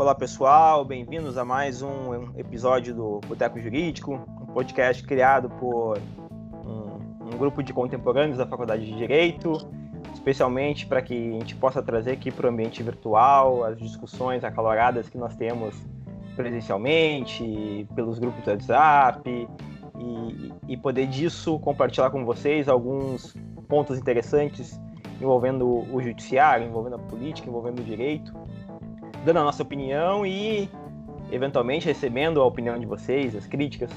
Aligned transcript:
Olá 0.00 0.14
pessoal, 0.14 0.82
bem-vindos 0.82 1.36
a 1.36 1.44
mais 1.44 1.82
um 1.82 2.32
episódio 2.34 2.94
do 2.94 3.20
Boteco 3.28 3.60
Jurídico, 3.60 4.14
um 4.14 4.46
podcast 4.46 5.02
criado 5.02 5.50
por 5.50 5.98
um, 6.64 7.26
um 7.26 7.36
grupo 7.36 7.62
de 7.62 7.70
contemporâneos 7.74 8.38
da 8.38 8.46
Faculdade 8.46 8.86
de 8.86 8.96
Direito, 8.96 9.58
especialmente 10.14 10.86
para 10.86 11.02
que 11.02 11.14
a 11.14 11.32
gente 11.32 11.54
possa 11.54 11.82
trazer 11.82 12.12
aqui 12.12 12.30
para 12.30 12.46
o 12.46 12.50
ambiente 12.50 12.82
virtual 12.82 13.62
as 13.62 13.78
discussões 13.78 14.42
acaloradas 14.42 15.06
que 15.10 15.18
nós 15.18 15.36
temos 15.36 15.76
presencialmente, 16.34 17.86
pelos 17.94 18.18
grupos 18.18 18.42
do 18.42 18.52
WhatsApp, 18.52 19.48
e, 19.98 20.52
e 20.66 20.76
poder 20.78 21.08
disso 21.08 21.58
compartilhar 21.58 22.08
com 22.08 22.24
vocês 22.24 22.70
alguns 22.70 23.36
pontos 23.68 23.98
interessantes 23.98 24.80
envolvendo 25.20 25.86
o 25.94 26.00
judiciário, 26.00 26.66
envolvendo 26.66 26.96
a 26.96 26.98
política, 26.98 27.48
envolvendo 27.48 27.80
o 27.80 27.84
direito, 27.84 28.32
dando 29.24 29.38
a 29.38 29.44
nossa 29.44 29.62
opinião 29.62 30.24
e 30.26 30.68
eventualmente 31.30 31.86
recebendo 31.86 32.40
a 32.40 32.44
opinião 32.44 32.78
de 32.78 32.86
vocês, 32.86 33.34
as 33.34 33.46
críticas. 33.46 33.90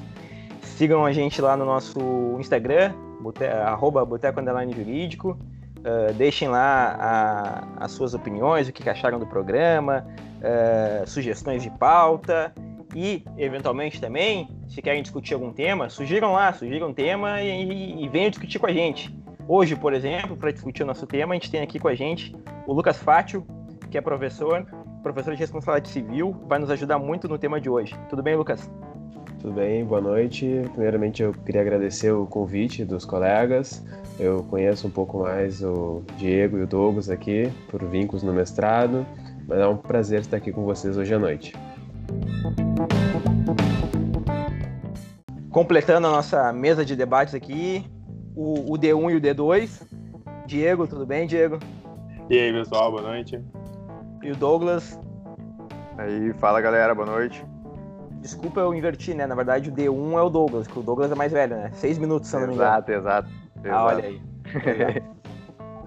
Sigam 0.62 1.04
a 1.04 1.12
gente 1.12 1.40
lá 1.40 1.56
no 1.56 1.64
nosso 1.64 2.00
Instagram, 2.38 2.92
bote, 3.20 3.44
arroba 3.44 4.04
Boteco 4.04 4.40
Jurídico. 4.74 5.38
Uh, 5.78 6.14
deixem 6.14 6.48
lá 6.48 6.96
a, 6.98 7.84
as 7.84 7.92
suas 7.92 8.14
opiniões, 8.14 8.68
o 8.68 8.72
que 8.72 8.88
acharam 8.88 9.18
do 9.18 9.26
programa, 9.26 10.06
uh, 10.38 11.06
sugestões 11.06 11.62
de 11.62 11.70
pauta 11.70 12.54
e, 12.94 13.22
eventualmente 13.36 14.00
também, 14.00 14.48
se 14.66 14.80
querem 14.80 15.02
discutir 15.02 15.34
algum 15.34 15.52
tema, 15.52 15.90
sugiram 15.90 16.32
lá, 16.32 16.52
sugiram 16.52 16.88
um 16.88 16.94
tema 16.94 17.42
e, 17.42 18.02
e 18.02 18.08
venham 18.08 18.30
discutir 18.30 18.58
com 18.58 18.66
a 18.66 18.72
gente. 18.72 19.14
Hoje, 19.46 19.76
por 19.76 19.92
exemplo, 19.92 20.36
para 20.36 20.50
discutir 20.50 20.84
o 20.84 20.86
nosso 20.86 21.06
tema, 21.06 21.34
a 21.34 21.36
gente 21.36 21.50
tem 21.50 21.60
aqui 21.60 21.78
com 21.78 21.88
a 21.88 21.94
gente 21.94 22.34
o 22.66 22.72
Lucas 22.72 22.96
Fátio, 22.96 23.46
que 23.90 23.98
é 23.98 24.00
professor, 24.00 24.66
professor 25.04 25.34
de 25.34 25.40
responsabilidade 25.40 25.90
civil, 25.90 26.34
vai 26.48 26.58
nos 26.58 26.70
ajudar 26.70 26.98
muito 26.98 27.28
no 27.28 27.36
tema 27.36 27.60
de 27.60 27.68
hoje. 27.68 27.94
Tudo 28.08 28.22
bem, 28.22 28.34
Lucas? 28.34 28.68
Tudo 29.38 29.52
bem, 29.52 29.84
boa 29.84 30.00
noite. 30.00 30.62
Primeiramente, 30.72 31.22
eu 31.22 31.34
queria 31.34 31.60
agradecer 31.60 32.10
o 32.10 32.24
convite 32.24 32.86
dos 32.86 33.04
colegas. 33.04 33.84
Eu 34.18 34.42
conheço 34.44 34.86
um 34.86 34.90
pouco 34.90 35.18
mais 35.18 35.62
o 35.62 36.02
Diego 36.16 36.56
e 36.56 36.62
o 36.62 36.66
Douglas 36.66 37.10
aqui, 37.10 37.52
por 37.70 37.84
vínculos 37.84 38.22
no 38.22 38.32
mestrado, 38.32 39.06
mas 39.46 39.58
é 39.58 39.66
um 39.66 39.76
prazer 39.76 40.20
estar 40.20 40.38
aqui 40.38 40.50
com 40.50 40.64
vocês 40.64 40.96
hoje 40.96 41.12
à 41.12 41.18
noite. 41.18 41.54
Completando 45.50 46.06
a 46.06 46.10
nossa 46.10 46.50
mesa 46.50 46.82
de 46.82 46.96
debates 46.96 47.34
aqui, 47.34 47.84
o, 48.34 48.72
o 48.72 48.78
D1 48.78 49.12
e 49.12 49.16
o 49.16 49.20
D2. 49.20 49.82
Diego, 50.46 50.86
tudo 50.86 51.04
bem, 51.04 51.26
Diego? 51.26 51.58
E 52.30 52.38
aí, 52.38 52.52
pessoal, 52.52 52.90
boa 52.90 53.02
noite. 53.02 53.38
E 54.24 54.30
o 54.30 54.36
Douglas. 54.36 54.98
Aí, 55.98 56.32
fala 56.38 56.58
galera, 56.58 56.94
boa 56.94 57.06
noite. 57.06 57.44
Desculpa 58.22 58.60
eu 58.60 58.74
inverti, 58.74 59.12
né? 59.12 59.26
Na 59.26 59.34
verdade, 59.34 59.68
o 59.68 59.72
D1 59.72 60.18
é 60.18 60.22
o 60.22 60.30
Douglas, 60.30 60.66
que 60.66 60.78
o 60.78 60.82
Douglas 60.82 61.12
é 61.12 61.14
mais 61.14 61.30
velho, 61.30 61.54
né? 61.54 61.70
Seis 61.74 61.98
minutos, 61.98 62.30
se 62.30 62.36
eu 62.36 62.40
não 62.40 62.48
me 62.48 62.54
engano. 62.54 62.70
Exato, 62.70 62.92
exato. 62.92 63.28
Ah, 63.68 63.84
olha 63.84 64.04
aí. 64.04 64.22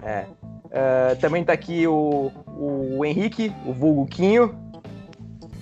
é. 0.04 0.24
Uh, 0.66 1.20
também 1.20 1.44
tá 1.44 1.52
aqui 1.52 1.84
o, 1.88 2.30
o 2.46 3.04
Henrique, 3.04 3.52
o 3.66 3.72
vulgo 3.72 4.06
Quinho. 4.06 4.54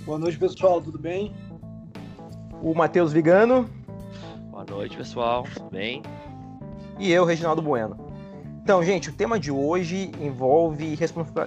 Boa 0.04 0.18
noite, 0.18 0.38
pessoal, 0.38 0.82
tudo 0.82 0.98
bem? 0.98 1.34
O 2.60 2.74
Matheus 2.74 3.10
Vigano. 3.10 3.70
Boa 4.50 4.66
noite, 4.68 4.98
pessoal, 4.98 5.44
tudo 5.54 5.70
bem? 5.70 6.02
e 6.98 7.10
eu, 7.10 7.24
Reginaldo 7.24 7.62
Bueno. 7.62 8.05
Então, 8.66 8.82
gente, 8.82 9.10
o 9.10 9.12
tema 9.12 9.38
de 9.38 9.52
hoje 9.52 10.10
envolve 10.20 10.98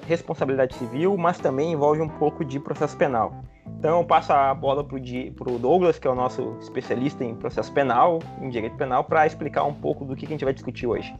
responsabilidade 0.07 0.73
civil, 0.75 1.17
mas 1.17 1.37
também 1.37 1.73
envolve 1.73 1.99
um 1.99 2.07
pouco 2.07 2.45
de 2.45 2.61
processo 2.61 2.95
penal. 2.95 3.43
Então, 3.77 3.99
eu 3.99 4.05
passo 4.05 4.31
a 4.31 4.53
bola 4.53 4.85
para 4.85 4.95
o 4.95 5.59
Douglas, 5.59 5.99
que 5.99 6.07
é 6.07 6.09
o 6.09 6.15
nosso 6.15 6.55
especialista 6.61 7.21
em 7.25 7.35
processo 7.35 7.73
penal, 7.73 8.19
em 8.41 8.49
direito 8.49 8.77
penal, 8.77 9.03
para 9.03 9.27
explicar 9.27 9.65
um 9.65 9.73
pouco 9.73 10.05
do 10.05 10.15
que, 10.15 10.25
que 10.25 10.31
a 10.31 10.35
gente 10.35 10.45
vai 10.45 10.53
discutir 10.53 10.87
hoje. 10.87 11.13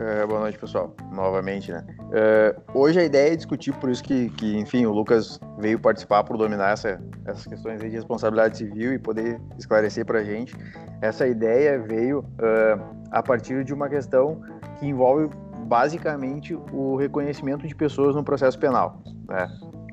É, 0.00 0.24
boa 0.24 0.40
noite, 0.40 0.58
pessoal. 0.58 0.94
Novamente, 1.12 1.70
né? 1.70 1.84
É, 2.10 2.56
hoje 2.72 2.98
a 2.98 3.04
ideia 3.04 3.34
é 3.34 3.36
discutir, 3.36 3.74
por 3.74 3.90
isso 3.90 4.02
que, 4.02 4.30
que, 4.30 4.56
enfim, 4.56 4.86
o 4.86 4.92
Lucas 4.92 5.38
veio 5.58 5.78
participar 5.78 6.24
por 6.24 6.38
dominar 6.38 6.70
essa, 6.70 6.98
essas 7.26 7.46
questões 7.46 7.82
de 7.82 7.88
responsabilidade 7.88 8.56
civil 8.56 8.94
e 8.94 8.98
poder 8.98 9.38
esclarecer 9.58 10.06
para 10.06 10.20
a 10.20 10.24
gente. 10.24 10.56
Essa 11.02 11.26
ideia 11.26 11.78
veio 11.78 12.20
uh, 12.20 12.82
a 13.10 13.22
partir 13.22 13.62
de 13.62 13.74
uma 13.74 13.90
questão 13.90 14.40
que 14.78 14.86
envolve 14.86 15.28
basicamente 15.66 16.54
o 16.72 16.96
reconhecimento 16.96 17.68
de 17.68 17.74
pessoas 17.74 18.16
no 18.16 18.24
processo 18.24 18.58
penal. 18.58 19.02
Né? 19.28 19.48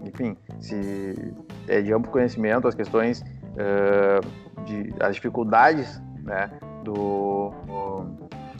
Enfim, 0.05 0.37
se 0.61 1.35
é 1.67 1.81
de 1.81 1.91
amplo 1.91 2.09
conhecimento 2.09 2.65
as 2.65 2.75
questões, 2.75 3.19
uh, 3.21 4.63
de, 4.63 4.93
as 5.01 5.15
dificuldades 5.15 6.01
né, 6.23 6.49
do 6.85 7.51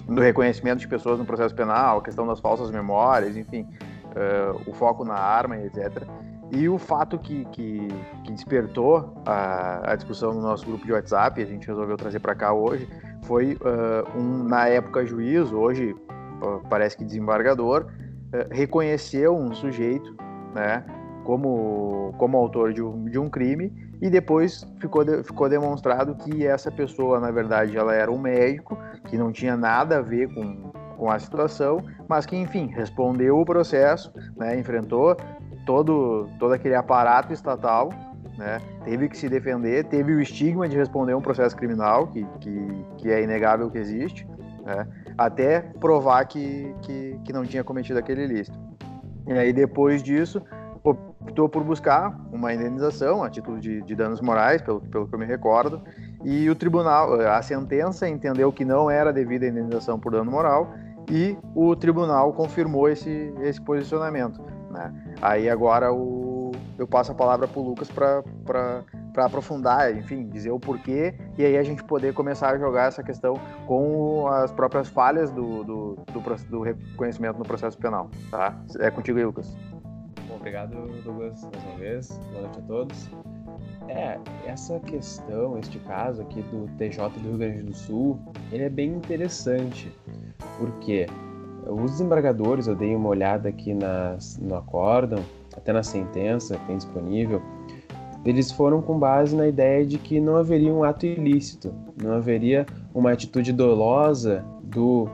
do 0.07 0.21
reconhecimento 0.21 0.79
de 0.79 0.87
pessoas 0.87 1.19
no 1.19 1.25
processo 1.25 1.53
penal, 1.53 1.99
a 1.99 2.01
questão 2.01 2.25
das 2.25 2.39
falsas 2.39 2.71
memórias, 2.71 3.35
enfim, 3.35 3.67
uh, 4.07 4.69
o 4.69 4.73
foco 4.73 5.03
na 5.03 5.15
arma, 5.15 5.57
etc. 5.57 6.03
E 6.51 6.69
o 6.69 6.77
fato 6.77 7.19
que, 7.19 7.43
que, 7.45 7.87
que 8.23 8.31
despertou 8.31 9.21
a, 9.25 9.91
a, 9.91 9.95
discussão 9.95 10.33
no 10.33 10.41
nosso 10.41 10.65
grupo 10.65 10.85
de 10.85 10.93
WhatsApp, 10.93 11.41
a 11.41 11.45
gente 11.45 11.67
resolveu 11.67 11.97
trazer 11.97 12.19
para 12.19 12.33
cá 12.33 12.53
hoje, 12.53 12.87
foi 13.23 13.55
uh, 13.55 14.17
um, 14.17 14.43
na 14.43 14.67
época 14.69 15.05
juiz, 15.05 15.51
hoje 15.51 15.91
uh, 16.41 16.61
parece 16.69 16.95
que 16.97 17.03
desembargador, 17.03 17.87
reconheceu 18.51 19.33
um 19.33 19.53
sujeito 19.53 20.13
né, 20.53 20.83
como, 21.23 22.13
como 22.17 22.37
autor 22.37 22.73
de 22.73 22.81
um, 22.81 23.05
de 23.05 23.17
um 23.17 23.29
crime 23.29 23.86
e 24.01 24.09
depois 24.09 24.67
ficou, 24.79 25.03
de, 25.03 25.23
ficou 25.23 25.49
demonstrado 25.49 26.15
que 26.15 26.45
essa 26.45 26.71
pessoa, 26.71 27.19
na 27.19 27.31
verdade, 27.31 27.77
ela 27.77 27.93
era 27.93 28.11
um 28.11 28.17
médico 28.17 28.77
que 29.07 29.17
não 29.17 29.31
tinha 29.31 29.57
nada 29.57 29.97
a 29.97 30.01
ver 30.01 30.33
com, 30.33 30.71
com 30.97 31.09
a 31.09 31.17
situação, 31.17 31.83
mas 32.07 32.25
que, 32.25 32.35
enfim, 32.35 32.67
respondeu 32.67 33.39
o 33.39 33.45
processo, 33.45 34.13
né, 34.35 34.59
enfrentou 34.59 35.15
todo, 35.65 36.29
todo 36.39 36.53
aquele 36.53 36.75
aparato 36.75 37.33
estatal, 37.33 37.89
né, 38.37 38.59
teve 38.83 39.09
que 39.09 39.17
se 39.17 39.27
defender, 39.27 39.85
teve 39.85 40.13
o 40.13 40.21
estigma 40.21 40.67
de 40.69 40.77
responder 40.77 41.15
um 41.15 41.21
processo 41.21 41.55
criminal, 41.55 42.07
que, 42.07 42.23
que, 42.39 42.85
que 42.97 43.11
é 43.11 43.23
inegável 43.23 43.69
que 43.69 43.79
existe, 43.79 44.27
né, 44.63 44.87
até 45.17 45.61
provar 45.79 46.25
que, 46.25 46.73
que, 46.83 47.19
que 47.23 47.33
não 47.33 47.43
tinha 47.43 47.63
cometido 47.63 47.97
aquele 47.97 48.23
ilícito. 48.23 48.57
E 49.27 49.33
aí, 49.33 49.51
depois 49.51 50.01
disso, 50.01 50.41
optou 50.89 51.49
por 51.49 51.63
buscar 51.63 52.17
uma 52.31 52.53
indenização 52.53 53.23
a 53.23 53.29
título 53.29 53.59
de, 53.59 53.81
de, 53.81 53.95
danos 53.95 54.21
morais, 54.21 54.61
pelo, 54.61 54.81
pelo 54.81 55.07
que 55.07 55.13
eu 55.13 55.19
me 55.19 55.25
recordo, 55.25 55.81
e 56.23 56.49
o 56.49 56.55
tribunal, 56.55 57.19
a 57.21 57.41
sentença 57.41 58.07
entendeu 58.07 58.51
que 58.51 58.65
não 58.65 58.89
era 58.89 59.11
devida 59.11 59.45
a 59.45 59.49
indenização 59.49 59.99
por 59.99 60.11
dano 60.11 60.31
moral 60.31 60.73
e 61.09 61.37
o 61.55 61.75
tribunal 61.75 62.33
confirmou 62.33 62.89
esse, 62.89 63.33
esse 63.41 63.61
posicionamento. 63.61 64.41
Né? 64.71 64.93
Aí 65.21 65.49
agora 65.49 65.93
o, 65.93 66.51
eu 66.77 66.87
passo 66.87 67.11
a 67.11 67.15
palavra 67.15 67.47
para 67.47 67.59
o 67.59 67.63
Lucas 67.63 67.89
para 67.89 68.83
aprofundar, 69.17 69.95
enfim, 69.95 70.27
dizer 70.27 70.51
o 70.51 70.59
porquê 70.59 71.15
e 71.37 71.45
aí 71.45 71.57
a 71.57 71.63
gente 71.63 71.83
poder 71.83 72.13
começar 72.13 72.49
a 72.49 72.57
jogar 72.57 72.87
essa 72.87 73.01
questão 73.01 73.35
com 73.65 74.27
as 74.27 74.51
próprias 74.51 74.89
falhas 74.89 75.31
do, 75.31 75.63
do, 75.63 75.95
do, 76.11 76.35
do 76.49 76.61
reconhecimento 76.61 77.39
no 77.39 77.45
processo 77.45 77.77
penal. 77.77 78.09
Tá? 78.29 78.55
É 78.79 78.91
contigo 78.91 79.17
aí, 79.17 79.25
Lucas 79.25 79.55
obrigado, 80.35 80.71
Douglas, 81.03 81.41
mais 81.43 81.63
uma 81.65 81.75
vez. 81.77 82.19
Boa 82.31 82.41
noite 82.41 82.59
a 82.59 82.61
todos. 82.63 83.09
É, 83.87 84.19
essa 84.45 84.79
questão, 84.81 85.57
este 85.57 85.79
caso 85.79 86.21
aqui 86.21 86.41
do 86.43 86.67
TJ 86.77 87.09
do 87.09 87.29
Rio 87.29 87.37
Grande 87.37 87.63
do 87.63 87.73
Sul, 87.73 88.19
ele 88.51 88.63
é 88.63 88.69
bem 88.69 88.89
interessante, 88.89 89.91
porque 90.57 91.07
os 91.65 91.91
desembargadores, 91.91 92.67
eu 92.67 92.75
dei 92.75 92.95
uma 92.95 93.09
olhada 93.09 93.49
aqui 93.49 93.73
nas, 93.73 94.37
no 94.37 94.55
acórdão, 94.55 95.23
até 95.55 95.71
na 95.71 95.83
sentença 95.83 96.57
que 96.57 96.65
tem 96.65 96.77
disponível, 96.77 97.41
eles 98.25 98.51
foram 98.51 98.81
com 98.81 98.99
base 98.99 99.35
na 99.35 99.47
ideia 99.47 99.85
de 99.85 99.97
que 99.97 100.19
não 100.19 100.35
haveria 100.35 100.73
um 100.73 100.83
ato 100.83 101.05
ilícito, 101.05 101.73
não 102.01 102.13
haveria 102.13 102.65
uma 102.93 103.11
atitude 103.11 103.53
dolosa 103.53 104.43
do 104.63 105.09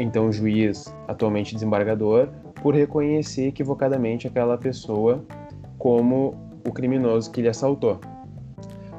então 0.00 0.32
juiz, 0.32 0.92
atualmente 1.06 1.54
desembargador, 1.54 2.28
por 2.62 2.74
reconhecer 2.74 3.48
equivocadamente 3.48 4.28
aquela 4.28 4.56
pessoa 4.56 5.24
como 5.76 6.34
o 6.64 6.72
criminoso 6.72 7.30
que 7.30 7.42
lhe 7.42 7.48
assaltou. 7.48 8.00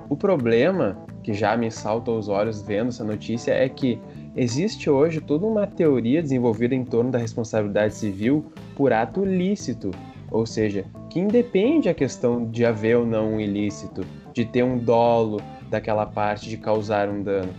O 0.10 0.18
problema 0.18 0.98
que 1.24 1.34
já 1.34 1.56
me 1.56 1.72
salta 1.72 2.12
aos 2.12 2.28
olhos 2.28 2.62
vendo 2.62 2.90
essa 2.90 3.06
notícia 3.06 3.54
é 3.54 3.70
que 3.70 3.98
existe 4.36 4.90
hoje 4.90 5.22
toda 5.22 5.46
uma 5.46 5.66
teoria 5.66 6.22
desenvolvida 6.22 6.76
em 6.76 6.84
torno 6.84 7.10
da 7.10 7.18
responsabilidade 7.18 7.96
civil 7.96 8.46
por 8.76 8.92
ato 8.92 9.24
lícito, 9.24 9.92
ou 10.30 10.46
seja, 10.46 10.84
que 11.10 11.20
independe 11.20 11.88
a 11.88 11.94
questão 11.94 12.46
de 12.46 12.66
haver 12.66 12.98
ou 12.98 13.06
não 13.06 13.36
um 13.36 13.40
ilícito, 13.40 14.06
de 14.34 14.44
ter 14.44 14.64
um 14.64 14.78
dolo 14.78 15.40
daquela 15.70 16.06
parte 16.06 16.50
de 16.50 16.58
causar 16.58 17.08
um 17.08 17.24
dano. 17.24 17.54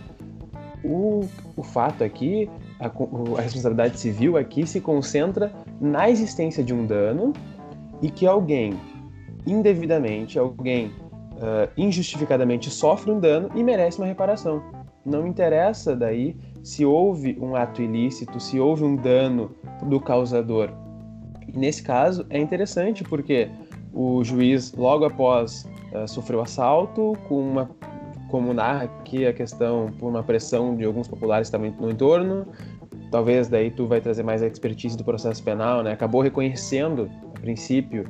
O, 0.83 1.25
o 1.55 1.63
fato 1.63 2.03
aqui 2.03 2.47
a, 2.79 2.87
a 2.87 3.41
responsabilidade 3.41 3.99
civil 3.99 4.37
aqui 4.37 4.67
se 4.67 4.79
concentra 4.79 5.51
na 5.79 6.09
existência 6.09 6.63
de 6.63 6.73
um 6.73 6.85
dano 6.85 7.33
e 8.01 8.09
que 8.09 8.25
alguém 8.25 8.73
indevidamente, 9.45 10.39
alguém 10.39 10.87
uh, 10.87 11.69
injustificadamente 11.77 12.69
sofre 12.69 13.11
um 13.11 13.19
dano 13.19 13.49
e 13.55 13.63
merece 13.63 13.99
uma 13.99 14.07
reparação. 14.07 14.61
Não 15.05 15.27
interessa 15.27 15.95
daí 15.95 16.35
se 16.63 16.83
houve 16.83 17.37
um 17.39 17.55
ato 17.55 17.81
ilícito, 17.81 18.39
se 18.39 18.59
houve 18.59 18.83
um 18.83 18.95
dano 18.95 19.51
do 19.83 19.99
causador. 19.99 20.71
E 21.47 21.57
nesse 21.57 21.83
caso 21.83 22.25
é 22.29 22.39
interessante 22.39 23.03
porque 23.03 23.49
o 23.93 24.23
juiz, 24.23 24.73
logo 24.73 25.05
após 25.05 25.69
uh, 25.93 26.07
sofrer 26.07 26.37
o 26.37 26.41
assalto, 26.41 27.13
com 27.27 27.39
uma, 27.39 27.69
como 28.29 28.51
narra 28.51 28.85
aqui 28.85 29.27
a 29.27 29.31
questão 29.31 29.91
por 29.99 30.09
uma 30.09 30.23
pressão 30.23 30.75
de 30.75 30.83
alguns 30.83 31.07
populares 31.07 31.49
também 31.51 31.73
no 31.79 31.91
entorno, 31.91 32.47
talvez 33.11 33.47
daí 33.47 33.71
tu 33.71 33.85
vai 33.85 34.01
trazer 34.01 34.23
mais 34.23 34.41
a 34.41 34.47
expertise 34.47 34.97
do 34.97 35.03
processo 35.03 35.43
penal, 35.43 35.83
né? 35.83 35.91
Acabou 35.91 36.21
reconhecendo, 36.21 37.09
a 37.35 37.39
princípio, 37.39 38.05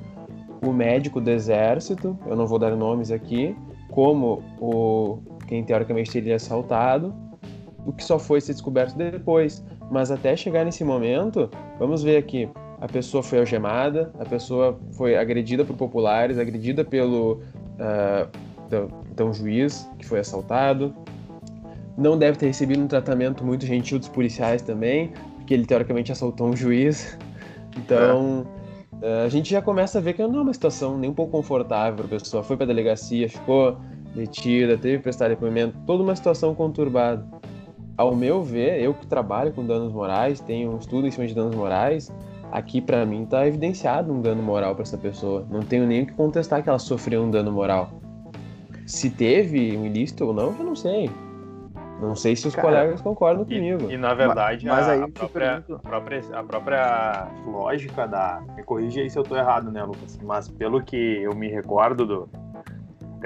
o 0.63 0.71
médico 0.71 1.21
do 1.21 1.29
exército, 1.29 2.17
eu 2.25 2.35
não 2.35 2.47
vou 2.47 2.57
dar 2.57 2.75
nomes 2.75 3.11
aqui, 3.11 3.55
como 3.91 4.43
o 4.59 5.19
quem 5.47 5.63
teoricamente 5.63 6.11
teria 6.11 6.35
assaltado, 6.35 7.13
o 7.85 7.93
que 7.93 8.03
só 8.03 8.17
foi 8.17 8.41
ser 8.41 8.53
descoberto 8.53 8.95
depois. 8.95 9.63
Mas 9.91 10.09
até 10.09 10.35
chegar 10.35 10.65
nesse 10.65 10.83
momento, 10.83 11.49
vamos 11.77 12.01
ver 12.01 12.17
aqui, 12.17 12.49
a 12.81 12.87
pessoa 12.87 13.21
foi 13.21 13.39
algemada, 13.39 14.11
a 14.19 14.25
pessoa 14.25 14.79
foi 14.93 15.15
agredida 15.15 15.63
por 15.63 15.75
populares, 15.75 16.39
agredida 16.39 16.83
pelo 16.83 17.33
uh, 17.33 18.27
então, 18.67 18.87
então 19.11 19.33
juiz 19.33 19.89
que 19.97 20.05
foi 20.05 20.19
assaltado, 20.19 20.93
não 21.97 22.17
deve 22.17 22.37
ter 22.37 22.47
recebido 22.47 22.81
um 22.81 22.87
tratamento 22.87 23.43
muito 23.43 23.65
gentil 23.65 23.99
dos 23.99 24.09
policiais 24.09 24.61
também, 24.61 25.11
porque 25.37 25.53
ele 25.53 25.65
teoricamente 25.65 26.11
assaltou 26.11 26.47
um 26.47 26.55
juiz. 26.55 27.17
Então, 27.77 28.47
é. 29.01 29.25
a 29.25 29.27
gente 29.27 29.49
já 29.49 29.61
começa 29.61 29.97
a 29.97 30.01
ver 30.01 30.13
que 30.13 30.25
não 30.25 30.39
é 30.39 30.41
uma 30.43 30.53
situação 30.53 30.97
nem 30.97 31.09
um 31.09 31.13
pouco 31.13 31.33
confortável. 31.33 32.05
A 32.05 32.07
pessoa 32.07 32.41
foi 32.41 32.55
para 32.55 32.63
a 32.63 32.67
delegacia, 32.67 33.27
ficou 33.27 33.77
detida, 34.15 34.77
teve 34.77 34.97
que 34.97 35.03
prestar 35.03 35.27
depoimento, 35.27 35.77
toda 35.85 36.01
uma 36.01 36.15
situação 36.15 36.55
conturbada. 36.55 37.27
Ao 37.97 38.15
meu 38.15 38.41
ver, 38.41 38.81
eu 38.81 38.93
que 38.93 39.05
trabalho 39.05 39.51
com 39.51 39.65
danos 39.65 39.91
morais, 39.91 40.39
tenho 40.39 40.73
um 40.73 40.77
estudo 40.77 41.05
em 41.05 41.11
cima 41.11 41.27
de 41.27 41.35
danos 41.35 41.53
morais, 41.53 42.09
aqui 42.49 42.79
para 42.79 43.05
mim 43.05 43.23
está 43.23 43.45
evidenciado 43.45 44.13
um 44.13 44.21
dano 44.21 44.41
moral 44.41 44.73
para 44.73 44.83
essa 44.83 44.97
pessoa. 44.97 45.45
Não 45.49 45.61
tenho 45.61 45.85
nem 45.85 46.03
o 46.03 46.05
que 46.05 46.13
contestar 46.13 46.63
que 46.63 46.69
ela 46.69 46.79
sofreu 46.79 47.23
um 47.23 47.29
dano 47.29 47.51
moral. 47.51 47.89
Se 48.85 49.09
teve 49.09 49.75
um 49.75 49.85
ilícito 49.85 50.25
ou 50.25 50.33
não, 50.33 50.55
eu 50.57 50.63
não 50.63 50.75
sei. 50.75 51.09
Não 51.99 52.15
sei 52.15 52.35
se 52.35 52.47
os 52.47 52.55
Cara, 52.55 52.67
colegas 52.67 53.01
concordam 53.01 53.45
e, 53.47 53.55
comigo. 53.55 53.91
E, 53.91 53.97
na 53.97 54.13
verdade, 54.13 54.65
mas, 54.65 54.79
mas 54.79 54.89
a, 54.89 54.91
aí 54.91 55.01
a, 55.03 55.07
própria, 55.07 55.63
a, 55.69 55.79
própria, 55.79 56.21
a 56.33 56.43
própria 56.43 57.27
lógica 57.47 58.07
da. 58.07 58.41
Me 58.55 58.63
corrija 58.63 59.01
aí 59.01 59.09
se 59.09 59.17
eu 59.17 59.23
estou 59.23 59.37
errado, 59.37 59.71
né, 59.71 59.83
Lucas? 59.83 60.19
Mas 60.21 60.47
pelo 60.49 60.83
que 60.83 61.21
eu 61.23 61.33
me 61.33 61.47
recordo 61.47 62.05
do, 62.05 62.29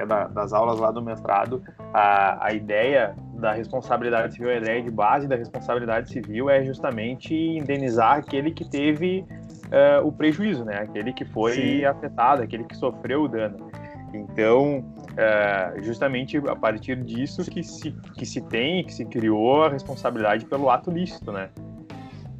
da, 0.05 0.27
das 0.27 0.53
aulas 0.53 0.79
lá 0.79 0.91
do 0.91 1.01
mestrado, 1.01 1.63
a, 1.93 2.47
a 2.47 2.53
ideia 2.53 3.15
da 3.33 3.53
responsabilidade 3.53 4.33
civil, 4.33 4.49
a 4.49 4.55
ideia 4.55 4.81
de 4.81 4.91
base 4.91 5.27
da 5.27 5.35
responsabilidade 5.35 6.09
civil 6.09 6.49
é 6.49 6.63
justamente 6.63 7.33
indenizar 7.33 8.17
aquele 8.17 8.51
que 8.51 8.69
teve 8.69 9.25
uh, 9.69 10.05
o 10.05 10.11
prejuízo, 10.11 10.65
né? 10.65 10.79
Aquele 10.81 11.13
que 11.13 11.25
foi 11.25 11.53
Sim. 11.53 11.85
afetado, 11.85 12.43
aquele 12.43 12.63
que 12.63 12.75
sofreu 12.75 13.23
o 13.23 13.27
dano. 13.27 13.68
Então, 14.13 14.83
é, 15.17 15.81
justamente 15.81 16.37
a 16.37 16.55
partir 16.55 17.03
disso 17.03 17.43
que 17.49 17.63
se, 17.63 17.91
que 18.15 18.25
se 18.25 18.41
tem, 18.41 18.83
que 18.83 18.93
se 18.93 19.05
criou 19.05 19.63
a 19.63 19.69
responsabilidade 19.69 20.45
pelo 20.45 20.69
ato 20.69 20.91
lícito, 20.91 21.31
né? 21.31 21.49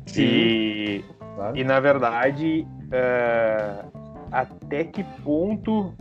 Sim. 0.05 0.23
E, 0.23 1.05
claro. 1.35 1.57
e 1.57 1.63
na 1.63 1.79
verdade, 1.79 2.67
é, 2.91 3.85
até 4.31 4.83
que 4.83 5.03
ponto 5.23 5.93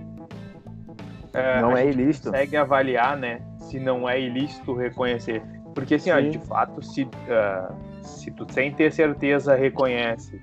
é, 1.33 1.61
não 1.61 1.77
é 1.77 1.87
ilícito. 1.87 2.31
consegue 2.31 2.57
avaliar, 2.57 3.17
né? 3.17 3.41
Se 3.59 3.79
não 3.79 4.09
é 4.09 4.21
ilícito 4.21 4.75
reconhecer. 4.75 5.43
Porque 5.75 5.95
assim, 5.95 6.11
ó, 6.11 6.19
de 6.21 6.39
fato, 6.39 6.83
se, 6.83 7.05
uh, 7.05 7.75
se 8.03 8.31
tu 8.31 8.51
sem 8.51 8.73
ter 8.73 8.93
certeza 8.93 9.55
reconhece, 9.55 10.41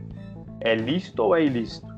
é 0.61 0.75
lícito 0.75 1.23
ou 1.23 1.35
é 1.35 1.43
ilícito? 1.43 1.94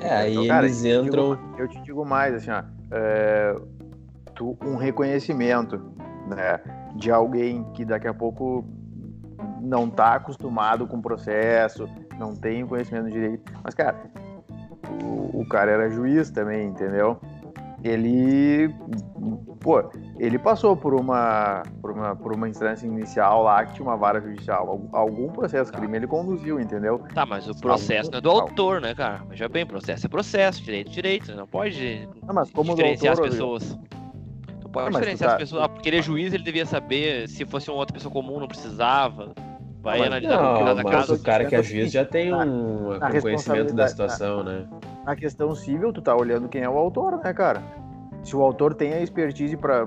É, 0.00 0.16
aí 0.16 0.32
então, 0.32 0.46
cara, 0.46 0.66
eles 0.66 0.84
eu 0.84 1.04
entram. 1.04 1.36
Te 1.36 1.42
digo, 1.42 1.54
eu 1.58 1.68
te 1.68 1.82
digo 1.82 2.04
mais, 2.04 2.34
assim, 2.34 2.50
ó, 2.50 2.62
é, 2.90 3.56
tu, 4.34 4.56
um 4.64 4.76
reconhecimento 4.76 5.78
né, 6.28 6.60
de 6.96 7.10
alguém 7.10 7.64
que 7.72 7.84
daqui 7.84 8.08
a 8.08 8.14
pouco 8.14 8.64
não 9.60 9.86
está 9.86 10.14
acostumado 10.14 10.86
com 10.86 10.98
o 10.98 11.02
processo, 11.02 11.88
não 12.18 12.34
tem 12.34 12.66
conhecimento 12.66 13.10
direito. 13.10 13.52
Mas, 13.62 13.74
cara, 13.74 13.96
o, 15.02 15.40
o 15.40 15.48
cara 15.48 15.70
era 15.70 15.90
juiz 15.90 16.30
também, 16.30 16.68
entendeu? 16.68 17.18
Ele 17.86 18.74
pô, 19.60 19.90
ele 20.18 20.38
passou 20.38 20.76
por 20.76 20.94
uma, 20.94 21.62
por 21.80 21.90
uma 21.90 22.16
por 22.16 22.34
uma 22.34 22.48
instância 22.48 22.86
inicial 22.86 23.42
lá 23.42 23.64
que 23.64 23.74
tinha 23.74 23.86
uma 23.86 23.96
vara 23.96 24.20
judicial. 24.20 24.88
Algum 24.92 25.28
processo 25.28 25.72
tá. 25.72 25.78
crime 25.78 25.96
ele 25.96 26.06
conduziu, 26.06 26.60
entendeu? 26.60 26.98
Tá, 27.14 27.26
mas 27.26 27.48
o 27.48 27.54
processo 27.54 28.10
não 28.10 28.18
é 28.18 28.20
do 28.20 28.30
autor, 28.30 28.80
né, 28.80 28.94
cara? 28.94 29.22
Veja 29.28 29.48
bem, 29.48 29.66
processo 29.66 30.06
é 30.06 30.08
processo, 30.08 30.62
direito 30.62 30.90
é 30.90 30.94
direito, 30.94 31.34
não 31.34 31.46
pode 31.46 32.08
não, 32.26 32.34
mas 32.34 32.50
como 32.50 32.74
diferenciar 32.74 33.12
autor, 33.12 33.26
as 33.26 33.30
pessoas. 33.32 33.78
Não 34.62 34.70
pode 34.70 34.92
não, 34.92 35.00
diferenciar 35.00 35.30
tá... 35.30 35.36
as 35.36 35.42
pessoas. 35.42 35.62
Ah, 35.62 35.68
porque 35.68 35.88
ele 35.88 35.98
é 35.98 36.02
juiz, 36.02 36.32
ele 36.32 36.44
devia 36.44 36.66
saber 36.66 37.28
se 37.28 37.44
fosse 37.44 37.70
uma 37.70 37.78
outra 37.78 37.94
pessoa 37.94 38.12
comum, 38.12 38.40
não 38.40 38.48
precisava. 38.48 39.34
Vai 39.86 40.00
não, 40.00 40.06
analisar 40.06 40.42
não, 40.42 40.64
cada 40.64 40.84
caso. 40.84 41.14
O 41.14 41.18
cara 41.20 41.44
que 41.44 41.54
é 41.54 41.62
juiz 41.62 41.92
já 41.92 42.04
tem 42.04 42.34
um, 42.34 42.94
um 42.94 43.20
conhecimento 43.22 43.72
da 43.72 43.86
situação, 43.86 44.42
né? 44.42 44.66
Na 45.04 45.14
questão 45.14 45.54
civil, 45.54 45.92
tu 45.92 46.02
tá 46.02 46.14
olhando 46.16 46.48
quem 46.48 46.62
é 46.62 46.68
o 46.68 46.76
autor, 46.76 47.18
né, 47.22 47.32
cara? 47.32 47.62
Se 48.24 48.34
o 48.34 48.42
autor 48.42 48.74
tem 48.74 48.92
a 48.92 49.00
expertise 49.00 49.56
para 49.56 49.86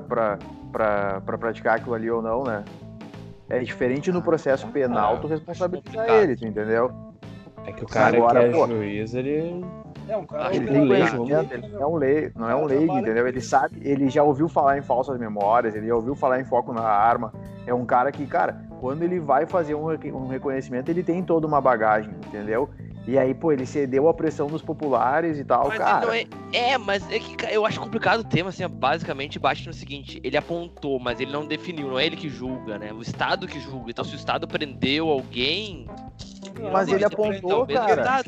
pra 0.71 1.37
praticar 1.37 1.75
aquilo 1.75 1.95
ali 1.95 2.09
ou 2.09 2.21
não, 2.21 2.45
né? 2.45 2.63
É 3.49 3.59
diferente 3.59 4.09
no 4.09 4.21
processo 4.21 4.67
ah, 4.69 4.71
penal 4.71 5.19
tu 5.19 5.27
responsabilizar 5.27 6.09
ele, 6.09 6.37
tu 6.37 6.45
entendeu? 6.45 6.91
É 7.65 7.73
que 7.73 7.83
o 7.83 7.87
cara 7.87 8.15
Agora, 8.15 8.39
que 8.39 8.45
é 8.45 8.51
pô, 8.51 8.67
juiz, 8.67 9.13
ele. 9.13 9.65
É 10.07 10.15
um 10.15 10.25
cara 10.25 10.55
ele 10.55 10.65
tem 10.65 10.87
conhecimento, 10.87 11.53
ele 11.53 11.67
não 11.67 11.81
é 11.81 11.87
um 11.87 11.95
leigo, 11.97 12.39
não 12.39 12.49
é 12.49 12.55
um 12.55 12.65
leigo, 12.65 12.97
entendeu? 12.97 13.27
Ele 13.27 13.41
sabe, 13.41 13.81
ele 13.83 14.09
já 14.09 14.23
ouviu 14.23 14.47
falar 14.47 14.77
em 14.77 14.81
falsas 14.81 15.19
memórias, 15.19 15.75
ele 15.75 15.87
já 15.87 15.95
ouviu 15.95 16.15
falar 16.15 16.39
em 16.39 16.45
foco 16.45 16.71
na 16.71 16.83
arma. 16.83 17.33
É 17.67 17.73
um 17.73 17.85
cara 17.85 18.11
que, 18.11 18.25
cara, 18.25 18.68
quando 18.79 19.03
ele 19.03 19.19
vai 19.19 19.45
fazer 19.45 19.75
um, 19.75 19.87
um 19.87 20.27
reconhecimento, 20.27 20.89
ele 20.89 21.03
tem 21.03 21.21
toda 21.21 21.45
uma 21.45 21.59
bagagem, 21.59 22.11
entendeu? 22.27 22.69
E 23.07 23.17
aí, 23.17 23.33
pô, 23.33 23.51
ele 23.51 23.65
cedeu 23.65 24.07
à 24.07 24.13
pressão 24.13 24.47
dos 24.47 24.61
populares 24.61 25.39
e 25.39 25.43
tal, 25.43 25.67
mas 25.67 25.77
cara. 25.79 26.17
É, 26.17 26.27
é, 26.53 26.77
mas 26.77 27.09
é 27.09 27.19
que 27.19 27.35
eu 27.51 27.65
acho 27.65 27.79
complicado 27.79 28.19
o 28.19 28.23
tema, 28.23 28.49
assim, 28.49 28.67
basicamente 28.67 29.39
bate 29.39 29.65
no 29.65 29.73
seguinte, 29.73 30.19
ele 30.23 30.37
apontou, 30.37 30.99
mas 30.99 31.19
ele 31.19 31.31
não 31.31 31.45
definiu, 31.45 31.89
não 31.89 31.99
é 31.99 32.05
ele 32.05 32.15
que 32.15 32.29
julga, 32.29 32.77
né? 32.77 32.93
O 32.93 33.01
Estado 33.01 33.47
que 33.47 33.59
julga. 33.59 33.89
Então 33.89 34.05
se 34.05 34.13
o 34.13 34.15
Estado 34.15 34.47
prendeu 34.47 35.09
alguém. 35.09 35.87
Mas 36.71 36.87
ele 36.89 37.03
apontou, 37.03 37.65
cara. 37.65 38.21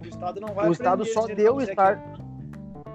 O 0.00 0.06
Estado 0.06 0.40
não 0.40 0.54
vai 0.54 0.68
O 0.68 0.72
Estado 0.72 1.04
só 1.04 1.26
deu 1.26 1.56
o 1.56 1.60
Estado. 1.60 2.19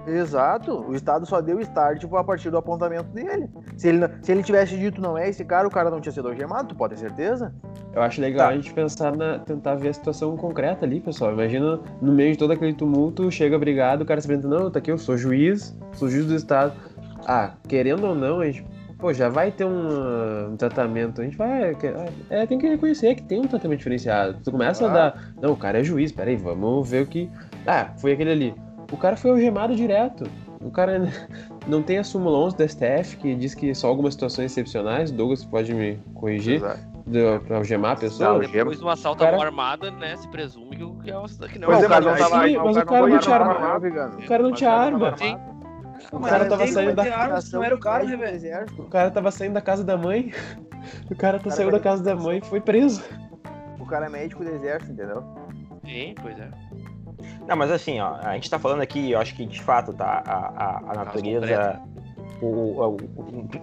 Exato. 0.06 0.84
O 0.88 0.94
Estado 0.94 1.26
só 1.26 1.40
deu 1.40 1.60
start 1.60 1.98
tipo, 1.98 2.16
a 2.16 2.22
partir 2.22 2.48
do 2.50 2.56
apontamento 2.56 3.10
dele. 3.10 3.50
Se 3.76 3.88
ele, 3.88 4.08
se 4.22 4.32
ele 4.32 4.42
tivesse 4.42 4.76
dito 4.76 5.00
não 5.00 5.18
é 5.18 5.28
esse 5.28 5.44
cara, 5.44 5.66
o 5.66 5.70
cara 5.70 5.90
não 5.90 6.00
tinha 6.00 6.12
sido 6.12 6.28
algemado, 6.28 6.68
tu 6.68 6.74
pode 6.76 6.94
ter 6.94 7.00
certeza? 7.00 7.52
Eu 7.92 8.00
acho 8.02 8.20
legal 8.20 8.46
tá. 8.46 8.52
a 8.52 8.56
gente 8.56 8.72
pensar 8.72 9.16
na. 9.16 9.38
tentar 9.40 9.74
ver 9.74 9.88
a 9.88 9.92
situação 9.92 10.36
concreta 10.36 10.86
ali, 10.86 11.00
pessoal. 11.00 11.32
Imagina 11.32 11.80
no 12.00 12.12
meio 12.12 12.32
de 12.32 12.38
todo 12.38 12.52
aquele 12.52 12.72
tumulto, 12.72 13.30
chega 13.30 13.58
brigado, 13.58 14.04
o 14.04 14.06
cara 14.06 14.20
se 14.20 14.28
pergunta, 14.28 14.48
não, 14.48 14.70
tá 14.70 14.78
aqui, 14.78 14.92
eu 14.92 14.98
sou 14.98 15.16
juiz, 15.16 15.76
sou 15.94 16.08
juiz 16.08 16.26
do 16.26 16.34
Estado. 16.34 16.72
Ah, 17.26 17.54
querendo 17.68 18.06
ou 18.06 18.14
não, 18.14 18.40
a 18.40 18.46
gente. 18.46 18.64
Pô, 18.98 19.12
já 19.12 19.28
vai 19.28 19.50
ter 19.50 19.64
um, 19.66 20.52
um 20.52 20.56
tratamento. 20.56 21.20
A 21.20 21.24
gente 21.24 21.36
vai. 21.36 21.76
É, 22.30 22.46
tem 22.46 22.58
que 22.58 22.66
reconhecer 22.66 23.14
que 23.14 23.22
tem 23.22 23.40
um 23.40 23.46
tratamento 23.46 23.78
diferenciado. 23.78 24.38
Tu 24.42 24.50
começa 24.50 24.86
ah. 24.86 24.90
a 24.90 24.94
dar. 24.94 25.32
Não, 25.40 25.52
o 25.52 25.56
cara 25.56 25.80
é 25.80 25.84
juiz, 25.84 26.12
peraí, 26.12 26.36
vamos 26.36 26.88
ver 26.88 27.02
o 27.02 27.06
que. 27.06 27.28
Ah, 27.66 27.90
foi 27.98 28.12
aquele 28.12 28.30
ali 28.30 28.65
o 28.90 28.96
cara 28.96 29.16
foi 29.16 29.30
algemado 29.30 29.74
direto. 29.74 30.24
O 30.60 30.70
cara 30.70 31.00
não 31.66 31.82
tem 31.82 31.98
a 31.98 32.04
súmula 32.04 32.38
11 32.38 32.56
do 32.56 32.68
STF 32.68 33.16
que 33.18 33.34
diz 33.34 33.54
que 33.54 33.74
só 33.74 33.88
algumas 33.88 34.14
situações 34.14 34.52
excepcionais, 34.52 35.10
Douglas 35.10 35.44
pode 35.44 35.74
me 35.74 35.98
corrigir, 36.14 36.62
de, 37.06 37.38
pra 37.46 37.58
algemar 37.58 37.92
a 37.92 37.96
pessoa. 37.96 38.32
Não, 38.32 38.38
depois 38.40 38.80
do 38.80 38.88
assalto 38.88 39.20
cara... 39.20 39.36
à 39.36 39.38
mão 39.38 39.46
armada, 39.46 39.90
né, 39.90 40.16
se 40.16 40.28
presume 40.28 40.76
que, 41.06 41.10
é 41.10 41.48
que 41.48 41.58
não 41.58 41.72
é 41.72 41.78
o 41.78 41.88
cara 41.88 42.04
não 42.04 42.16
tava, 42.16 42.48
Sim, 42.48 42.56
mas 42.58 42.76
o 42.76 42.84
cara 42.84 43.06
não 43.06 43.18
tinha 43.18 43.36
arma. 43.36 43.76
O 44.18 44.26
cara 44.26 44.42
não 44.42 44.52
tinha 44.52 44.70
arma. 44.70 45.14
O 46.12 46.20
cara 46.20 46.44
tava 46.46 46.66
saindo 46.66 46.94
da 46.94 47.04
não 47.52 47.64
era 47.64 47.74
o 47.74 47.78
cara, 47.78 48.04
velho? 48.04 48.66
O 48.78 48.84
cara 48.84 49.10
tava 49.10 49.30
saindo 49.30 49.54
da 49.54 49.60
casa 49.60 49.84
da 49.84 49.96
mãe. 49.96 50.32
O 51.10 51.16
cara 51.16 51.40
tá 51.40 51.50
saindo 51.50 51.72
da 51.72 51.80
casa 51.80 52.00
da 52.00 52.14
mãe 52.14 52.38
e 52.38 52.46
foi 52.46 52.60
preso. 52.60 53.02
O 53.80 53.84
cara 53.84 54.06
é 54.06 54.08
médico 54.08 54.44
do 54.44 54.50
exército, 54.50 54.92
entendeu? 54.92 55.24
Sim, 55.84 56.14
pois 56.22 56.38
é. 56.38 56.48
Não, 57.46 57.56
mas 57.56 57.70
assim, 57.70 58.00
ó, 58.00 58.16
a 58.22 58.34
gente 58.34 58.50
tá 58.50 58.58
falando 58.58 58.80
aqui, 58.80 59.12
eu 59.12 59.20
acho 59.20 59.34
que 59.34 59.46
de 59.46 59.62
fato, 59.62 59.92
tá? 59.92 60.22
A, 60.26 60.34
a, 60.34 60.78
a 60.78 60.94
natureza. 61.04 61.80
o, 62.42 62.46
o, 62.46 62.96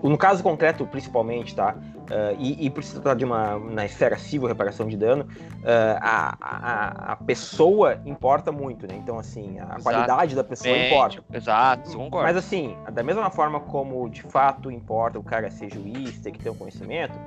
o, 0.01 0.09
no 0.09 0.17
caso 0.17 0.41
concreto, 0.41 0.85
principalmente, 0.87 1.53
tá? 1.53 1.75
Uh, 2.03 2.35
e, 2.37 2.65
e 2.65 2.69
por 2.69 2.83
se 2.83 2.93
tratar 2.93 3.15
de 3.15 3.25
uma 3.25 3.59
na 3.59 3.85
esfera 3.85 4.17
civil, 4.17 4.47
reparação 4.47 4.87
de 4.87 4.95
dano, 4.95 5.23
uh, 5.23 5.97
a, 5.99 6.37
a, 6.41 7.11
a, 7.13 7.15
pessoa 7.17 8.01
importa 8.05 8.51
muito, 8.51 8.87
né? 8.87 8.95
Então, 8.95 9.19
assim, 9.19 9.59
a 9.59 9.63
Exato. 9.63 9.83
qualidade 9.83 10.35
da 10.35 10.43
pessoa 10.43 10.77
importa. 10.77 11.23
Exato, 11.31 11.91
concordo. 11.91 12.27
Mas, 12.27 12.37
assim, 12.37 12.75
da 12.91 13.03
mesma 13.03 13.29
forma 13.29 13.59
como 13.59 14.09
de 14.09 14.21
fato 14.23 14.71
importa 14.71 15.19
o 15.19 15.23
cara 15.23 15.49
ser 15.51 15.73
juiz, 15.73 16.19
ter 16.19 16.31
que 16.31 16.39
ter 16.39 16.49
um 16.49 16.55
conhecimento, 16.55 17.17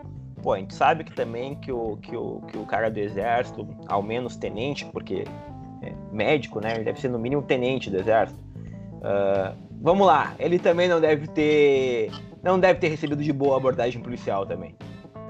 pô, 0.43 0.53
a 0.53 0.59
gente 0.59 0.75
sabe 0.75 1.05
que 1.05 1.13
também 1.13 1.55
que 1.57 1.73
o, 1.73 1.97
que 1.97 2.17
o, 2.17 2.41
que 2.49 2.57
o 2.57 2.65
cara 2.65 2.91
do 2.91 2.99
exército, 2.99 3.67
ao 3.89 4.03
menos 4.03 4.37
tenente, 4.37 4.85
porque 4.87 5.25
é 5.83 5.93
médico, 6.13 6.61
né? 6.61 6.75
Ele 6.75 6.85
deve 6.85 7.01
ser 7.01 7.09
no 7.09 7.19
mínimo 7.19 7.43
tenente 7.43 7.91
do 7.91 7.99
exército. 7.99 8.39
Uh, 8.97 9.57
vamos 9.81 10.07
lá, 10.07 10.35
ele 10.39 10.59
também 10.59 10.89
não 10.89 11.01
deve 11.01 11.27
ter 11.29 12.11
não 12.43 12.59
deve 12.59 12.79
ter 12.79 12.89
recebido 12.89 13.23
de 13.23 13.33
boa 13.33 13.57
abordagem 13.57 14.01
policial 14.01 14.47
também. 14.47 14.75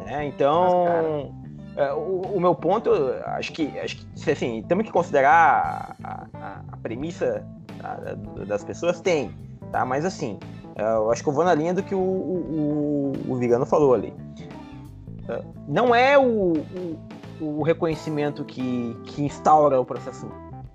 Né? 0.04 0.26
Então, 0.26 0.84
Mas, 0.84 1.76
é, 1.76 1.92
o, 1.92 2.20
o, 2.34 2.40
meu 2.40 2.54
ponto, 2.54 2.90
acho 3.24 3.52
que, 3.52 3.78
acho 3.78 3.96
que 3.96 4.30
assim, 4.30 4.62
temos 4.68 4.84
que 4.86 4.92
considerar 4.92 5.96
a, 6.02 6.26
a, 6.34 6.60
a 6.72 6.76
premissa 6.76 7.44
das 8.46 8.64
pessoas, 8.64 9.00
tem, 9.00 9.30
tá? 9.72 9.84
Mas 9.84 10.04
assim, 10.04 10.38
é, 10.76 10.82
eu 10.82 11.10
acho 11.10 11.22
que 11.22 11.28
eu 11.28 11.32
vou 11.32 11.44
na 11.44 11.54
linha 11.54 11.74
do 11.74 11.82
que 11.82 11.94
o, 11.94 11.98
o, 11.98 13.12
o 13.28 13.36
Vigano 13.36 13.66
falou 13.66 13.94
ali. 13.94 14.12
Não 15.66 15.92
é 15.94 16.16
o, 16.16 16.52
o, 17.40 17.62
reconhecimento 17.62 18.44
que, 18.44 18.96
que 19.04 19.22
instaura 19.22 19.80
o 19.80 19.84
processo 19.84 20.30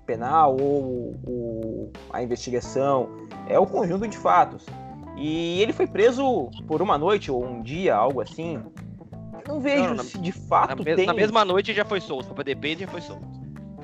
penal 0.06 0.56
ou 0.60 1.14
o, 1.24 1.92
a 2.12 2.22
investigação, 2.22 3.08
é 3.48 3.58
o 3.58 3.66
conjunto 3.66 4.06
de 4.06 4.16
fatos. 4.16 4.66
E 5.16 5.60
ele 5.60 5.72
foi 5.72 5.86
preso 5.86 6.50
por 6.66 6.82
uma 6.82 6.98
noite 6.98 7.30
ou 7.30 7.44
um 7.44 7.62
dia, 7.62 7.94
algo 7.94 8.20
assim. 8.20 8.60
Eu 9.46 9.54
não 9.54 9.60
vejo 9.60 9.88
não, 9.88 9.94
na, 9.94 10.02
se 10.02 10.18
de 10.18 10.32
fato 10.32 10.84
na, 10.84 10.96
tem... 10.96 11.06
Na 11.06 11.14
mesma 11.14 11.44
noite 11.44 11.72
já 11.72 11.84
foi 11.84 12.00
solto, 12.00 12.34
foi 12.34 12.44
DP 12.44 12.68
e 12.68 12.78
já 12.80 12.88
foi 12.88 13.00
solto. 13.00 13.24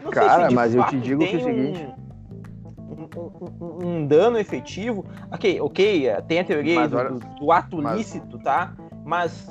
Não 0.02 0.10
Cara, 0.10 0.50
mas 0.50 0.74
eu 0.74 0.84
te 0.86 0.98
digo 0.98 1.24
que 1.24 1.34
é 1.34 1.38
o 1.38 1.44
seguinte... 1.44 1.88
Um, 2.88 3.64
um, 3.64 3.86
um, 3.86 4.06
dano 4.06 4.38
efetivo... 4.38 5.04
Ok, 5.30 5.60
ok, 5.60 6.08
tem 6.26 6.40
a 6.40 6.44
teoria 6.44 6.88
do, 6.88 7.18
do, 7.18 7.52
ato 7.52 7.80
mas... 7.82 7.98
lícito, 7.98 8.38
tá? 8.38 8.74
Mas... 9.04 9.48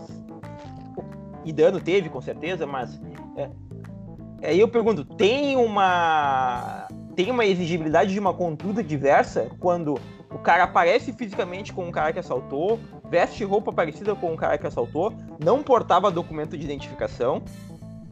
E 1.46 1.54
dano 1.54 1.80
teve, 1.80 2.10
com 2.10 2.22
certeza, 2.22 2.66
mas... 2.66 3.00
É, 3.38 4.50
aí 4.50 4.60
eu 4.60 4.68
pergunto, 4.68 5.06
tem 5.06 5.56
uma... 5.56 6.88
Tem 7.16 7.32
uma 7.32 7.46
exigibilidade 7.46 8.14
de 8.14 8.20
uma 8.20 8.32
conduta 8.32 8.84
diversa 8.84 9.50
quando 9.60 9.96
o 10.30 10.38
cara 10.38 10.66
aparece 10.66 11.12
fisicamente 11.14 11.74
com 11.74 11.86
um 11.86 11.92
cara 11.92 12.14
que 12.14 12.20
assaltou, 12.20 12.80
veste 13.10 13.44
roupa 13.44 13.74
parecida 13.74 14.14
com 14.14 14.32
um 14.34 14.36
cara 14.36 14.56
que 14.58 14.68
assaltou, 14.68 15.12
não 15.44 15.64
portava 15.64 16.12
documento 16.12 16.56
de 16.56 16.64
identificação, 16.64 17.42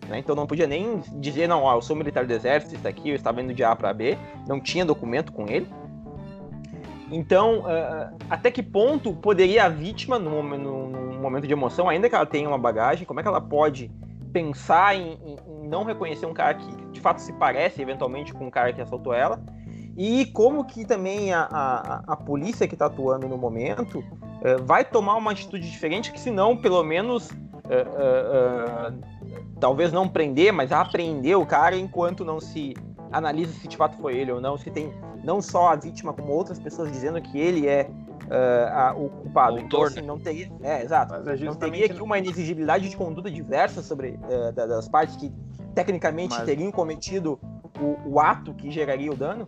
né? 0.07 0.17
então 0.17 0.35
não 0.35 0.47
podia 0.47 0.65
nem 0.65 1.01
dizer, 1.19 1.47
não, 1.47 1.63
ó, 1.63 1.75
eu 1.75 1.81
sou 1.83 1.95
militar 1.95 2.25
do 2.25 2.33
exército, 2.33 2.73
está 2.73 2.89
aqui, 2.89 3.09
eu 3.09 3.15
estava 3.15 3.41
indo 3.41 3.53
de 3.53 3.63
A 3.63 3.75
para 3.75 3.93
B, 3.93 4.17
não 4.47 4.59
tinha 4.59 4.83
documento 4.83 5.31
com 5.31 5.47
ele. 5.47 5.67
Então, 7.11 7.59
uh, 7.59 8.15
até 8.29 8.49
que 8.49 8.63
ponto 8.63 9.13
poderia 9.13 9.65
a 9.65 9.69
vítima, 9.69 10.17
num, 10.17 10.41
num, 10.41 11.19
momento 11.21 11.45
de 11.45 11.53
emoção, 11.53 11.87
ainda 11.87 12.09
que 12.09 12.15
ela 12.15 12.25
tenha 12.25 12.47
uma 12.47 12.57
bagagem, 12.57 13.05
como 13.05 13.19
é 13.19 13.23
que 13.23 13.29
ela 13.29 13.41
pode 13.41 13.91
pensar 14.35 14.97
em, 14.97 15.17
em, 15.23 15.65
não 15.69 15.85
reconhecer 15.85 16.25
um 16.25 16.33
cara 16.33 16.55
que 16.55 16.69
de 16.91 16.99
fato 16.99 17.19
se 17.21 17.31
parece 17.31 17.81
eventualmente 17.81 18.33
com 18.33 18.47
um 18.47 18.49
cara 18.49 18.73
que 18.73 18.81
assaltou 18.81 19.13
ela. 19.13 19.41
E 19.95 20.25
como 20.25 20.65
que 20.65 20.83
também 20.85 21.31
a, 21.31 21.47
a, 21.49 22.03
a 22.05 22.17
polícia 22.17 22.67
que 22.67 22.75
está 22.75 22.87
atuando 22.87 23.29
no 23.29 23.37
momento 23.37 23.99
uh, 23.99 24.61
vai 24.65 24.83
tomar 24.83 25.15
uma 25.15 25.31
atitude 25.31 25.71
diferente, 25.71 26.11
que 26.11 26.19
senão, 26.19 26.57
pelo 26.57 26.83
menos, 26.83 27.29
uh, 27.29 28.91
uh, 28.91 28.99
talvez 29.57 29.93
não 29.93 30.05
prender, 30.05 30.51
mas 30.51 30.73
apreender 30.73 31.37
o 31.37 31.45
cara 31.45 31.77
enquanto 31.77 32.25
não 32.25 32.41
se 32.41 32.73
analisa 33.13 33.53
se 33.53 33.69
de 33.69 33.77
fato 33.77 33.95
foi 33.99 34.17
ele 34.17 34.33
ou 34.33 34.41
não, 34.41 34.57
se 34.57 34.69
tem 34.69 34.93
não 35.23 35.41
só 35.41 35.69
a 35.69 35.77
vítima, 35.77 36.11
como 36.11 36.33
outras 36.33 36.59
pessoas 36.59 36.91
dizendo 36.91 37.21
que 37.21 37.39
ele 37.39 37.69
é 37.69 37.89
a, 38.71 38.93
o 38.95 39.09
culpado. 39.09 39.55
O 39.55 39.59
então, 39.59 39.83
assim, 39.83 40.01
não 40.01 40.19
teria, 40.19 40.51
é, 40.61 40.83
exato, 40.83 41.15
é 41.29 41.35
não 41.37 41.55
teria 41.55 41.85
aqui 41.85 42.01
uma 42.01 42.19
exigibilidade 42.19 42.89
de 42.89 42.95
conduta 42.95 43.29
diversa 43.29 43.81
sobre 43.81 44.17
das 44.53 44.87
partes 44.87 45.15
que 45.15 45.31
tecnicamente 45.73 46.35
mas... 46.35 46.45
teriam 46.45 46.71
cometido 46.71 47.39
o, 47.79 48.13
o 48.13 48.19
ato 48.19 48.53
que 48.53 48.71
geraria 48.71 49.11
o 49.11 49.15
dano? 49.15 49.45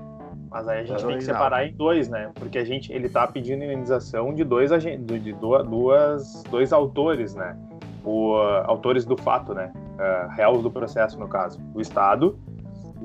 Mas 0.49 0.67
aí 0.67 0.79
a 0.79 0.85
gente 0.85 1.05
tem 1.05 1.17
que 1.17 1.23
separar 1.23 1.65
em 1.65 1.73
dois, 1.73 2.09
né? 2.09 2.31
Porque 2.35 2.57
a 2.57 2.65
gente, 2.65 2.91
ele 2.91 3.09
tá 3.09 3.27
pedindo 3.27 3.63
indenização 3.63 4.33
de 4.33 4.43
dois 4.43 4.71
de 4.71 5.33
duas, 5.33 6.43
dois 6.49 6.71
autores, 6.71 7.35
né? 7.35 7.57
O, 8.03 8.35
uh, 8.35 8.63
autores 8.65 9.05
do 9.05 9.17
fato, 9.17 9.53
né? 9.53 9.71
Uh, 9.75 10.29
réus 10.35 10.63
do 10.63 10.71
processo, 10.71 11.19
no 11.19 11.27
caso. 11.27 11.59
O 11.73 11.81
Estado 11.81 12.39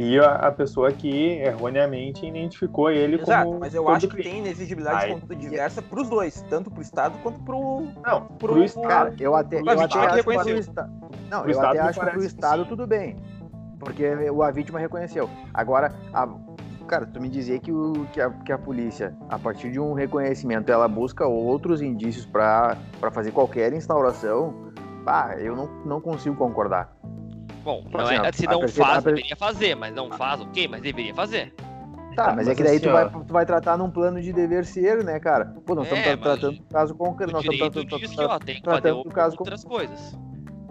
e 0.02 0.18
a, 0.18 0.35
a 0.35 0.50
pessoa 0.50 0.90
que 0.90 1.09
erroneamente 1.38 2.26
identificou 2.26 2.90
ele 2.90 3.21
Exato, 3.21 3.47
como. 3.47 3.61
Mas 3.61 3.73
eu 3.73 3.88
acho 3.88 4.09
que 4.09 4.23
tem 4.23 4.44
exigibilidade 4.47 5.06
de 5.06 5.12
conduta 5.12 5.37
diversa 5.37 5.80
para 5.80 6.00
os 6.00 6.09
dois, 6.09 6.42
tanto 6.50 6.71
para 6.71 6.80
o 6.80 6.82
Estado 6.82 7.18
quanto 7.23 7.38
para 7.40 7.54
o. 7.54 7.87
Não, 8.04 8.26
para 8.26 8.52
o 8.52 8.64
Estado. 8.64 8.88
Cara, 8.88 9.14
eu 9.21 9.35
até, 9.37 9.61
eu 9.61 9.71
até 9.71 9.99
acho 9.99 10.16
que 10.16 10.23
pro 10.23 10.50
Estado. 10.50 10.92
Não, 11.30 11.47
eu 11.47 11.61
até 11.61 11.78
acho 11.78 12.00
que 12.00 12.06
para 12.06 12.18
o 12.18 12.25
Estado 12.25 12.64
tudo 12.66 12.87
bem. 12.87 13.16
Porque 13.78 14.04
a 14.04 14.50
vítima 14.50 14.78
reconheceu. 14.78 15.30
Agora, 15.54 15.92
a, 16.12 16.28
cara, 16.87 17.06
tu 17.06 17.21
me 17.21 17.28
dizer 17.28 17.61
que, 17.61 17.73
o, 17.73 18.06
que, 18.12 18.21
a, 18.21 18.30
que 18.30 18.52
a 18.52 18.59
polícia, 18.59 19.16
a 19.28 19.38
partir 19.38 19.71
de 19.71 19.80
um 19.80 19.92
reconhecimento, 19.92 20.71
ela 20.71 20.88
busca 20.88 21.26
outros 21.26 21.80
indícios 21.80 22.26
para 22.26 22.76
fazer 23.12 23.32
qualquer 23.32 23.73
instauração, 23.73 24.73
pá, 25.04 25.37
eu 25.38 25.56
não, 25.56 25.66
não 25.85 26.00
consigo 26.00 26.37
concordar. 26.37 26.92
Bom, 27.62 27.85
não 27.90 28.00
assim, 28.00 28.14
é, 28.14 28.33
se 28.33 28.47
não 28.47 28.66
faz, 28.69 29.04
deveria 29.04 29.37
fazer, 29.37 29.75
mas 29.75 29.95
não 29.95 30.11
faz, 30.11 30.40
ok, 30.40 30.69
mas 30.69 30.83
deveria 30.83 31.14
fazer. 31.14 31.54
Tá, 32.16 32.26
mas, 32.26 32.37
mas 32.37 32.49
é 32.49 32.54
que 32.54 32.62
daí 32.62 32.76
assim, 32.76 32.85
tu, 32.85 32.92
vai, 32.92 33.09
tu 33.09 33.33
vai 33.33 33.47
tratar 33.47 33.76
num 33.78 33.90
plano 33.90 34.21
de 34.21 34.33
dever 34.33 34.64
ser, 34.64 35.02
né, 35.02 35.19
cara? 35.19 35.54
Pô, 35.64 35.75
nós 35.75 35.85
estamos 35.85 36.07
é, 36.07 36.16
tratando 36.16 36.59
do 36.59 36.64
caso 36.64 36.95
concreto. 36.95 37.33
Nós 37.33 37.45
estamos 37.45 37.61
tratando, 37.61 38.00
diz 38.00 38.11
que, 38.11 38.23
ó, 38.23 38.38
tem 38.38 38.61
que 38.61 38.69
fazer 38.69 38.92
do 38.92 39.04
caso 39.04 39.37
outras 39.38 39.64
coisas. 39.64 40.19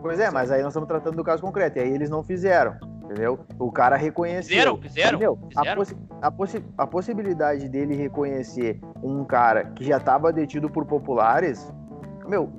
Pois 0.02 0.20
é, 0.20 0.30
mas 0.30 0.52
aí 0.52 0.62
nós 0.62 0.72
estamos 0.72 0.88
tratando 0.88 1.16
do 1.16 1.24
caso 1.24 1.42
concreto, 1.42 1.80
e 1.80 1.82
aí 1.82 1.92
eles 1.92 2.10
não 2.10 2.24
fizeram 2.24 2.76
entendeu? 3.12 3.40
O 3.60 3.72
cara 3.72 3.98
reconheceu. 3.98 4.78
Fizeram, 4.78 5.18
fizeram. 5.18 5.38
A, 5.56 5.76
possi 5.76 5.98
a, 6.22 6.32
possi 6.32 6.66
a, 6.78 6.88
possibilidade 6.88 7.68
dele 7.68 7.96
reconhecer 7.96 8.80
um 9.04 9.24
cara 9.26 9.66
que 9.66 9.84
já 9.84 9.98
estava 9.98 10.32
detido 10.32 10.70
por 10.70 10.86
populares, 10.86 11.72
meu, 12.28 12.50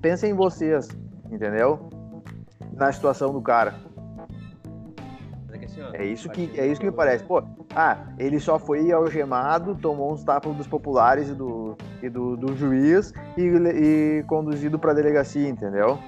pensa 0.00 0.26
em 0.26 0.34
vocês, 0.34 0.88
entendeu? 1.30 1.88
Na 2.76 2.92
situação 2.92 3.32
do 3.32 3.40
cara. 3.40 3.74
É 5.92 6.04
isso 6.04 6.28
que, 6.28 6.50
é 6.56 6.66
isso 6.66 6.80
que 6.80 6.86
me 6.86 6.92
parece. 6.92 7.24
Pô, 7.24 7.42
ah, 7.74 7.98
ele 8.18 8.38
só 8.38 8.58
foi 8.58 8.90
algemado, 8.92 9.74
tomou 9.76 10.12
uns 10.12 10.22
tapas 10.22 10.54
dos 10.56 10.66
populares 10.66 11.28
e 11.28 11.34
do, 11.34 11.76
e 12.02 12.08
do, 12.08 12.36
do 12.36 12.56
juiz 12.56 13.12
e, 13.36 13.42
e 13.42 14.24
conduzido 14.24 14.78
para 14.78 14.92
delegacia, 14.92 15.48
entendeu? 15.48 15.98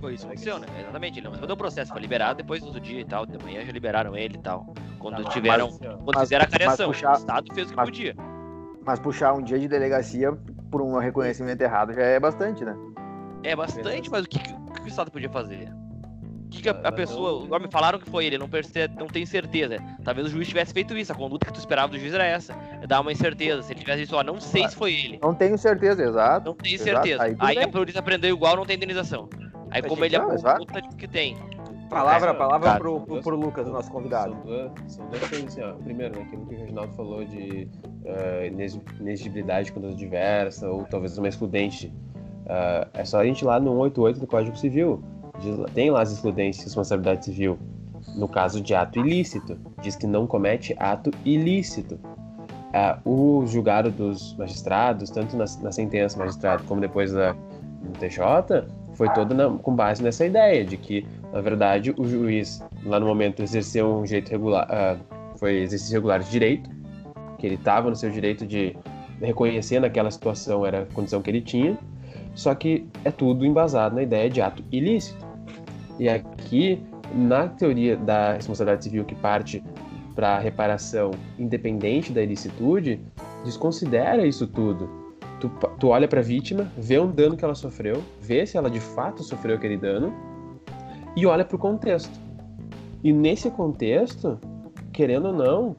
Foi 0.00 0.14
isso 0.14 0.26
que 0.26 0.36
funciona, 0.36 0.66
exatamente. 0.78 1.18
Ele 1.18 1.24
não 1.24 1.32
respondeu 1.32 1.54
o 1.54 1.58
processo, 1.58 1.92
foi 1.92 2.00
liberado 2.00 2.38
depois 2.38 2.60
do 2.62 2.68
outro 2.68 2.80
dia 2.80 3.00
e 3.00 3.04
tal. 3.04 3.26
De 3.26 3.42
manhã 3.42 3.64
já 3.64 3.72
liberaram 3.72 4.16
ele 4.16 4.36
e 4.36 4.40
tal. 4.40 4.72
Quando 4.98 5.22
tá, 5.22 5.30
tiveram. 5.30 5.68
Mas, 5.68 5.78
quando 5.78 6.14
mas, 6.14 6.20
fizeram 6.20 6.44
a 6.44 6.48
careação, 6.48 6.86
puxar, 6.88 7.12
o 7.12 7.18
Estado 7.18 7.54
fez 7.54 7.66
o 7.66 7.70
que 7.70 7.76
mas, 7.76 7.88
podia. 7.88 8.16
Mas 8.84 8.98
puxar 8.98 9.34
um 9.34 9.42
dia 9.42 9.58
de 9.58 9.68
delegacia 9.68 10.32
por 10.70 10.80
um 10.80 10.98
reconhecimento 10.98 11.60
errado 11.60 11.92
já 11.92 12.02
é 12.02 12.18
bastante, 12.18 12.64
né? 12.64 12.74
É 13.42 13.54
bastante, 13.54 14.10
mas 14.10 14.24
o 14.24 14.28
que, 14.28 14.38
que, 14.80 14.82
o, 14.82 14.82
que 14.82 14.88
o 14.88 14.88
Estado 14.88 15.10
podia 15.10 15.28
fazer? 15.28 15.68
O 16.46 16.48
que, 16.50 16.62
que 16.62 16.68
a, 16.68 16.72
a 16.72 16.92
pessoa. 16.92 17.58
Me 17.60 17.70
falaram 17.70 17.98
que 17.98 18.10
foi 18.10 18.26
ele, 18.26 18.36
não, 18.36 18.48
percebe, 18.48 18.96
não 18.98 19.06
tem 19.06 19.24
certeza. 19.24 19.78
Talvez 20.02 20.26
o 20.26 20.30
juiz 20.30 20.48
tivesse 20.48 20.72
feito 20.72 20.96
isso. 20.96 21.12
A 21.12 21.14
conduta 21.14 21.46
que 21.46 21.52
tu 21.52 21.60
esperava 21.60 21.88
do 21.88 21.98
juiz 21.98 22.12
era 22.12 22.26
essa. 22.26 22.54
Dar 22.88 23.00
uma 23.00 23.12
incerteza. 23.12 23.62
Se 23.62 23.72
ele 23.72 23.80
tivesse 23.80 24.02
isso, 24.02 24.16
ó, 24.16 24.22
não 24.24 24.40
sei 24.40 24.68
se 24.68 24.74
foi 24.74 24.92
ele. 24.92 25.18
Não 25.22 25.32
tenho 25.32 25.56
certeza, 25.56 26.02
exato. 26.02 26.46
Não 26.46 26.56
tenho 26.56 26.78
certeza. 26.78 27.22
Aí, 27.22 27.36
Aí 27.38 27.58
a 27.62 27.68
polícia 27.68 28.00
aprendeu 28.00 28.34
igual, 28.34 28.56
não 28.56 28.66
tem 28.66 28.76
indenização. 28.76 29.28
Aí 29.70 29.82
como 29.82 30.04
ele 30.04 30.16
é 30.16 30.20
puta 30.20 30.82
que 30.96 31.06
tem. 31.06 31.36
Palavra, 31.88 32.32
palavra 32.32 32.76
pro, 32.78 33.00
pro, 33.00 33.20
pro 33.20 33.36
Lucas, 33.36 33.66
o 33.66 33.72
nosso 33.72 33.90
convidado. 33.90 34.36
São 34.86 35.08
duas, 35.08 35.28
coisas 35.28 35.46
assim, 35.46 35.62
ó. 35.62 35.72
Primeiro, 35.72 36.16
né, 36.16 36.22
aquilo 36.24 36.46
que 36.46 36.54
o 36.54 36.58
Reginaldo 36.58 36.92
falou 36.94 37.24
de 37.24 37.68
uh, 38.04 38.46
inexigibilidade 39.00 39.72
quando 39.72 39.92
diversa, 39.94 40.70
ou 40.70 40.84
talvez 40.84 41.18
uma 41.18 41.28
excludente. 41.28 41.92
Uh, 42.50 42.88
é 42.94 43.04
só 43.04 43.20
a 43.20 43.24
gente 43.24 43.42
ir 43.42 43.44
lá 43.44 43.60
no 43.60 43.70
188 43.70 44.18
do 44.18 44.26
Código 44.26 44.56
Civil. 44.56 45.00
Diz, 45.38 45.56
tem 45.72 45.88
lá 45.88 46.02
as 46.02 46.10
excludentes 46.10 46.58
de 46.58 46.64
responsabilidade 46.64 47.24
civil. 47.24 47.56
No 48.16 48.26
caso 48.26 48.60
de 48.60 48.74
ato 48.74 48.98
ilícito, 48.98 49.56
diz 49.80 49.94
que 49.94 50.06
não 50.06 50.26
comete 50.26 50.74
ato 50.78 51.12
ilícito. 51.24 51.94
Uh, 51.94 53.08
o 53.08 53.46
julgado 53.46 53.90
dos 53.90 54.34
magistrados, 54.36 55.10
tanto 55.10 55.36
na, 55.36 55.44
na 55.62 55.70
sentença 55.70 56.18
magistrado 56.18 56.64
como 56.64 56.80
depois 56.80 57.12
da, 57.12 57.34
no 57.34 57.92
TJ, 58.00 58.66
foi 58.94 59.08
todo 59.10 59.32
na, 59.32 59.48
com 59.50 59.74
base 59.74 60.02
nessa 60.02 60.26
ideia 60.26 60.64
de 60.64 60.76
que, 60.76 61.06
na 61.32 61.40
verdade, 61.40 61.94
o 61.96 62.04
juiz, 62.04 62.60
lá 62.84 62.98
no 62.98 63.06
momento, 63.06 63.42
exerceu 63.42 63.86
um 63.86 64.04
jeito 64.04 64.28
regular, 64.28 64.66
uh, 64.68 65.38
foi 65.38 65.58
exercício 65.58 65.94
regular 65.94 66.18
de 66.18 66.30
direito, 66.30 66.68
que 67.38 67.46
ele 67.46 67.54
estava 67.54 67.88
no 67.88 67.94
seu 67.94 68.10
direito 68.10 68.44
de, 68.44 68.76
reconhecendo 69.20 69.84
aquela 69.84 70.10
situação 70.10 70.66
era 70.66 70.82
a 70.82 70.86
condição 70.86 71.22
que 71.22 71.30
ele 71.30 71.40
tinha, 71.40 71.78
só 72.34 72.54
que 72.54 72.86
é 73.04 73.10
tudo 73.10 73.44
embasado 73.44 73.94
na 73.94 74.02
ideia 74.02 74.30
de 74.30 74.40
ato 74.40 74.62
ilícito. 74.70 75.24
E 75.98 76.08
aqui, 76.08 76.82
na 77.14 77.48
teoria 77.48 77.96
da 77.96 78.34
responsabilidade 78.34 78.84
civil 78.84 79.04
que 79.04 79.14
parte 79.14 79.62
para 80.14 80.38
reparação 80.38 81.10
independente 81.38 82.12
da 82.12 82.22
ilicitude, 82.22 83.00
desconsidera 83.44 84.26
isso 84.26 84.46
tudo. 84.46 84.88
Tu, 85.40 85.48
tu 85.78 85.88
olha 85.88 86.06
para 86.06 86.20
a 86.20 86.22
vítima, 86.22 86.70
vê 86.76 86.98
um 86.98 87.10
dano 87.10 87.36
que 87.36 87.44
ela 87.44 87.54
sofreu, 87.54 88.02
vê 88.20 88.46
se 88.46 88.56
ela 88.56 88.70
de 88.70 88.80
fato 88.80 89.22
sofreu 89.22 89.56
aquele 89.56 89.76
dano 89.76 90.12
e 91.16 91.26
olha 91.26 91.44
para 91.44 91.56
o 91.56 91.58
contexto. 91.58 92.18
E 93.02 93.12
nesse 93.12 93.50
contexto, 93.50 94.38
querendo 94.92 95.28
ou 95.28 95.32
não, 95.32 95.76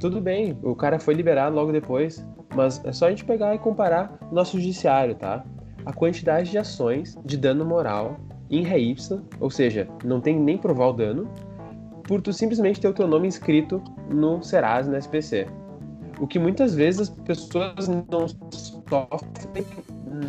tudo 0.00 0.20
bem, 0.20 0.58
o 0.62 0.74
cara 0.74 0.98
foi 0.98 1.14
liberado 1.14 1.54
logo 1.54 1.70
depois, 1.70 2.26
mas 2.54 2.82
é 2.84 2.92
só 2.92 3.06
a 3.06 3.10
gente 3.10 3.24
pegar 3.24 3.54
e 3.54 3.58
comparar 3.58 4.18
o 4.30 4.34
nosso 4.34 4.58
judiciário, 4.58 5.14
tá? 5.14 5.44
A 5.86 5.92
quantidade 5.92 6.50
de 6.50 6.58
ações 6.58 7.18
de 7.24 7.36
dano 7.36 7.64
moral 7.64 8.18
em 8.50 8.62
ré 8.62 8.78
ipsa, 8.78 9.22
ou 9.40 9.50
seja, 9.50 9.88
não 10.04 10.20
tem 10.20 10.38
nem 10.38 10.56
provar 10.56 10.88
o 10.88 10.92
dano, 10.92 11.28
por 12.04 12.20
tu 12.20 12.32
simplesmente 12.32 12.80
ter 12.80 12.88
o 12.88 12.92
teu 12.92 13.06
nome 13.06 13.26
inscrito 13.26 13.82
no 14.10 14.42
Serasa, 14.42 14.90
no 14.90 14.96
SPC. 14.96 15.46
O 16.20 16.26
que 16.26 16.38
muitas 16.38 16.74
vezes 16.74 17.02
as 17.02 17.10
pessoas 17.10 17.88
não 17.88 18.28
sofrem 18.50 19.66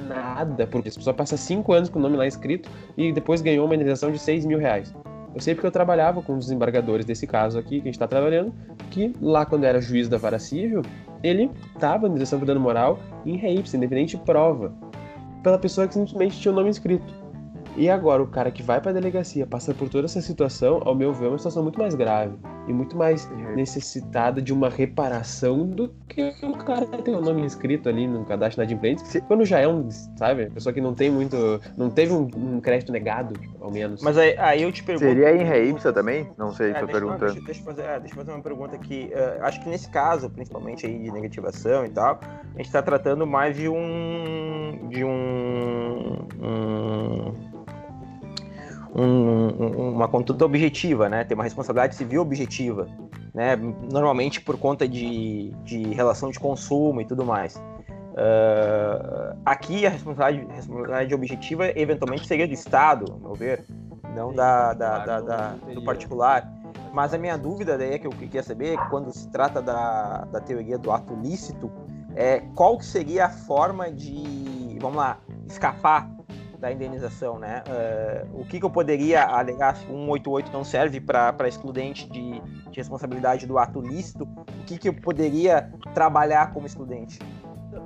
nada, 0.08 0.66
porque 0.66 0.90
a 0.90 0.92
pessoa 0.92 1.14
passa 1.14 1.38
cinco 1.38 1.74
anos 1.74 1.90
com 1.90 2.00
o 2.00 2.02
nome 2.02 2.18
lá 2.18 2.26
inscrito 2.26 2.70
e 2.98 3.12
depois 3.12 3.42
ganhou 3.42 3.66
uma 3.66 3.76
indenização 3.76 4.12
de 4.12 4.18
6 4.18 4.46
mil 4.46 4.58
reais. 4.58 4.94
Eu 5.34 5.42
sei 5.42 5.54
porque 5.54 5.68
eu 5.68 5.72
trabalhava 5.72 6.22
com 6.22 6.38
os 6.38 6.46
desembargadores 6.46 7.06
desse 7.06 7.28
caso 7.28 7.60
aqui, 7.60 7.82
que 7.82 7.82
a 7.82 7.86
gente 7.86 7.96
está 7.96 8.08
trabalhando, 8.08 8.54
que 8.90 9.14
lá 9.22 9.46
quando 9.46 9.66
era 9.66 9.82
juiz 9.82 10.08
da 10.08 10.18
vara 10.18 10.40
civil, 10.40 10.82
ele 11.22 11.52
estava 11.74 12.08
na 12.08 12.14
direção 12.14 12.40
por 12.40 12.46
dano 12.46 12.62
moral 12.62 13.00
em 13.26 13.36
ré 13.36 13.52
independente 13.52 14.16
de 14.16 14.24
prova, 14.24 14.74
pela 15.46 15.60
pessoa 15.60 15.88
que 15.88 15.94
simplesmente 15.94 16.40
tinha 16.40 16.52
o 16.52 16.56
nome 16.56 16.72
inscrito. 16.72 17.14
E 17.78 17.90
agora, 17.90 18.24
o 18.24 18.28
cara 18.28 18.52
que 18.52 18.64
vai 18.64 18.80
para 18.80 18.92
a 18.92 18.94
delegacia 18.94 19.46
passa 19.46 19.74
por 19.74 19.90
toda 19.90 20.06
essa 20.06 20.22
situação, 20.22 20.82
ao 20.86 20.96
meu 20.96 21.14
ver, 21.14 21.26
é 21.26 21.30
uma 21.30 21.38
situação 21.38 21.62
muito 21.62 21.78
mais 21.78 21.94
grave 21.94 22.36
e 22.68 22.74
muito 22.74 22.96
mais 22.96 23.30
necessitada 23.56 24.42
de 24.42 24.54
uma 24.54 24.70
reparação 24.70 25.68
do 25.68 25.94
que 26.08 26.34
o 26.42 26.58
cara 26.58 26.86
ter 26.86 27.12
o 27.12 27.22
nome 27.22 27.44
inscrito 27.44 27.90
ali 27.90 28.08
no 28.08 28.24
cadastro 28.26 28.64
inadimplente, 28.64 29.04
quando 29.28 29.46
já 29.46 29.60
é 29.60 29.68
um, 29.68 29.90
sabe, 30.18 30.50
pessoa 30.50 30.74
que 30.74 30.82
não 30.82 30.94
tem 30.94 31.12
muito, 31.12 31.36
não 31.78 31.90
teve 31.90 32.14
um, 32.14 32.30
um 32.36 32.62
crédito 32.62 32.92
negado, 32.92 33.38
ao 33.60 33.70
menos. 33.70 34.02
Mas 34.02 34.18
aí, 34.18 34.36
aí 34.38 34.64
eu 34.64 34.72
te 34.72 34.84
pergunto... 34.84 35.06
Seria 35.06 35.36
em 35.36 35.44
reipsa 35.44 35.92
também? 35.92 36.30
Não 36.38 36.52
sei, 36.54 36.72
é, 36.72 36.74
tô 36.76 36.88
perguntando. 36.88 37.34
Deixa, 37.34 37.46
deixa, 37.46 37.62
eu 37.62 37.66
fazer, 37.66 37.82
é, 37.84 38.00
deixa 38.00 38.14
eu 38.14 38.20
fazer 38.20 38.32
uma 38.32 38.42
pergunta 38.42 38.76
aqui. 38.76 39.12
Uh, 39.12 39.44
acho 39.44 39.62
que 39.62 39.70
nesse 39.70 39.90
caso, 39.90 40.30
principalmente 40.30 40.86
aí 40.86 40.98
de 40.98 41.12
negativação 41.12 41.86
e 41.86 41.90
tal, 41.90 42.20
a 42.24 42.58
gente 42.58 42.68
está 42.68 42.82
tratando 42.82 43.28
mais 43.28 43.56
de 43.56 43.68
um... 43.68 44.88
de 44.90 45.04
um... 45.04 46.28
um 46.42 47.45
um, 48.96 49.94
uma 49.94 50.08
conduta 50.08 50.46
objetiva, 50.46 51.10
né? 51.10 51.24
Tem 51.26 51.36
uma 51.36 51.44
responsabilidade 51.44 51.96
civil 51.96 52.22
objetiva, 52.22 52.88
né? 53.34 53.56
Normalmente 53.92 54.40
por 54.40 54.58
conta 54.58 54.88
de, 54.88 55.52
de 55.64 55.94
relação 55.94 56.32
de 56.32 56.40
consumo 56.40 57.02
e 57.02 57.06
tudo 57.06 57.26
mais. 57.26 57.58
Uh, 57.58 59.38
aqui 59.46 59.86
a 59.86 59.90
responsabilidade, 59.90 60.56
responsabilidade 60.56 61.14
objetiva 61.14 61.78
eventualmente 61.78 62.26
seria 62.26 62.48
do 62.48 62.54
Estado, 62.54 63.12
ao 63.12 63.20
meu 63.20 63.34
ver, 63.34 63.66
não 64.16 64.34
da, 64.34 64.74
da, 64.74 65.06
da, 65.06 65.22
da, 65.22 65.50
do 65.74 65.84
particular. 65.84 66.50
Mas 66.94 67.14
a 67.14 67.18
minha 67.18 67.38
dúvida 67.38 67.78
daí 67.78 67.96
é 67.96 68.00
que 68.00 68.08
eu 68.08 68.12
queria 68.12 68.42
saber, 68.42 68.78
quando 68.90 69.12
se 69.12 69.30
trata 69.30 69.62
da, 69.62 70.20
da 70.32 70.40
teoria 70.40 70.78
do 70.78 70.90
ato 70.92 71.14
lícito, 71.16 71.70
é 72.16 72.40
qual 72.56 72.80
seria 72.80 73.26
a 73.26 73.30
forma 73.30 73.92
de, 73.92 74.78
vamos 74.80 74.96
lá, 74.96 75.20
escapar 75.46 76.15
da 76.60 76.72
indenização, 76.72 77.38
né? 77.40 77.64
Uh, 77.68 78.42
o 78.42 78.46
que, 78.46 78.60
que, 78.60 78.66
eu 78.66 78.70
poderia 78.70 79.24
alegar 79.24 79.76
se 79.76 79.86
188 79.86 80.52
não 80.52 80.64
serve 80.64 81.00
para 81.00 81.48
excludente 81.48 82.10
de, 82.10 82.40
de, 82.40 82.78
responsabilidade 82.78 83.46
do 83.46 83.58
ato 83.58 83.82
lícito? 83.82 84.24
O 84.24 84.66
que, 84.66 84.78
que 84.78 84.90
eu 84.90 84.94
poderia 84.94 85.72
trabalhar 85.94 86.54
como 86.54 86.66
excludente? 86.66 87.20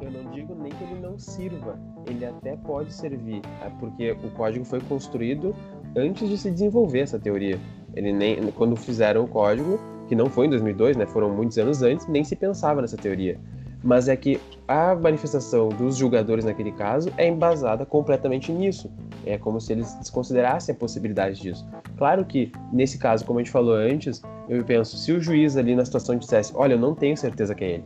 Eu 0.02 0.12
não 0.12 0.32
digo 0.32 0.56
nem 0.56 0.72
que 0.72 0.84
ele 0.84 1.00
não 1.00 1.18
sirva, 1.18 1.78
ele 2.08 2.26
até 2.26 2.56
pode 2.56 2.94
servir, 2.94 3.42
é 3.66 3.70
porque 3.80 4.12
o 4.12 4.30
código 4.32 4.64
foi 4.64 4.80
construído 4.82 5.54
antes 5.96 6.30
de 6.30 6.38
se 6.38 6.50
desenvolver 6.50 7.00
essa 7.00 7.20
teoria. 7.20 7.60
Ele 7.96 8.14
nem, 8.14 8.52
quando 8.52 8.76
fizeram 8.76 9.24
o 9.24 9.28
código, 9.28 9.80
que 10.08 10.16
não 10.16 10.28
foi 10.28 10.46
em 10.46 10.50
2002, 10.52 10.96
né, 10.96 11.06
foram 11.06 11.30
muitos 11.30 11.58
anos 11.58 11.82
antes, 11.82 12.08
nem 12.08 12.24
se 12.24 12.36
pensava 12.36 12.82
nessa 12.82 12.96
teoria 12.96 13.40
mas 13.84 14.08
é 14.08 14.16
que 14.16 14.40
a 14.68 14.94
manifestação 14.94 15.70
dos 15.70 15.98
julgadores 15.98 16.46
naquele 16.46 16.72
caso 16.72 17.12
é 17.18 17.28
embasada 17.28 17.86
completamente 17.86 18.52
nisso. 18.52 18.92
É 19.26 19.38
como 19.38 19.60
se 19.60 19.74
eles 19.74 19.96
desconsiderassem 19.96 20.76
a 20.76 20.78
possibilidade 20.78 21.42
disso. 21.42 21.68
Claro 21.98 22.26
que, 22.26 22.52
nesse 22.72 22.98
caso, 22.98 23.26
como 23.26 23.40
a 23.40 23.42
gente 23.42 23.52
falou 23.52 23.74
antes, 23.74 24.22
eu 24.48 24.64
penso, 24.64 24.98
se 24.98 25.12
o 25.12 25.20
juiz 25.20 25.58
ali 25.58 25.76
na 25.76 25.86
situação 25.86 26.16
dissesse, 26.16 26.52
olha, 26.56 26.74
eu 26.74 26.80
não 26.80 26.94
tenho 26.94 27.16
certeza 27.16 27.56
que 27.56 27.64
é 27.64 27.70
ele. 27.72 27.86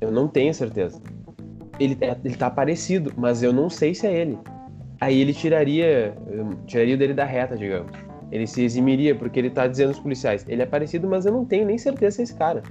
Eu 0.00 0.10
não 0.10 0.26
tenho 0.26 0.52
certeza. 0.54 1.00
Ele, 1.78 1.96
é, 2.00 2.16
ele 2.24 2.36
tá 2.36 2.50
parecido, 2.50 3.12
mas 3.16 3.42
eu 3.42 3.52
não 3.52 3.68
sei 3.68 3.94
se 3.94 4.06
é 4.06 4.14
ele. 4.14 4.38
Aí 5.00 5.18
ele 5.20 5.32
tiraria, 5.32 6.14
tiraria 6.66 6.96
dele 6.96 7.14
da 7.14 7.24
reta, 7.24 7.56
digamos. 7.56 7.92
Ele 8.30 8.46
se 8.46 8.62
eximiria, 8.62 9.14
porque 9.14 9.38
ele 9.38 9.50
tá 9.50 9.66
dizendo 9.66 9.88
aos 9.88 9.98
policiais, 9.98 10.44
ele 10.48 10.62
é 10.62 10.66
parecido, 10.66 11.08
mas 11.08 11.26
eu 11.26 11.32
não 11.32 11.44
tenho 11.44 11.66
nem 11.66 11.78
certeza 11.78 12.16
se 12.16 12.22
é 12.22 12.24
esse 12.24 12.34
cara. 12.34 12.62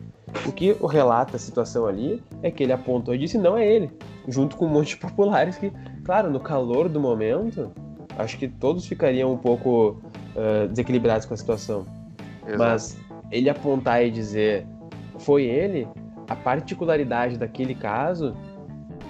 O 0.45 0.51
que 0.51 0.75
relata 0.87 1.35
a 1.35 1.39
situação 1.39 1.85
ali 1.85 2.21
é 2.41 2.51
que 2.51 2.63
ele 2.63 2.73
apontou 2.73 3.13
e 3.13 3.17
disse 3.17 3.37
não 3.37 3.57
é 3.57 3.67
ele, 3.67 3.91
junto 4.27 4.55
com 4.57 4.65
um 4.65 4.69
monte 4.69 4.89
de 4.89 4.97
populares 4.97 5.57
que, 5.57 5.71
claro, 6.03 6.29
no 6.29 6.39
calor 6.39 6.87
do 6.89 6.99
momento, 6.99 7.71
acho 8.17 8.37
que 8.37 8.47
todos 8.47 8.85
ficariam 8.85 9.31
um 9.31 9.37
pouco 9.37 10.01
uh, 10.35 10.67
desequilibrados 10.67 11.25
com 11.25 11.33
a 11.33 11.37
situação. 11.37 11.85
Exato. 12.45 12.57
Mas 12.57 12.97
ele 13.31 13.49
apontar 13.49 14.03
e 14.03 14.11
dizer 14.11 14.65
foi 15.19 15.43
ele, 15.43 15.87
a 16.27 16.35
particularidade 16.35 17.37
daquele 17.37 17.75
caso 17.75 18.35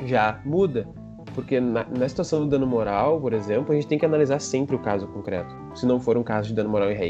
já 0.06 0.40
muda. 0.46 0.88
Porque 1.36 1.60
na, 1.60 1.86
na, 1.86 2.10
situação 2.10 2.42
do 2.42 2.48
dano 2.48 2.66
moral, 2.66 3.22
por 3.22 3.34
exemplo, 3.34 3.72
a 3.72 3.76
gente 3.76 3.88
tem 3.88 4.00
que 4.00 4.06
analisar 4.06 4.40
sempre 4.40 4.76
o 4.76 4.80
caso 4.80 5.08
concreto. 5.08 5.54
Se 5.76 5.86
não 5.86 6.00
for 6.00 6.18
um 6.18 6.24
caso 6.24 6.50
de 6.50 6.56
dano 6.56 6.70
moral 6.70 6.92
em 6.92 6.96
ré 6.96 7.08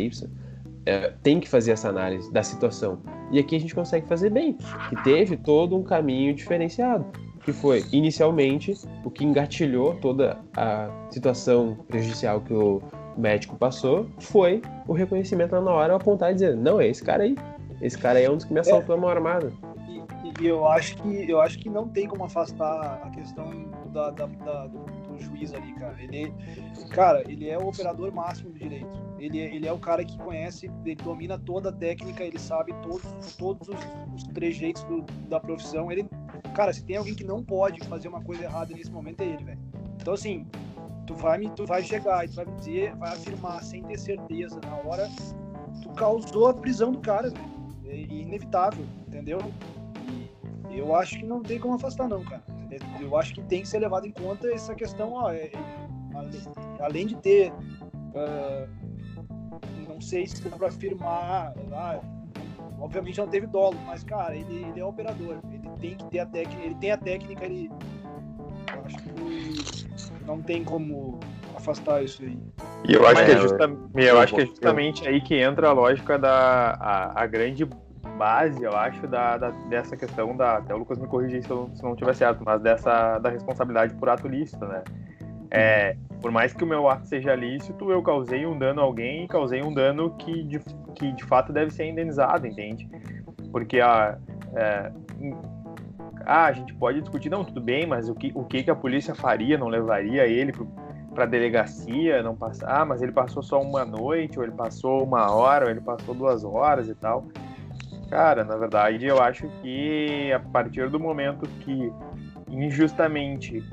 é, 0.86 1.14
tem 1.22 1.40
que 1.40 1.48
fazer 1.48 1.72
essa 1.72 1.90
análise 1.90 2.32
da 2.32 2.44
situação. 2.44 3.00
E 3.32 3.40
aqui 3.40 3.56
a 3.56 3.60
gente 3.60 3.76
consegue 3.76 4.08
fazer 4.08 4.30
bem, 4.30 4.58
que 4.90 5.04
teve 5.04 5.38
todo 5.38 5.76
um 5.76 5.84
caminho 5.84 6.34
diferenciado, 6.34 7.06
que 7.44 7.54
foi 7.54 7.84
inicialmente 7.92 8.74
o 9.04 9.12
que 9.12 9.24
engatilhou 9.24 9.96
toda 9.96 10.40
a 10.56 10.90
situação 11.10 11.78
prejudicial 11.88 12.42
que 12.42 12.54
o 12.54 12.82
médico 13.18 13.56
passou 13.58 14.08
foi 14.20 14.62
o 14.88 14.94
reconhecimento 14.94 15.60
na 15.60 15.72
hora, 15.72 15.96
apontar 15.96 16.32
e 16.32 16.34
dizer, 16.36 16.56
não, 16.56 16.80
é 16.80 16.88
esse 16.88 17.04
cara 17.04 17.24
aí. 17.24 17.36
Esse 17.82 17.98
cara 17.98 18.20
aí 18.20 18.26
é 18.26 18.32
um 18.32 18.36
dos 18.36 18.46
que 18.46 18.54
me 18.54 18.60
assaltou 18.60 18.96
é. 18.96 18.98
a 18.98 19.02
mão 19.02 19.10
armada. 19.10 19.54
E, 19.88 20.44
e, 20.44 20.48
eu 20.48 20.68
acho 20.68 20.98
que 20.98 21.30
eu 21.30 21.40
acho 21.40 21.58
que 21.60 21.70
não 21.70 21.88
tem 21.88 22.08
como 22.08 22.24
afastar 22.24 23.02
a 23.04 23.10
questão 23.10 23.46
da, 23.94 24.10
da, 24.12 24.26
da 24.26 24.70
juiz 25.20 25.54
ali, 25.54 25.74
cara. 25.74 25.96
Ele, 26.02 26.34
cara, 26.92 27.24
ele 27.30 27.50
é 27.50 27.58
o 27.58 27.68
operador 27.68 28.12
máximo 28.14 28.52
do 28.52 28.60
direito 28.60 29.10
ele, 29.20 29.38
ele 29.38 29.68
é 29.68 29.74
o 29.74 29.78
cara 29.78 30.04
que 30.04 30.18
conhece, 30.18 30.72
ele 30.86 30.96
domina 30.96 31.38
toda 31.38 31.70
a 31.70 31.72
técnica, 31.72 32.24
ele 32.24 32.40
sabe 32.40 32.74
todos, 32.82 33.36
todos 33.36 33.68
os, 33.68 33.80
os 34.16 34.24
trejeitos 34.34 34.84
do, 34.84 35.02
da 35.28 35.40
profissão. 35.40 35.92
Ele, 35.92 36.08
cara, 36.56 36.72
se 36.72 36.84
tem 36.84 36.96
alguém 36.96 37.14
que 37.14 37.24
não 37.24 37.44
pode 37.44 37.86
fazer 37.88 38.08
uma 38.08 38.22
coisa 38.22 38.44
errada 38.44 38.74
nesse 38.74 38.92
momento 38.92 39.22
é 39.22 39.26
ele, 39.26 39.44
velho. 39.44 39.60
Então 39.98 40.14
assim, 40.14 40.48
tu 41.06 41.14
vai 41.16 41.40
tu 41.50 41.66
vai 41.66 41.84
chegar 41.84 42.26
e 42.26 42.30
tu 42.30 42.36
vai 42.36 42.46
me 42.46 42.56
dizer, 42.56 42.96
vai 42.96 43.14
afirmar 43.14 43.62
sem 43.62 43.84
ter 43.84 44.00
certeza 44.00 44.60
na 44.62 44.76
hora, 44.78 45.10
tu 45.82 45.90
causou 45.90 46.48
a 46.48 46.54
prisão 46.54 46.92
do 46.92 47.00
cara, 47.00 47.30
velho. 47.30 47.60
É 47.86 47.96
inevitável, 47.96 48.86
entendeu? 49.08 49.40
E 50.70 50.78
eu 50.78 50.96
acho 50.96 51.18
que 51.18 51.26
não 51.26 51.42
tem 51.42 51.60
como 51.60 51.74
afastar 51.74 52.08
não, 52.08 52.24
cara. 52.24 52.44
Eu 53.00 53.18
acho 53.18 53.34
que 53.34 53.42
tem 53.44 53.62
que 53.62 53.68
ser 53.68 53.80
levado 53.80 54.06
em 54.06 54.12
conta 54.12 54.52
essa 54.52 54.76
questão, 54.76 55.14
ó, 55.14 55.32
é, 55.32 55.52
além 56.80 57.08
de 57.08 57.16
ter 57.16 57.52
uh, 57.52 58.70
não 60.00 60.02
sei 60.02 60.26
se 60.26 60.42
dá 60.42 60.56
para 60.56 60.70
afirmar. 60.70 61.54
Ah, 61.74 62.00
obviamente 62.80 63.18
não 63.18 63.28
teve 63.28 63.46
dolo, 63.48 63.78
mas, 63.86 64.02
cara, 64.02 64.34
ele, 64.34 64.64
ele 64.64 64.80
é 64.80 64.86
operador. 64.86 65.38
Ele 65.52 65.70
tem 65.80 65.96
que 65.96 66.06
ter 66.06 66.20
a 66.20 66.26
técnica, 66.26 66.64
ele 66.64 66.76
tem 66.76 66.92
a 66.92 66.98
técnica, 66.98 67.46
ele. 67.46 67.70
Eu 68.74 68.86
acho 68.86 68.98
que 68.98 70.26
não 70.26 70.42
tem 70.42 70.64
como 70.64 71.20
afastar 71.54 72.02
isso 72.02 72.24
aí. 72.24 72.40
E 72.88 72.94
eu 72.94 73.06
acho, 73.06 73.26
que, 73.26 73.32
é 73.32 73.38
justa, 73.38 73.78
eu 73.96 74.20
acho 74.20 74.36
que 74.36 74.42
é 74.42 74.46
justamente 74.46 75.08
aí 75.08 75.20
que 75.20 75.36
entra 75.36 75.68
a 75.68 75.74
lógica 75.74 76.18
da 76.18 76.78
a, 76.80 77.24
a 77.24 77.28
grande 77.28 77.68
base, 78.18 78.64
eu 78.64 78.76
acho, 78.76 79.08
da, 79.08 79.38
da, 79.38 79.50
dessa 79.70 79.96
questão 79.96 80.36
da. 80.36 80.58
Até 80.58 80.74
o 80.74 80.78
Lucas 80.78 80.98
me 80.98 81.08
corrigir 81.08 81.42
se 81.42 81.48
se 81.48 81.84
não 81.84 81.96
tiver 81.96 82.16
certo, 82.16 82.44
mas 82.46 82.62
dessa 82.62 83.20
da 83.20 83.30
responsabilidade 83.30 83.94
por 83.96 84.10
ato 84.10 84.28
lícito, 84.28 84.66
né? 84.66 84.84
É, 85.52 85.96
por 86.22 86.32
mais 86.32 86.54
que 86.54 86.64
o 86.64 86.68
meu 86.68 86.88
ato 86.88 87.08
seja 87.08 87.34
lícito, 87.34 87.92
eu 87.92 88.02
causei 88.04 88.46
um 88.46 88.58
dano 88.58 88.82
a 88.82 88.84
alguém 88.84 89.24
e 89.24 89.28
causei 89.28 89.64
um 89.64 89.74
dano 89.74 90.12
que 90.18 90.44
de, 90.44 90.60
que 90.96 91.12
de 91.12 91.24
fato 91.24 91.52
deve 91.52 91.72
ser 91.72 91.86
indenizado, 91.86 92.46
entende? 92.46 92.88
Porque 93.52 93.80
a, 93.80 94.18
é, 94.56 94.92
ah, 96.26 96.46
a 96.46 96.52
gente 96.52 96.74
pode 96.76 97.02
discutir, 97.02 97.30
não, 97.30 97.44
tudo 97.44 97.60
bem, 97.60 97.88
mas 97.88 98.10
o 98.10 98.14
que, 98.14 98.32
o 98.36 98.44
que, 98.44 98.64
que 98.64 98.70
a 98.70 98.76
polícia 98.76 99.16
faria? 99.16 99.58
Não 99.58 99.68
levaria 99.68 100.28
ele 100.28 100.54
para 101.14 101.24
a 101.24 101.28
delegacia? 101.28 102.22
Não 102.22 102.36
passar, 102.36 102.82
ah, 102.82 102.86
mas 102.86 103.02
ele 103.02 103.12
passou 103.12 103.42
só 103.42 103.60
uma 103.60 103.84
noite, 103.84 104.38
ou 104.38 104.44
ele 104.44 104.54
passou 104.54 105.04
uma 105.04 105.32
hora, 105.32 105.66
ou 105.66 105.72
ele 105.72 105.82
passou 105.82 106.14
duas 106.14 106.44
horas 106.44 106.88
e 106.88 106.94
tal. 106.94 107.26
Cara, 108.10 108.44
na 108.44 108.56
verdade, 108.56 109.06
eu 109.06 109.22
acho 109.22 109.48
que 109.62 110.32
a 110.34 110.40
partir 110.40 110.90
do 110.90 111.00
momento 111.00 111.48
que 111.62 111.92
injustamente 112.50 113.64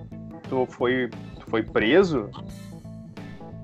tu 0.48 0.66
foi, 0.66 1.08
tu 1.40 1.50
foi 1.50 1.62
preso, 1.62 2.28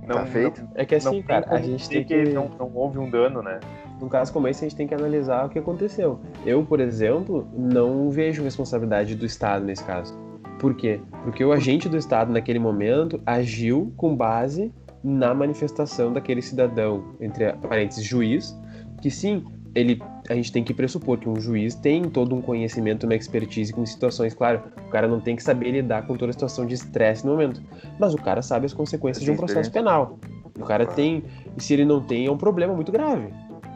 não, 0.06 0.16
tá 0.16 0.26
feito. 0.26 0.62
Não, 0.62 0.70
é 0.74 0.84
que 0.84 0.94
assim, 0.94 1.22
cara, 1.22 1.46
a 1.48 1.60
gente 1.60 1.88
tem 1.88 2.04
que. 2.04 2.24
que... 2.24 2.32
Não, 2.32 2.48
não 2.58 2.70
houve 2.74 2.98
um 2.98 3.08
dano, 3.08 3.42
né? 3.42 3.60
Num 4.00 4.08
caso 4.08 4.32
como 4.32 4.48
esse, 4.48 4.64
a 4.64 4.68
gente 4.68 4.76
tem 4.76 4.86
que 4.86 4.94
analisar 4.94 5.46
o 5.46 5.48
que 5.48 5.58
aconteceu. 5.58 6.20
Eu, 6.44 6.64
por 6.64 6.80
exemplo, 6.80 7.46
não 7.56 8.10
vejo 8.10 8.42
responsabilidade 8.42 9.14
do 9.14 9.24
Estado 9.24 9.64
nesse 9.64 9.84
caso. 9.84 10.18
Por 10.58 10.74
quê? 10.74 11.00
Porque 11.22 11.44
o 11.44 11.52
agente 11.52 11.88
do 11.88 11.96
Estado, 11.96 12.32
naquele 12.32 12.58
momento, 12.58 13.20
agiu 13.24 13.92
com 13.96 14.16
base 14.16 14.72
na 15.04 15.32
manifestação 15.34 16.12
daquele 16.12 16.42
cidadão, 16.42 17.14
entre 17.20 17.52
parênteses, 17.54 18.04
juiz, 18.04 18.56
que 19.00 19.10
sim, 19.10 19.44
ele, 19.74 20.02
a 20.28 20.34
gente 20.34 20.52
tem 20.52 20.62
que 20.62 20.74
pressupor 20.74 21.18
que 21.18 21.28
um 21.28 21.40
juiz 21.40 21.74
tem 21.74 22.04
todo 22.04 22.34
um 22.34 22.42
conhecimento, 22.42 23.04
uma 23.04 23.14
expertise 23.14 23.72
com 23.72 23.84
situações, 23.86 24.34
claro, 24.34 24.62
o 24.86 24.90
cara 24.90 25.08
não 25.08 25.20
tem 25.20 25.34
que 25.34 25.42
saber 25.42 25.70
lidar 25.70 26.06
com 26.06 26.16
toda 26.16 26.30
a 26.30 26.32
situação 26.32 26.66
de 26.66 26.74
estresse 26.74 27.24
no 27.24 27.32
momento, 27.32 27.62
mas 27.98 28.14
o 28.14 28.18
cara 28.18 28.42
sabe 28.42 28.66
as 28.66 28.72
consequências 28.72 29.24
de 29.24 29.30
um 29.30 29.36
processo 29.36 29.70
penal. 29.70 30.18
O 30.58 30.64
cara 30.64 30.86
tem, 30.86 31.24
e 31.56 31.62
se 31.62 31.72
ele 31.72 31.84
não 31.84 32.00
tem, 32.00 32.26
é 32.26 32.30
um 32.30 32.36
problema 32.36 32.74
muito 32.74 32.92
grave. 32.92 33.28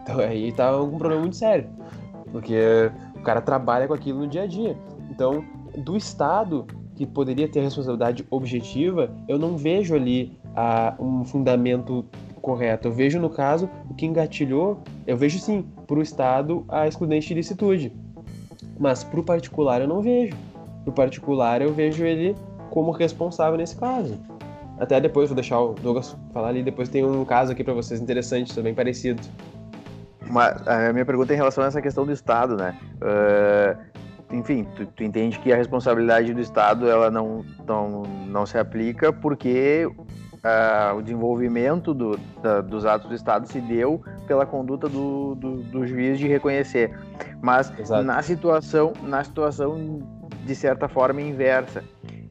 Então 0.03 0.21
aí 0.21 0.53
tá 0.53 0.81
um 0.81 0.99
problema 0.99 1.23
muito 1.23 1.37
sério, 1.37 1.69
porque 2.31 2.91
o 3.17 3.23
cara 3.23 3.41
trabalha 3.41 3.89
com 3.89 3.95
aquilo 3.95 4.21
no 4.21 4.27
dia 4.27 4.43
a 4.43 4.47
dia. 4.47 4.77
Então, 5.11 5.43
do 5.79 5.97
Estado, 5.97 6.67
que 6.95 7.07
poderia 7.07 7.49
ter 7.49 7.61
responsabilidade 7.61 8.25
objetiva, 8.31 9.11
eu 9.29 9.39
não 9.39 9.57
vejo 9.57 9.95
ali 9.95 10.39
ah, 10.55 10.95
um 10.99 11.25
fundamento 11.25 12.05
correto. 12.47 12.87
Eu 12.87 12.93
vejo, 12.93 13.19
no 13.19 13.29
caso, 13.29 13.69
o 13.91 13.95
que 13.95 14.07
engatilhou, 14.07 14.81
eu 15.05 15.17
vejo 15.17 15.37
sim, 15.41 15.67
para 15.85 15.99
o 15.99 16.03
Estado 16.03 16.65
a 16.69 16.87
excludente 16.87 17.27
de 17.27 17.35
licitude. 17.35 17.93
Mas 18.79 19.03
para 19.03 19.19
o 19.19 19.25
particular 19.25 19.81
eu 19.81 19.89
não 19.89 20.01
vejo. 20.01 20.37
Para 20.85 20.91
o 20.91 20.93
particular 20.93 21.61
eu 21.61 21.75
vejo 21.75 22.05
ele 22.05 22.37
como 22.71 22.93
responsável 22.93 23.59
nesse 23.59 23.75
caso. 23.75 24.17
Até 24.79 25.01
depois, 25.01 25.29
vou 25.29 25.35
deixar 25.35 25.59
o 25.59 25.75
Douglas 25.75 26.17
falar 26.33 26.49
ali, 26.49 26.63
depois 26.63 26.89
tem 26.89 27.05
um 27.05 27.25
caso 27.25 27.51
aqui 27.51 27.65
para 27.65 27.75
vocês 27.75 28.01
interessante, 28.01 28.55
também 28.55 28.75
parecido. 28.75 29.21
Uma, 30.29 30.51
a 30.67 30.93
minha 30.93 31.05
pergunta 31.05 31.33
é 31.33 31.35
em 31.35 31.39
relação 31.39 31.65
a 31.65 31.67
essa 31.67 31.83
questão 31.83 32.07
do 32.07 32.13
Estado, 32.13 32.57
né? 32.57 32.79
Uh, 32.97 34.37
enfim, 34.37 34.67
tu, 34.77 34.87
tu, 34.87 35.03
entende 35.03 35.39
que 35.41 35.53
a 35.53 35.57
responsabilidade 35.57 36.33
do 36.33 36.41
Estado 36.41 36.89
ela 36.89 37.11
não, 37.11 37.45
não, 37.67 38.03
não 38.03 38.47
se 38.47 38.59
aplica 38.59 39.13
porque 39.13 39.89
uh, 40.47 40.97
o 40.97 41.03
desenvolvimento 41.03 41.93
do, 41.93 42.19
da, 42.43 42.61
dos 42.61 42.87
atos 42.87 43.09
do 43.09 43.15
Estado 43.15 43.47
se 43.49 43.61
deu 43.61 44.01
pela 44.27 44.47
conduta 44.47 44.89
do, 44.89 45.35
do, 45.35 45.57
do 45.65 45.87
juiz 45.87 46.19
de 46.19 46.29
reconhecer. 46.29 46.97
Mas 47.43 47.73
Exato. 47.79 48.05
na 48.05 48.23
situação, 48.23 48.93
na 49.03 49.25
situação 49.25 50.01
de 50.45 50.55
certa 50.55 50.89
forma 50.89 51.21
inversa, 51.21 51.83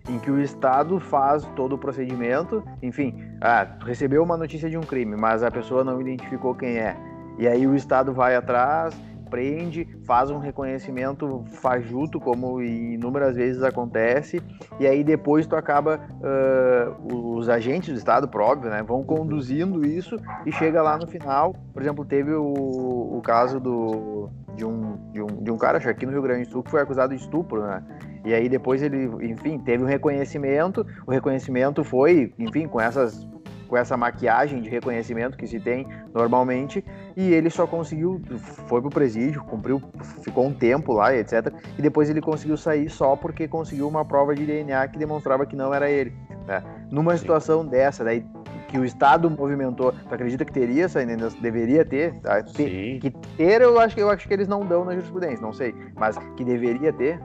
em 0.09 0.19
que 0.19 0.31
o 0.31 0.39
Estado 0.39 0.99
faz 0.99 1.43
todo 1.55 1.73
o 1.73 1.77
procedimento, 1.77 2.63
enfim, 2.81 3.13
ah, 3.41 3.67
recebeu 3.85 4.23
uma 4.23 4.37
notícia 4.37 4.69
de 4.69 4.77
um 4.77 4.81
crime, 4.81 5.15
mas 5.15 5.43
a 5.43 5.51
pessoa 5.51 5.83
não 5.83 5.99
identificou 5.99 6.55
quem 6.55 6.77
é. 6.77 6.95
E 7.37 7.47
aí 7.47 7.67
o 7.67 7.75
Estado 7.75 8.13
vai 8.13 8.35
atrás, 8.35 8.95
prende, 9.25 9.87
faz 10.05 10.29
um 10.29 10.37
reconhecimento 10.37 11.43
fajuto, 11.61 12.19
como 12.19 12.61
inúmeras 12.61 13.35
vezes 13.35 13.63
acontece, 13.63 14.41
e 14.79 14.87
aí 14.87 15.03
depois 15.03 15.45
tu 15.47 15.55
acaba, 15.55 15.99
uh, 16.21 17.35
os 17.35 17.49
agentes 17.49 17.93
do 17.93 17.97
Estado, 17.97 18.27
por 18.27 18.41
óbvio, 18.41 18.69
né, 18.69 18.83
vão 18.83 19.03
conduzindo 19.03 19.85
isso 19.85 20.17
e 20.45 20.51
chega 20.51 20.81
lá 20.81 20.97
no 20.97 21.07
final. 21.07 21.53
Por 21.73 21.81
exemplo, 21.81 22.05
teve 22.05 22.33
o, 22.33 23.17
o 23.17 23.21
caso 23.21 23.59
do, 23.59 24.29
de, 24.55 24.63
um, 24.63 24.97
de, 25.11 25.21
um, 25.21 25.27
de 25.27 25.51
um 25.51 25.57
cara, 25.57 25.77
aqui 25.77 26.05
no 26.05 26.11
Rio 26.11 26.21
Grande 26.21 26.45
do 26.45 26.51
Sul, 26.51 26.63
que 26.63 26.71
foi 26.71 26.81
acusado 26.81 27.13
de 27.13 27.21
estupro, 27.21 27.61
né? 27.61 27.83
E 28.23 28.33
aí 28.33 28.49
depois 28.49 28.81
ele, 28.81 29.05
enfim, 29.23 29.59
teve 29.59 29.83
um 29.83 29.87
reconhecimento, 29.87 30.85
o 31.05 31.11
reconhecimento 31.11 31.83
foi, 31.83 32.33
enfim, 32.39 32.67
com 32.67 32.81
essas 32.81 33.27
com 33.67 33.77
essa 33.77 33.97
maquiagem 33.97 34.61
de 34.61 34.69
reconhecimento 34.69 35.37
que 35.37 35.47
se 35.47 35.59
tem 35.59 35.87
normalmente, 36.13 36.83
e 37.15 37.33
ele 37.33 37.49
só 37.49 37.65
conseguiu, 37.65 38.21
foi 38.67 38.81
pro 38.81 38.89
presídio, 38.89 39.43
cumpriu, 39.43 39.81
ficou 40.21 40.45
um 40.45 40.53
tempo 40.53 40.93
lá, 40.93 41.15
etc. 41.15 41.53
E 41.77 41.81
depois 41.81 42.09
ele 42.09 42.21
conseguiu 42.21 42.57
sair 42.57 42.89
só 42.89 43.15
porque 43.15 43.47
conseguiu 43.47 43.87
uma 43.87 44.05
prova 44.05 44.35
de 44.35 44.45
DNA 44.45 44.87
que 44.87 44.97
demonstrava 44.97 45.45
que 45.45 45.55
não 45.55 45.73
era 45.73 45.89
ele. 45.89 46.13
Né? 46.47 46.63
Numa 46.91 47.17
situação 47.17 47.65
dessa, 47.65 48.03
daí 48.03 48.25
que 48.67 48.77
o 48.79 48.85
Estado 48.85 49.29
movimentou, 49.29 49.91
tu 49.91 50.13
acredita 50.13 50.43
que 50.43 50.51
teria 50.51 50.85
essa 50.85 50.99
deveria 51.41 51.85
ter? 51.85 52.19
Tá? 52.19 52.41
ter 52.43 52.99
que 52.99 53.11
ter, 53.37 53.61
eu 53.61 53.79
acho 53.79 53.95
que 53.95 54.01
eu 54.01 54.09
acho 54.09 54.27
que 54.27 54.33
eles 54.33 54.47
não 54.47 54.65
dão 54.65 54.83
na 54.83 54.93
jurisprudência, 54.93 55.41
não 55.41 55.53
sei, 55.53 55.73
mas 55.95 56.17
que 56.35 56.43
deveria 56.43 56.91
ter. 56.91 57.21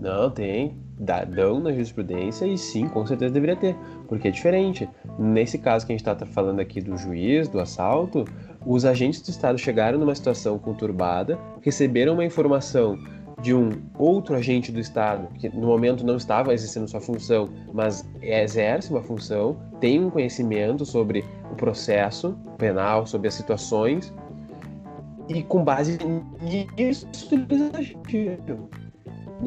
Não, 0.00 0.30
tem 0.30 0.81
dão 1.02 1.60
na 1.60 1.72
jurisprudência 1.72 2.46
e 2.46 2.56
sim, 2.56 2.88
com 2.88 3.04
certeza 3.04 3.32
deveria 3.32 3.56
ter, 3.56 3.76
porque 4.08 4.28
é 4.28 4.30
diferente. 4.30 4.88
Nesse 5.18 5.58
caso 5.58 5.84
que 5.84 5.92
a 5.92 5.96
gente 5.96 6.06
está 6.06 6.26
falando 6.26 6.60
aqui 6.60 6.80
do 6.80 6.96
juiz, 6.96 7.48
do 7.48 7.58
assalto, 7.58 8.24
os 8.64 8.84
agentes 8.84 9.20
do 9.20 9.30
Estado 9.30 9.58
chegaram 9.58 9.98
numa 9.98 10.14
situação 10.14 10.58
conturbada, 10.58 11.38
receberam 11.60 12.14
uma 12.14 12.24
informação 12.24 12.96
de 13.40 13.52
um 13.52 13.70
outro 13.98 14.36
agente 14.36 14.70
do 14.70 14.78
Estado, 14.78 15.26
que 15.34 15.48
no 15.48 15.66
momento 15.66 16.06
não 16.06 16.16
estava 16.16 16.54
exercendo 16.54 16.88
sua 16.88 17.00
função, 17.00 17.48
mas 17.72 18.08
exerce 18.20 18.90
uma 18.90 19.02
função, 19.02 19.56
tem 19.80 20.04
um 20.04 20.08
conhecimento 20.08 20.86
sobre 20.86 21.24
o 21.50 21.56
processo 21.56 22.38
penal, 22.56 23.04
sobre 23.04 23.26
as 23.26 23.34
situações, 23.34 24.14
e 25.28 25.42
com 25.42 25.64
base 25.64 25.98
nisso 26.76 27.08
eles 27.32 27.74
agiram 27.74 28.68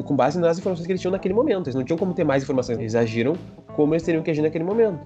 com 0.02 0.16
base 0.16 0.38
nas 0.38 0.58
informações 0.58 0.86
que 0.86 0.92
eles 0.92 1.00
tinham 1.00 1.12
naquele 1.12 1.34
momento. 1.34 1.66
Eles 1.66 1.74
não 1.74 1.84
tinham 1.84 1.98
como 1.98 2.14
ter 2.14 2.24
mais 2.24 2.42
informações. 2.42 2.78
Eles 2.78 2.94
agiram 2.94 3.34
como 3.74 3.94
eles 3.94 4.02
teriam 4.02 4.22
que 4.22 4.30
agir 4.30 4.42
naquele 4.42 4.64
momento. 4.64 5.00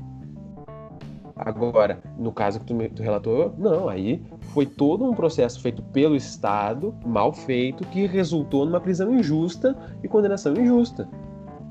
Agora, 1.36 1.98
no 2.18 2.32
caso 2.32 2.60
que 2.60 2.66
tu, 2.66 2.76
tu 2.94 3.02
relatou, 3.02 3.54
não, 3.56 3.88
aí 3.88 4.22
foi 4.52 4.66
todo 4.66 5.08
um 5.08 5.14
processo 5.14 5.60
feito 5.62 5.82
pelo 5.82 6.14
Estado, 6.14 6.94
mal 7.04 7.32
feito, 7.32 7.82
que 7.86 8.06
resultou 8.06 8.66
numa 8.66 8.80
prisão 8.80 9.14
injusta 9.14 9.74
e 10.02 10.08
condenação 10.08 10.52
injusta. 10.52 11.08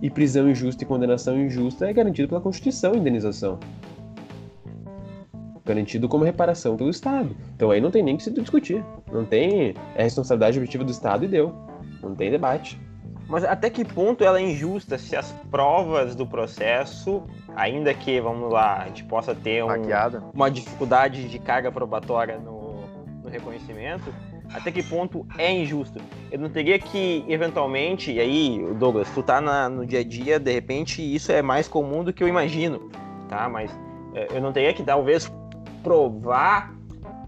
E 0.01 0.09
prisão 0.09 0.49
injusta 0.49 0.83
e 0.83 0.87
condenação 0.87 1.39
injusta 1.39 1.87
é 1.87 1.93
garantido 1.93 2.29
pela 2.29 2.41
Constituição 2.41 2.95
indenização. 2.95 3.59
Garantido 5.63 6.09
como 6.09 6.23
reparação 6.23 6.75
pelo 6.75 6.89
Estado. 6.89 7.35
Então 7.55 7.69
aí 7.69 7.79
não 7.79 7.91
tem 7.91 8.01
nem 8.01 8.17
que 8.17 8.23
se 8.23 8.31
discutir. 8.31 8.83
Não 9.11 9.23
tem. 9.23 9.75
É 9.95 10.01
responsabilidade 10.01 10.57
objetiva 10.57 10.83
do 10.83 10.91
Estado 10.91 11.25
e 11.25 11.27
deu. 11.27 11.53
Não 12.01 12.15
tem 12.15 12.31
debate. 12.31 12.79
Mas 13.29 13.43
até 13.43 13.69
que 13.69 13.85
ponto 13.85 14.23
ela 14.23 14.39
é 14.39 14.41
injusta 14.41 14.97
se 14.97 15.15
as 15.15 15.31
provas 15.51 16.15
do 16.15 16.25
processo, 16.25 17.23
ainda 17.55 17.93
que, 17.93 18.19
vamos 18.19 18.51
lá, 18.51 18.81
a 18.81 18.87
gente 18.87 19.03
possa 19.03 19.35
ter 19.35 19.63
um, 19.63 19.69
uma 20.33 20.49
dificuldade 20.49 21.29
de 21.29 21.37
carga 21.37 21.71
probatória 21.71 22.39
no, 22.39 22.81
no 23.23 23.29
reconhecimento, 23.29 24.11
até 24.51 24.71
que 24.71 24.81
ponto 24.81 25.27
é 25.37 25.53
injusto? 25.53 26.01
Eu 26.31 26.39
não 26.39 26.49
teria 26.49 26.79
que, 26.79 27.23
eventualmente, 27.27 28.11
e 28.11 28.19
aí, 28.19 28.65
Douglas, 28.79 29.07
tu 29.11 29.21
tá 29.21 29.39
na, 29.39 29.69
no 29.69 29.85
dia 29.85 29.99
a 29.99 30.03
dia, 30.03 30.39
de 30.39 30.51
repente 30.51 31.01
isso 31.03 31.31
é 31.31 31.43
mais 31.43 31.67
comum 31.67 32.03
do 32.03 32.11
que 32.11 32.23
eu 32.23 32.27
imagino, 32.27 32.89
tá? 33.27 33.47
Mas 33.47 33.71
é, 34.15 34.35
eu 34.35 34.41
não 34.41 34.51
teria 34.51 34.73
que, 34.73 34.81
talvez, 34.81 35.31
provar 35.83 36.78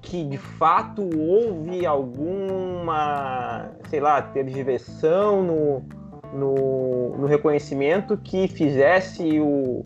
que 0.01 0.23
de 0.23 0.37
fato 0.37 1.07
houve 1.17 1.85
alguma, 1.85 3.69
sei 3.89 3.99
lá, 3.99 4.21
tergiversão 4.21 5.43
no, 5.43 5.83
no, 6.33 7.17
no 7.17 7.27
reconhecimento 7.27 8.17
que 8.17 8.47
fizesse 8.47 9.39
o, 9.39 9.85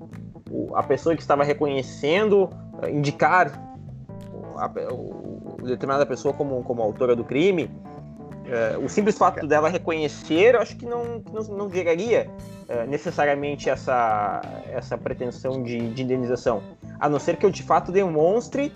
o, 0.49 0.75
a 0.75 0.83
pessoa 0.83 1.15
que 1.15 1.21
estava 1.21 1.43
reconhecendo 1.43 2.49
eh, 2.81 2.91
indicar 2.91 3.51
a, 4.55 4.71
o, 4.93 5.57
determinada 5.63 6.05
pessoa 6.05 6.33
como, 6.33 6.63
como 6.63 6.81
autora 6.81 7.15
do 7.15 7.23
crime. 7.23 7.69
É, 8.47 8.77
o 8.77 8.87
simples 8.87 9.17
fato 9.17 9.45
dela 9.47 9.67
reconhecer, 9.69 10.53
eu 10.53 10.61
acho 10.61 10.77
que 10.77 10.85
não, 10.85 11.23
não, 11.33 11.41
não 11.57 11.71
geraria 11.71 12.29
é, 12.69 12.85
necessariamente 12.85 13.69
essa, 13.71 14.39
essa 14.71 14.97
pretensão 14.97 15.63
de, 15.63 15.89
de 15.89 16.03
indenização. 16.03 16.61
A 16.99 17.09
não 17.09 17.19
ser 17.19 17.37
que 17.37 17.45
eu 17.45 17.49
de 17.49 17.63
fato 17.63 17.91
demonstre 17.91 18.71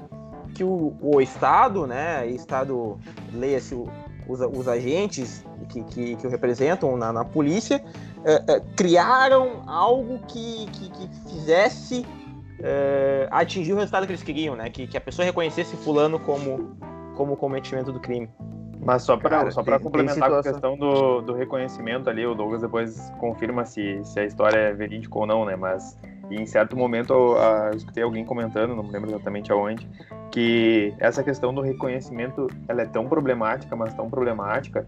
que 0.54 0.64
o, 0.64 0.96
o 1.02 1.22
Estado, 1.22 1.88
né, 1.88 2.28
Estado, 2.28 2.98
leia-se 3.34 3.76
os, 4.28 4.40
os 4.42 4.68
agentes 4.68 5.44
que, 5.70 5.84
que, 5.84 6.16
que 6.16 6.28
o 6.28 6.30
representam 6.30 6.96
na, 6.96 7.12
na 7.12 7.26
polícia, 7.26 7.84
é, 8.24 8.44
é, 8.54 8.60
criaram 8.76 9.64
algo 9.66 10.20
que, 10.28 10.68
que, 10.68 10.90
que 10.90 11.10
fizesse 11.30 12.06
é, 12.62 13.28
atingir 13.32 13.74
o 13.74 13.76
resultado 13.78 14.06
que 14.06 14.12
eles 14.12 14.24
queriam, 14.24 14.56
né? 14.56 14.70
Que, 14.70 14.88
que 14.88 14.98
a 14.98 15.02
pessoa 15.02 15.26
reconhecesse 15.26 15.76
fulano 15.78 16.20
como, 16.20 16.78
como 17.16 17.36
cometimento 17.38 17.92
do 17.92 18.00
crime. 18.00 18.30
Mas 18.82 19.04
só 19.04 19.18
para 19.18 19.52
só 19.52 19.62
para 19.62 19.78
complementar 19.78 20.32
a 20.32 20.42
questão 20.42 20.78
do, 20.78 21.22
do 21.22 21.34
reconhecimento 21.34 22.10
ali, 22.10 22.26
o 22.26 22.34
Douglas 22.34 22.62
depois 22.62 23.12
confirma 23.20 23.66
se, 23.66 24.02
se 24.06 24.20
a 24.20 24.26
história 24.26 24.58
é 24.58 24.74
verídica 24.74 25.18
ou 25.18 25.26
não, 25.28 25.44
né? 25.44 25.56
Mas 25.56 25.98
em 26.36 26.46
certo 26.46 26.76
momento 26.76 27.13
eu, 27.13 27.38
eu 27.72 27.78
escutei 27.78 28.04
alguém 28.04 28.26
comentando, 28.26 28.76
não 28.76 28.84
me 28.84 28.92
lembro 28.92 29.10
exatamente 29.10 29.52
aonde, 29.52 29.88
que 30.32 30.94
essa 31.00 31.24
questão 31.24 31.54
do 31.54 31.62
reconhecimento 31.62 32.48
ela 32.68 32.84
é 32.84 32.86
tão 32.86 33.08
problemática, 33.08 33.76
mas 33.76 33.94
tão 33.94 34.10
problemática, 34.10 34.86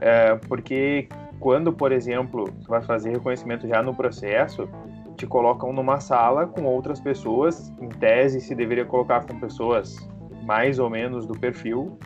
é, 0.00 0.34
porque 0.48 1.08
quando, 1.38 1.72
por 1.72 1.92
exemplo, 1.92 2.44
tu 2.62 2.68
vai 2.68 2.82
fazer 2.82 3.10
reconhecimento 3.10 3.66
já 3.66 3.82
no 3.82 3.94
processo, 3.94 4.68
te 5.16 5.26
colocam 5.26 5.72
numa 5.72 6.00
sala 6.00 6.46
com 6.46 6.64
outras 6.64 7.00
pessoas, 7.00 7.72
em 7.80 7.88
tese 7.88 8.40
se 8.40 8.54
deveria 8.54 8.84
colocar 8.84 9.26
com 9.26 9.38
pessoas 9.38 9.96
mais 10.44 10.78
ou 10.78 10.88
menos 10.88 11.26
do 11.26 11.38
perfil, 11.38 11.98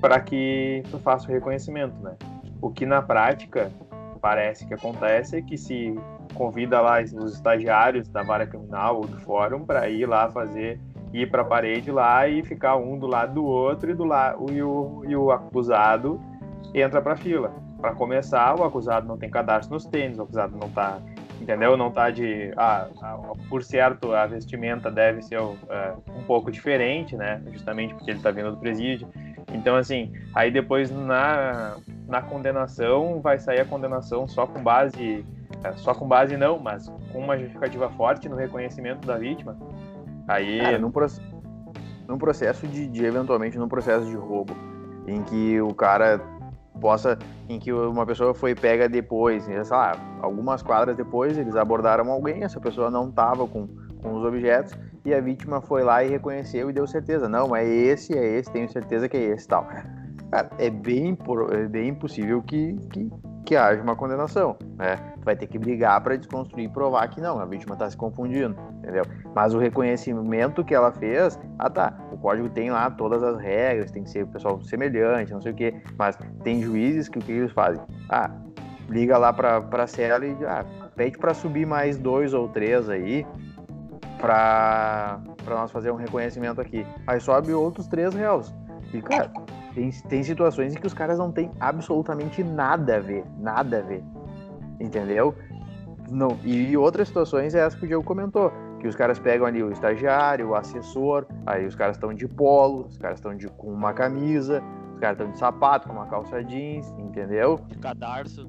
para 0.00 0.20
que 0.20 0.82
tu 0.90 0.98
faça 0.98 1.28
o 1.28 1.32
reconhecimento, 1.32 1.94
né? 2.02 2.14
O 2.60 2.70
que 2.70 2.86
na 2.86 3.02
prática 3.02 3.70
parece 4.20 4.66
que 4.66 4.74
acontece 4.74 5.36
é 5.36 5.42
que 5.42 5.56
se 5.56 5.98
convida 6.34 6.80
lá 6.80 7.00
os 7.00 7.34
estagiários 7.34 8.08
da 8.08 8.22
vara 8.22 8.46
criminal 8.46 8.96
ou 8.96 9.06
do 9.06 9.18
fórum 9.20 9.64
para 9.64 9.88
ir 9.88 10.06
lá 10.06 10.30
fazer 10.30 10.80
ir 11.12 11.30
para 11.30 11.42
a 11.42 11.44
parede 11.44 11.90
lá 11.90 12.28
e 12.28 12.42
ficar 12.42 12.76
um 12.76 12.98
do 12.98 13.06
lado 13.06 13.34
do 13.34 13.44
outro 13.44 13.90
e 13.90 13.94
do 13.94 14.04
lado 14.04 14.46
e 14.52 14.62
o, 14.62 15.02
e 15.06 15.16
o 15.16 15.30
acusado 15.30 16.20
entra 16.74 17.00
para 17.00 17.16
fila. 17.16 17.52
Para 17.80 17.94
começar, 17.94 18.58
o 18.58 18.64
acusado 18.64 19.06
não 19.06 19.16
tem 19.16 19.30
cadastro 19.30 19.74
nos 19.74 19.86
tênis, 19.86 20.18
o 20.18 20.22
acusado 20.22 20.56
não 20.56 20.68
está 20.68 20.98
entendeu? 21.40 21.76
Não 21.76 21.90
tá 21.90 22.10
de. 22.10 22.52
Ah, 22.56 22.88
por 23.48 23.62
certo, 23.62 24.12
a 24.12 24.26
vestimenta 24.26 24.90
deve 24.90 25.22
ser 25.22 25.40
uh, 25.40 25.56
um 26.16 26.22
pouco 26.24 26.50
diferente, 26.50 27.16
né? 27.16 27.40
Justamente 27.52 27.94
porque 27.94 28.10
ele 28.10 28.20
tá 28.20 28.30
vindo 28.30 28.50
do 28.50 28.56
presídio. 28.56 29.08
Então, 29.52 29.76
assim, 29.76 30.12
aí 30.34 30.50
depois 30.50 30.90
na, 30.90 31.76
na 32.06 32.20
condenação 32.20 33.20
vai 33.20 33.38
sair 33.38 33.60
a 33.60 33.64
condenação 33.64 34.26
só 34.28 34.46
com 34.46 34.62
base. 34.62 35.24
É, 35.64 35.72
só 35.72 35.94
com 35.94 36.06
base 36.06 36.36
não, 36.36 36.58
mas 36.58 36.88
com 37.12 37.18
uma 37.18 37.36
justificativa 37.36 37.90
forte 37.90 38.28
no 38.28 38.36
reconhecimento 38.36 39.06
da 39.06 39.16
vítima. 39.16 39.56
Aí. 40.26 40.60
Cara, 40.60 40.78
num, 40.78 40.92
num 42.06 42.18
processo 42.18 42.66
de, 42.66 42.86
de, 42.86 43.04
eventualmente, 43.04 43.58
num 43.58 43.68
processo 43.68 44.06
de 44.06 44.16
roubo, 44.16 44.54
em 45.06 45.22
que 45.22 45.60
o 45.60 45.74
cara 45.74 46.20
possa, 46.80 47.18
em 47.48 47.58
que 47.58 47.72
uma 47.72 48.06
pessoa 48.06 48.34
foi 48.34 48.54
pega 48.54 48.88
depois, 48.88 49.44
sei 49.44 49.62
lá, 49.70 49.92
algumas 50.22 50.62
quadras 50.62 50.96
depois, 50.96 51.36
eles 51.36 51.56
abordaram 51.56 52.10
alguém, 52.10 52.44
essa 52.44 52.60
pessoa 52.60 52.90
não 52.90 53.08
estava 53.08 53.46
com, 53.46 53.66
com 54.00 54.14
os 54.14 54.24
objetos, 54.24 54.74
e 55.04 55.12
a 55.12 55.20
vítima 55.20 55.60
foi 55.60 55.82
lá 55.82 56.04
e 56.04 56.08
reconheceu 56.08 56.70
e 56.70 56.72
deu 56.72 56.86
certeza. 56.86 57.28
Não, 57.28 57.54
é 57.54 57.66
esse, 57.66 58.16
é 58.16 58.38
esse, 58.38 58.50
tenho 58.50 58.68
certeza 58.70 59.08
que 59.08 59.16
é 59.16 59.24
esse 59.30 59.48
tal. 59.48 59.66
Cara, 60.30 60.50
é 60.58 60.70
bem, 60.70 61.16
é 61.52 61.66
bem 61.66 61.94
possível 61.94 62.42
que, 62.42 62.76
que, 62.90 63.10
que 63.48 63.56
haja 63.56 63.82
uma 63.82 63.96
condenação, 63.96 64.58
né? 64.76 64.98
Vai 65.24 65.34
ter 65.34 65.46
que 65.46 65.58
brigar 65.58 65.98
para 66.02 66.16
desconstruir 66.16 66.66
e 66.66 66.68
provar 66.68 67.08
que 67.08 67.18
não, 67.18 67.40
a 67.40 67.46
vítima 67.46 67.72
está 67.72 67.88
se 67.88 67.96
confundindo, 67.96 68.54
entendeu? 68.76 69.04
Mas 69.34 69.54
o 69.54 69.58
reconhecimento 69.58 70.62
que 70.62 70.74
ela 70.74 70.92
fez, 70.92 71.40
ah 71.58 71.70
tá, 71.70 71.98
o 72.12 72.18
código 72.18 72.50
tem 72.50 72.70
lá 72.70 72.90
todas 72.90 73.22
as 73.22 73.40
regras, 73.40 73.90
tem 73.90 74.04
que 74.04 74.10
ser 74.10 74.24
o 74.24 74.26
pessoal 74.26 74.60
semelhante, 74.60 75.32
não 75.32 75.40
sei 75.40 75.52
o 75.52 75.54
quê, 75.54 75.80
mas 75.96 76.18
tem 76.44 76.60
juízes 76.60 77.08
que 77.08 77.18
o 77.18 77.22
que 77.22 77.32
eles 77.32 77.50
fazem? 77.52 77.82
Ah, 78.10 78.30
liga 78.90 79.16
lá 79.16 79.32
para 79.32 79.56
a 79.56 79.86
cela 79.86 80.26
e 80.26 80.36
ah, 80.44 80.66
pede 80.94 81.16
para 81.16 81.32
subir 81.32 81.66
mais 81.66 81.96
dois 81.96 82.34
ou 82.34 82.50
três 82.50 82.90
aí, 82.90 83.26
para 84.18 85.20
nós 85.46 85.70
fazer 85.70 85.90
um 85.90 85.96
reconhecimento 85.96 86.60
aqui. 86.60 86.86
Aí 87.06 87.18
sobe 87.18 87.54
outros 87.54 87.86
três 87.86 88.12
réus. 88.12 88.54
E, 88.92 89.00
cara, 89.00 89.30
tem, 89.78 89.90
tem 90.08 90.22
situações 90.24 90.74
em 90.74 90.80
que 90.80 90.86
os 90.86 90.94
caras 90.94 91.18
não 91.18 91.30
têm 91.30 91.52
absolutamente 91.60 92.42
nada 92.42 92.96
a 92.96 93.00
ver. 93.00 93.24
Nada 93.38 93.78
a 93.78 93.82
ver. 93.82 94.02
Entendeu? 94.80 95.34
Não. 96.10 96.36
E 96.44 96.76
outras 96.76 97.06
situações 97.06 97.54
é 97.54 97.60
essa 97.60 97.76
que 97.76 97.84
o 97.84 97.86
Diego 97.86 98.02
comentou. 98.02 98.52
Que 98.80 98.88
os 98.88 98.96
caras 98.96 99.18
pegam 99.18 99.46
ali 99.46 99.62
o 99.62 99.70
estagiário, 99.70 100.48
o 100.48 100.54
assessor, 100.54 101.26
aí 101.46 101.66
os 101.66 101.74
caras 101.74 101.96
estão 101.96 102.12
de 102.12 102.26
polo, 102.26 102.86
os 102.86 102.96
caras 102.96 103.18
estão 103.18 103.36
de, 103.36 103.48
com 103.48 103.72
uma 103.72 103.92
camisa, 103.92 104.62
os 104.94 105.00
caras 105.00 105.18
estão 105.18 105.32
de 105.32 105.38
sapato, 105.38 105.88
com 105.88 105.94
uma 105.94 106.06
calça 106.06 106.42
jeans, 106.42 106.88
entendeu? 106.98 107.60
De 107.68 107.78
cadarço. 107.78 108.48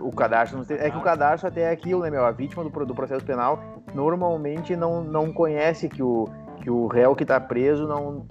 O 0.00 0.10
cadastro 0.10 0.58
não 0.58 0.64
tem... 0.64 0.78
É 0.78 0.90
que 0.90 0.96
o 0.96 1.02
cadastro 1.02 1.48
até 1.48 1.62
é 1.62 1.70
aquilo, 1.70 2.02
né, 2.02 2.10
meu? 2.10 2.24
A 2.24 2.30
vítima 2.30 2.64
do, 2.64 2.86
do 2.86 2.94
processo 2.94 3.24
penal 3.24 3.60
normalmente 3.94 4.74
não, 4.74 5.04
não 5.04 5.32
conhece 5.32 5.88
que 5.88 6.02
o, 6.02 6.26
que 6.60 6.70
o 6.70 6.86
réu 6.86 7.14
que 7.14 7.24
tá 7.24 7.40
preso 7.40 7.86
não. 7.86 8.26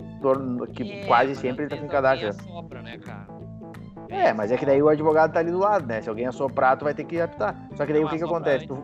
Que 0.74 0.92
é, 0.92 1.06
quase 1.06 1.36
sempre 1.36 1.64
ele 1.64 1.70
tá 1.70 1.78
sem 1.78 1.88
cadastro. 1.88 2.30
Assopra, 2.30 2.82
né, 2.82 2.98
cara? 2.98 3.28
É, 4.10 4.34
mas 4.34 4.52
é 4.52 4.58
que 4.58 4.66
daí 4.66 4.82
o 4.82 4.90
advogado 4.90 5.32
tá 5.32 5.40
ali 5.40 5.52
do 5.52 5.60
lado, 5.60 5.86
né? 5.86 6.02
Se 6.02 6.10
alguém 6.10 6.26
assoprar, 6.26 6.78
tu 6.78 6.86
vai 6.86 6.94
ter 6.94 7.04
que 7.04 7.22
apitar. 7.22 7.56
Só 7.76 7.86
que 7.86 7.94
daí 7.94 8.02
não 8.02 8.08
o 8.08 8.12
que 8.12 8.18
que 8.18 8.24
acontece? 8.24 8.68
Tu... 8.68 8.84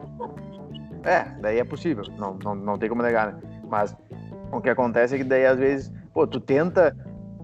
É, 1.04 1.24
daí 1.42 1.60
é 1.60 1.64
possível. 1.64 2.04
Não, 2.18 2.38
não, 2.44 2.56
não 2.56 2.78
tem 2.78 2.90
como 2.90 3.02
negar, 3.02 3.34
né? 3.34 3.42
Mas 3.68 3.96
o 4.52 4.62
que 4.62 4.70
acontece 4.70 5.16
é 5.16 5.18
que 5.18 5.24
daí 5.24 5.46
às 5.46 5.58
vezes, 5.58 5.92
pô, 6.14 6.28
tu 6.28 6.40
tenta 6.40 6.96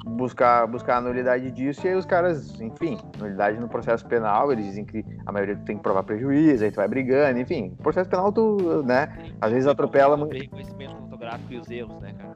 buscar, 0.05 0.67
buscar 0.67 0.97
a 0.97 1.01
nulidade 1.01 1.51
disso, 1.51 1.85
e 1.85 1.89
aí 1.89 1.95
os 1.95 2.05
caras, 2.05 2.59
enfim, 2.59 2.97
nulidade 3.19 3.59
no 3.59 3.67
processo 3.67 4.05
penal, 4.07 4.51
eles 4.51 4.65
dizem 4.65 4.85
que 4.85 5.05
a 5.25 5.31
maioria 5.31 5.55
tem 5.57 5.77
que 5.77 5.83
provar 5.83 6.03
prejuízo, 6.03 6.63
aí 6.63 6.71
tu 6.71 6.75
vai 6.75 6.87
brigando, 6.87 7.39
enfim, 7.39 7.75
processo 7.81 8.09
penal 8.09 8.31
tu, 8.31 8.83
né, 8.83 9.09
às 9.39 9.51
vezes 9.51 9.67
atropela 9.67 10.17
muito. 10.17 10.49
conhecimento 10.49 10.95
fotográfico 10.95 11.53
e 11.53 11.57
os 11.57 11.69
erros, 11.69 11.99
né, 12.01 12.13
cara? 12.13 12.33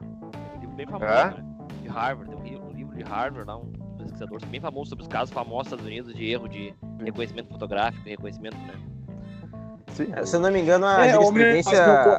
Um 0.62 0.74
bem 0.76 0.86
famoso, 0.86 1.12
é? 1.12 1.24
né? 1.30 1.45
De 1.86 1.92
Harvard, 1.92 2.36
tem 2.42 2.60
um 2.60 2.72
livro 2.72 2.96
de 2.96 3.02
Harvard 3.02 3.46
lá, 3.46 3.56
um 3.56 3.70
pesquisador 3.96 4.44
bem 4.46 4.60
famoso 4.60 4.90
sobre 4.90 5.02
os 5.02 5.08
casos 5.08 5.32
famosos 5.32 5.70
dos 5.70 5.80
Estados 5.80 5.86
Unidos 5.86 6.14
de 6.14 6.30
erro 6.30 6.48
de 6.48 6.74
reconhecimento 7.00 7.48
fotográfico 7.48 8.06
e 8.08 8.10
reconhecimento, 8.10 8.56
né? 8.56 8.74
Sim. 9.92 10.06
Se 10.24 10.36
eu 10.36 10.40
não 10.40 10.50
me 10.50 10.60
engano, 10.60 10.84
a 10.86 11.06
é, 11.06 11.12
jurisprudência... 11.12 12.18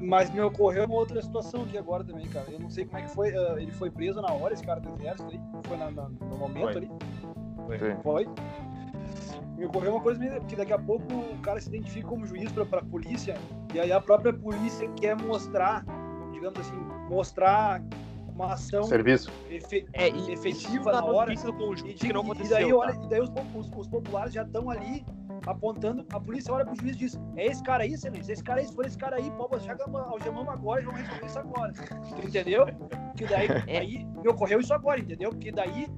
Mas 0.00 0.28
me 0.30 0.40
ocorreu 0.40 0.86
uma 0.86 0.96
outra 0.96 1.22
situação 1.22 1.62
aqui 1.62 1.78
agora 1.78 2.02
também, 2.02 2.26
cara. 2.26 2.46
Eu 2.50 2.58
não 2.58 2.68
sei 2.68 2.84
como 2.84 2.98
é 2.98 3.02
que 3.02 3.10
foi. 3.10 3.30
Uh, 3.30 3.58
ele 3.60 3.70
foi 3.70 3.88
preso 3.88 4.20
na 4.20 4.32
hora, 4.32 4.52
esse 4.52 4.64
cara 4.64 4.80
do 4.80 4.92
exército 4.94 5.30
aí. 5.30 5.40
Foi 5.68 5.76
na, 5.76 5.88
na, 5.88 6.08
no 6.08 6.36
momento 6.36 6.72
foi. 6.72 6.76
ali. 6.76 6.90
Foi. 7.64 7.96
foi. 8.02 8.28
Me 9.56 9.66
ocorreu 9.66 9.92
uma 9.92 10.00
coisa 10.00 10.40
que 10.40 10.56
daqui 10.56 10.72
a 10.72 10.78
pouco 10.78 11.14
o 11.14 11.38
cara 11.42 11.60
se 11.60 11.68
identifica 11.68 12.08
como 12.08 12.26
juiz 12.26 12.50
pra, 12.50 12.66
pra 12.66 12.82
polícia. 12.82 13.36
E 13.72 13.78
aí 13.78 13.92
a 13.92 14.00
própria 14.00 14.32
polícia 14.32 14.88
quer 14.96 15.16
mostrar, 15.16 15.84
digamos 16.38 16.58
assim, 16.60 16.76
mostrar 17.08 17.82
uma 18.28 18.52
ação 18.52 18.84
Serviço. 18.84 19.30
Efe, 19.50 19.86
é, 19.92 20.08
efetiva 20.08 20.92
na 20.92 21.04
hora. 21.04 21.32
E, 21.32 21.94
que 21.94 22.12
não 22.12 22.20
aconteceu, 22.20 22.56
e 22.56 22.60
daí, 22.60 22.72
olha, 22.72 22.92
e 22.92 23.08
daí 23.08 23.20
os, 23.20 23.30
os, 23.54 23.70
os 23.76 23.88
populares 23.88 24.32
já 24.32 24.42
estão 24.42 24.70
ali 24.70 25.04
apontando, 25.46 26.06
a 26.12 26.20
polícia 26.20 26.52
olha 26.52 26.64
pro 26.64 26.76
juiz 26.76 26.94
e 26.94 26.98
diz: 26.98 27.20
É 27.36 27.46
esse 27.46 27.62
cara 27.62 27.82
aí, 27.82 27.92
excelência, 27.92 28.32
esse 28.32 28.44
cara 28.44 28.60
aí, 28.60 28.66
se 28.66 28.74
for 28.74 28.86
esse 28.86 28.96
cara 28.96 29.16
aí, 29.16 29.30
pode 29.32 29.62
chegar 29.62 29.84
algemamos 29.88 30.48
agora 30.48 30.80
e 30.80 30.84
vamos 30.84 31.00
resolver 31.00 31.26
isso 31.26 31.38
agora. 31.38 31.72
Tu 31.72 32.26
entendeu? 32.26 32.66
Que 33.16 33.26
daí 33.26 33.48
é. 33.66 33.78
aí 33.78 34.04
me 34.04 34.28
ocorreu 34.28 34.60
isso 34.60 34.72
agora, 34.72 35.00
entendeu? 35.00 35.30
Porque 35.30 35.50
daí 35.50 35.88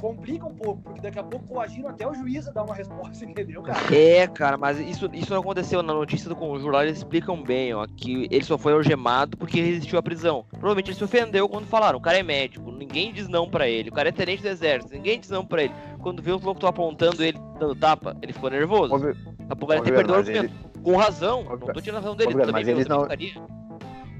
complica 0.00 0.46
um 0.46 0.54
pouco, 0.54 0.82
porque 0.82 1.00
daqui 1.00 1.18
a 1.18 1.22
pouco 1.22 1.46
coagiram 1.46 1.90
até 1.90 2.08
o 2.08 2.14
juiz 2.14 2.48
a 2.48 2.50
dar 2.50 2.64
uma 2.64 2.74
resposta, 2.74 3.22
entendeu, 3.24 3.62
cara? 3.62 3.94
É, 3.94 4.26
cara, 4.26 4.56
mas 4.56 4.78
isso, 4.80 5.08
isso 5.12 5.32
não 5.32 5.40
aconteceu 5.40 5.82
na 5.82 5.92
notícia 5.92 6.28
do 6.28 6.34
Conjuro 6.34 6.72
lá, 6.72 6.84
eles 6.84 6.98
explicam 6.98 7.42
bem, 7.42 7.74
ó, 7.74 7.86
que 7.86 8.26
ele 8.30 8.44
só 8.44 8.56
foi 8.56 8.72
algemado 8.72 9.36
porque 9.36 9.60
resistiu 9.60 9.98
à 9.98 10.02
prisão. 10.02 10.44
Provavelmente 10.50 10.90
ele 10.90 10.96
se 10.96 11.04
ofendeu 11.04 11.48
quando 11.48 11.66
falaram, 11.66 11.98
o 11.98 12.02
cara 12.02 12.18
é 12.18 12.22
médico, 12.22 12.72
ninguém 12.72 13.12
diz 13.12 13.28
não 13.28 13.48
pra 13.48 13.68
ele, 13.68 13.90
o 13.90 13.92
cara 13.92 14.08
é 14.08 14.12
tenente 14.12 14.42
do 14.42 14.48
exército, 14.48 14.92
ninguém 14.94 15.20
diz 15.20 15.28
não 15.28 15.44
pra 15.44 15.64
ele. 15.64 15.74
Quando 15.98 16.22
viu 16.22 16.36
os 16.36 16.42
loucos 16.42 16.64
apontando 16.64 17.22
ele, 17.22 17.38
dando 17.58 17.74
tapa, 17.74 18.16
ele 18.22 18.32
ficou 18.32 18.48
nervoso. 18.48 18.94
Óbvio, 18.94 19.16
a 19.48 19.54
pouco 19.54 19.72
ele 19.74 19.82
até 19.82 19.92
perdeu 19.92 20.14
o 20.14 20.18
argumento. 20.18 20.44
Ele... 20.44 20.70
Com 20.82 20.96
razão, 20.96 21.40
óbvio, 21.40 21.66
não 21.66 21.74
tô 21.74 21.80
tirando 21.80 21.98
a 21.98 22.00
razão 22.00 22.16
dele, 22.16 22.34
óbvio, 22.34 22.52
mas 22.52 22.66
eles 22.66 22.86
não... 22.86 23.06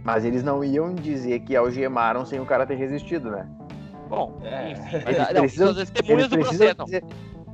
Mas 0.03 0.25
eles 0.25 0.43
não 0.43 0.65
iam 0.65 0.95
dizer 0.95 1.41
que 1.41 1.55
algemaram 1.55 2.25
sem 2.25 2.41
o 2.41 2.47
cara 2.47 2.67
ter 2.67 2.75
resistido, 2.75 3.31
né? 3.31 3.47
Bom, 4.11 4.41
é, 4.43 4.73
eles 4.73 5.33
não, 5.33 5.41
precisam, 5.43 5.71
eles 5.71 5.91
precisam 5.91 6.39
dizer, 6.51 6.77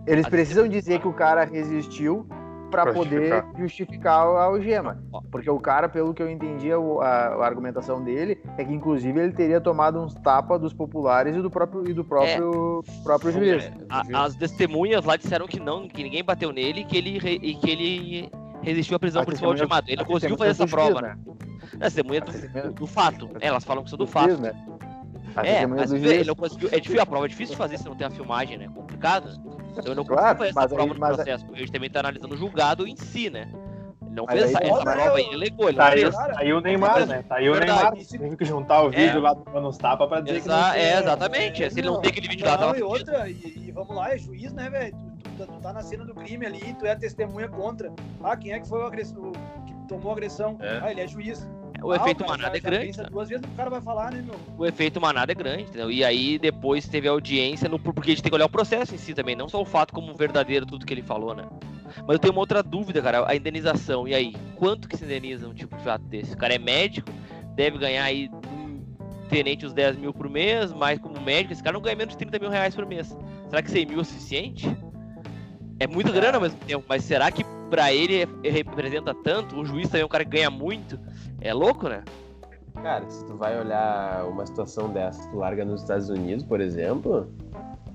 eles 0.07 0.29
precisam 0.29 0.69
dizer 0.69 1.01
que 1.01 1.07
o 1.07 1.13
cara 1.13 1.45
resistiu 1.45 2.27
para 2.71 2.93
poder 2.93 3.45
justificar 3.59 4.27
a 4.27 4.45
algema. 4.45 5.03
Porque 5.31 5.51
o 5.51 5.61
cara, 5.61 5.89
pelo 5.89 6.15
que 6.15 6.23
eu 6.23 6.31
entendi, 6.31 6.73
a, 6.73 6.77
a, 6.77 7.47
argumentação 7.47 8.03
dele 8.03 8.39
é 8.57 8.65
que, 8.65 8.73
inclusive, 8.73 9.21
ele 9.21 9.33
teria 9.33 9.61
tomado 9.61 10.01
uns 10.01 10.15
tapas 10.15 10.61
dos 10.61 10.73
populares 10.73 11.37
e 11.37 11.43
do 11.43 11.51
próprio, 11.51 11.89
e 11.89 11.93
do 11.93 12.05
próprio, 12.05 12.83
é, 12.87 13.03
próprio 13.03 13.33
juiz. 13.33 13.65
É, 13.65 13.73
a, 13.89 14.25
as 14.25 14.35
testemunhas 14.35 15.05
lá 15.05 15.17
disseram 15.17 15.47
que 15.47 15.61
não, 15.61 15.87
que 15.87 16.03
ninguém 16.03 16.25
bateu 16.25 16.53
nele 16.53 16.85
que 16.85 16.97
ele, 16.97 17.19
e 17.19 17.55
que 17.55 17.71
ele 17.71 18.31
resistiu 18.63 18.97
à 18.97 18.99
prisão 18.99 19.25
por 19.25 19.37
ser 19.37 19.45
algemado. 19.45 19.87
Ele 19.89 19.97
não 19.97 20.05
conseguiu 20.05 20.37
fazer 20.37 20.51
essa 20.51 20.67
prova, 20.67 21.03
né? 21.03 21.17
né? 21.27 21.37
A 21.75 21.79
testemunha 21.85 22.21
do, 22.21 22.73
do, 22.73 22.87
fato. 22.87 23.29
Elas 23.41 23.65
falam 23.65 23.85
que 23.85 23.91
são 23.91 23.99
do 23.99 24.07
fato. 24.07 24.39
Né? 24.39 24.53
É, 25.45 25.67
mas 25.67 25.91
vê, 25.91 26.17
ele 26.17 26.25
não 26.25 26.35
conseguiu. 26.35 26.69
É 26.73 26.81
difícil, 26.81 27.03
a 27.03 27.07
prova 27.07 27.27
é 27.27 27.29
difícil 27.29 27.57
fazer 27.57 27.79
se 27.79 27.85
não 27.85 27.95
tem 27.95 28.07
a 28.07 28.11
filmagem, 28.11 28.57
né? 28.57 28.69
Complicado. 28.75 29.31
Então 29.71 29.85
ele 29.87 29.95
não 29.95 30.05
claro, 30.05 30.39
fazer 30.39 30.51
essa 30.51 30.69
prova 30.69 30.83
aí, 30.83 30.89
no 30.89 30.95
processo. 30.95 31.47
A 31.53 31.57
gente 31.59 31.73
também 31.73 31.91
tá 31.91 32.01
analisando 32.01 32.35
o 32.35 32.37
julgado 32.37 32.87
em 32.87 32.97
si, 32.97 33.29
né? 33.29 33.49
Ele 34.03 34.15
não 34.15 34.27
fez 34.27 34.45
essa, 34.45 34.65
essa 34.65 34.83
prova 34.83 35.17
aí, 35.17 35.27
ele 35.27 35.37
legou, 35.37 35.69
ele 35.69 35.77
tá 35.77 35.89
aí, 35.89 36.11
Tá 36.11 36.33
aí 36.37 36.53
o 36.53 36.61
Neymar, 36.61 37.07
né? 37.07 37.23
Tá 37.29 37.37
aí 37.37 37.49
o 37.51 37.59
Neymar. 37.59 37.93
Teve 37.93 38.37
que 38.37 38.45
juntar 38.45 38.83
o 38.83 38.91
vídeo 38.91 39.19
é. 39.19 39.21
lá 39.21 39.35
do 39.35 39.51
Manos 39.51 39.77
Tapa 39.77 40.07
pra 40.07 40.21
dizer 40.21 40.39
Exa 40.39 40.43
que 40.43 40.49
não 40.49 40.73
tem, 40.73 40.83
É, 40.83 40.99
exatamente. 40.99 41.65
É, 41.65 41.71
se 41.71 41.81
ele 41.81 41.87
não, 41.89 41.95
não 41.95 42.01
tem 42.01 42.11
aquele 42.11 42.29
vídeo 42.29 42.45
não, 42.45 42.53
lá, 42.53 42.59
tava 42.59 42.79
e 42.79 42.83
outra, 42.83 43.29
e, 43.29 43.65
e, 43.67 43.73
vamos 43.73 43.95
lá, 43.95 44.15
é 44.15 44.19
juiz, 44.19 44.53
né, 44.53 44.71
velho? 44.71 44.97
Tu, 45.23 45.31
tu, 45.37 45.47
tu, 45.47 45.61
tá 45.61 45.73
na 45.73 45.83
cena 45.83 46.05
do 46.05 46.15
crime 46.15 46.47
ali, 46.47 46.75
tu 46.79 46.87
é 46.87 46.97
testemunha 46.97 47.49
contra. 47.49 47.93
Ah, 48.25 48.37
quem 48.37 48.53
é 48.53 48.61
que 48.61 48.69
foi 48.69 48.81
o 48.81 48.87
agressor, 48.87 49.33
que 49.67 49.75
tomou 49.89 50.13
agressão? 50.13 50.57
É. 50.61 50.81
Ah, 50.83 50.91
ele 50.91 51.03
é 51.03 51.07
juiz. 51.07 51.47
O 51.83 51.95
efeito 51.95 52.27
manada 52.27 52.57
é 52.57 52.61
grande. 52.61 52.99
Né? 52.99 53.07
Duas 53.11 53.29
vezes 53.29 53.45
o 53.45 53.57
cara 53.57 53.71
vai 53.71 53.81
falar, 53.81 54.13
né, 54.13 54.23
meu? 54.23 54.35
O 54.57 54.67
efeito 54.67 55.01
manada 55.01 55.33
é 55.33 55.35
grande, 55.35 55.65
entendeu? 55.65 55.91
E 55.91 56.05
aí 56.05 56.39
depois 56.39 56.87
teve 56.89 57.09
audiência, 57.09 57.69
no, 57.69 57.79
porque 57.79 58.11
a 58.11 58.15
gente 58.15 58.23
tem 58.23 58.31
que 58.31 58.35
olhar 58.35 58.47
o 58.47 58.51
processo 58.51 58.95
em 58.95 58.99
si 58.99 59.15
também, 59.15 59.37
não 59.37 59.49
só 59.49 59.61
o 59.61 59.65
fato 59.65 59.93
como 59.93 60.15
verdadeiro 60.15 60.67
tudo 60.67 60.87
que 60.87 60.95
ele 60.95 61.03
falou, 61.03 61.35
né? 61.35 61.45
Mas 62.07 62.15
eu 62.15 62.19
tenho 62.19 62.33
uma 62.33 62.41
outra 62.41 62.63
dúvida, 62.63 63.01
cara, 63.01 63.25
a 63.29 63.35
indenização. 63.35 64.07
E 64.07 64.15
aí, 64.15 64.35
quanto 64.57 64.89
que 64.89 64.97
se 64.97 65.05
indeniza 65.05 65.49
um 65.49 65.55
tipo 65.55 65.77
de 65.77 65.83
fato 65.83 66.03
desse? 66.05 66.35
O 66.35 66.37
cara 66.37 66.55
é 66.55 66.59
médico, 66.59 67.11
deve 67.55 67.79
ganhar 67.79 68.05
aí 68.05 68.31
tenente 69.29 69.67
uns 69.67 69.73
10 69.73 69.97
mil 69.97 70.13
por 70.13 70.29
mês, 70.29 70.73
mas 70.73 70.99
como 70.99 71.21
médico, 71.21 71.53
esse 71.53 71.63
cara 71.63 71.75
não 71.75 71.81
ganha 71.81 71.97
menos 71.97 72.13
de 72.15 72.19
30 72.19 72.39
mil 72.39 72.51
reais 72.51 72.75
por 72.75 72.87
mês. 72.87 73.17
Será 73.49 73.63
que 73.63 73.71
100 73.71 73.87
mil 73.87 74.01
é 74.01 74.05
suficiente? 74.05 74.77
É 75.79 75.87
muita 75.87 76.11
grana 76.11 76.39
ao 76.39 76.43
mesmo 76.43 76.59
tempo, 76.61 76.85
mas 76.89 77.05
será 77.05 77.31
que 77.31 77.45
para 77.69 77.93
ele 77.93 78.27
representa 78.45 79.15
tanto? 79.15 79.61
O 79.61 79.65
juiz 79.65 79.89
também 79.89 80.03
é 80.03 80.05
um 80.05 80.09
cara 80.09 80.25
que 80.25 80.31
ganha 80.31 80.51
muito. 80.51 80.99
É 81.41 81.53
louco, 81.53 81.89
né? 81.89 82.03
Cara, 82.83 83.09
se 83.09 83.25
tu 83.25 83.37
vai 83.37 83.59
olhar 83.59 84.27
uma 84.27 84.47
situação 84.47 84.89
dessa, 84.91 85.29
tu 85.31 85.39
larga 85.39 85.65
nos 85.65 85.83
Estados 85.83 86.09
Unidos, 86.09 86.45
por 86.45 86.61
exemplo, 86.61 87.31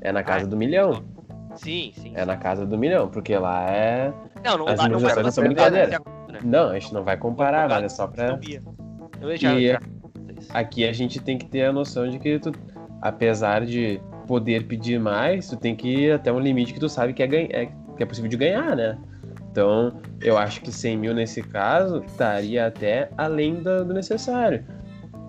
é 0.02 0.12
na 0.12 0.24
casa 0.24 0.46
ah, 0.46 0.50
do 0.50 0.58
milhão. 0.58 1.04
Sim, 1.56 1.92
sim. 1.96 2.14
É 2.16 2.26
na 2.26 2.38
casa 2.38 2.66
do 2.66 2.78
milhão, 2.78 3.08
porque 3.08 3.38
lá 3.38 3.70
é. 3.70 4.14
Não, 4.44 4.58
não, 4.58 4.68
As 4.68 4.80
lá, 4.80 4.90
não, 4.90 5.00
não 5.00 5.32
são 5.32 5.44
brincadeira. 5.44 6.00
Né? 6.30 6.40
Não, 6.44 6.70
a 6.70 6.80
gente 6.80 6.94
não 6.94 7.04
vai 7.04 7.18
comparar, 7.18 7.70
mas 7.70 7.84
é 7.84 7.90
só 7.90 8.08
pra. 8.08 8.40
E 8.42 9.78
aqui 10.50 10.88
a 10.88 10.94
gente 10.94 11.20
tem 11.20 11.38
que 11.38 11.46
ter 11.46 11.66
a 11.66 11.74
noção 11.74 12.10
de 12.10 12.18
que 12.18 12.40
tu, 12.40 12.52
apesar 13.02 13.66
de 13.66 14.02
poder 14.26 14.66
pedir 14.66 15.00
mais, 15.00 15.48
tu 15.48 15.58
tem 15.58 15.76
que 15.76 15.88
ir 15.88 16.14
até 16.14 16.32
um 16.32 16.40
limite 16.40 16.74
que 16.74 16.80
tu 16.80 16.90
sabe 16.90 17.14
que 17.14 17.22
é, 17.22 17.26
é, 17.26 17.66
que 17.98 18.04
é 18.04 18.06
possível 18.06 18.30
de 18.30 18.38
ganhar, 18.38 18.76
né? 18.76 18.98
Então, 19.52 20.00
eu 20.22 20.38
acho 20.38 20.62
que 20.62 20.72
100 20.72 20.98
mil 20.98 21.14
nesse 21.14 21.42
caso 21.44 22.02
estaria 22.08 22.68
até 22.68 23.10
além 23.18 23.56
do, 23.56 23.84
do 23.84 23.94
necessário. 23.94 24.64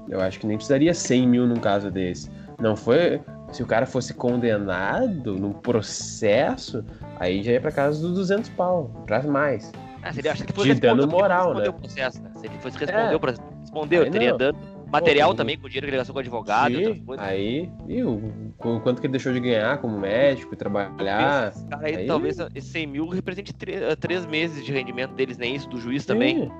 Eu 0.08 0.20
acho 0.20 0.38
que 0.38 0.46
nem 0.46 0.56
precisaria 0.56 0.94
100 0.94 1.28
mil 1.28 1.46
num 1.46 1.56
caso 1.56 1.90
desse. 1.90 2.30
Não 2.60 2.76
foi. 2.76 3.20
Se 3.50 3.62
o 3.62 3.66
cara 3.66 3.84
fosse 3.84 4.14
condenado 4.14 5.34
num 5.34 5.52
processo, 5.52 6.84
aí 7.18 7.42
já 7.42 7.52
ia 7.52 7.60
pra 7.60 7.72
casa 7.72 8.00
dos 8.00 8.14
200 8.14 8.50
pau, 8.50 8.90
pra 9.06 9.22
mais. 9.24 9.72
Ah, 10.02 10.12
se 10.12 10.20
ele 10.20 10.28
acha 10.28 10.44
que 10.44 10.52
foi 10.52 10.72
de 10.72 10.80
dano 10.80 11.06
moral, 11.06 11.54
né? 11.54 11.70
Processo, 11.70 12.22
né? 12.22 12.30
Se 12.36 12.46
ele 12.46 12.58
fosse 12.60 12.78
responder, 12.78 13.28
é. 13.28 13.60
respondeu, 13.60 14.10
teria 14.10 14.36
dano 14.36 14.58
Material 14.92 15.30
Pô, 15.30 15.34
também, 15.34 15.56
com 15.56 15.68
dinheiro 15.68 15.86
que 15.86 15.90
ele 15.90 15.96
gastou 15.96 16.12
com 16.12 16.20
advogado. 16.20 16.74
Sim, 16.74 17.02
aí, 17.16 17.70
e 17.88 18.02
o, 18.02 18.52
o, 18.58 18.80
quanto 18.80 19.00
que 19.00 19.06
ele 19.06 19.12
deixou 19.12 19.32
de 19.32 19.40
ganhar 19.40 19.78
como 19.78 19.98
médico 19.98 20.52
e 20.52 20.56
trabalhar. 20.56 21.48
Esse 21.48 21.66
cara 21.66 21.86
aí, 21.86 21.96
aí, 21.96 22.06
talvez 22.06 22.38
esses 22.54 22.70
100 22.70 22.86
mil 22.86 23.08
represente 23.08 23.54
3, 23.54 23.96
3 23.96 24.26
meses 24.26 24.62
de 24.62 24.70
rendimento 24.70 25.14
deles, 25.14 25.38
nem 25.38 25.54
isso, 25.54 25.66
do 25.66 25.80
juiz 25.80 26.04
também. 26.04 26.52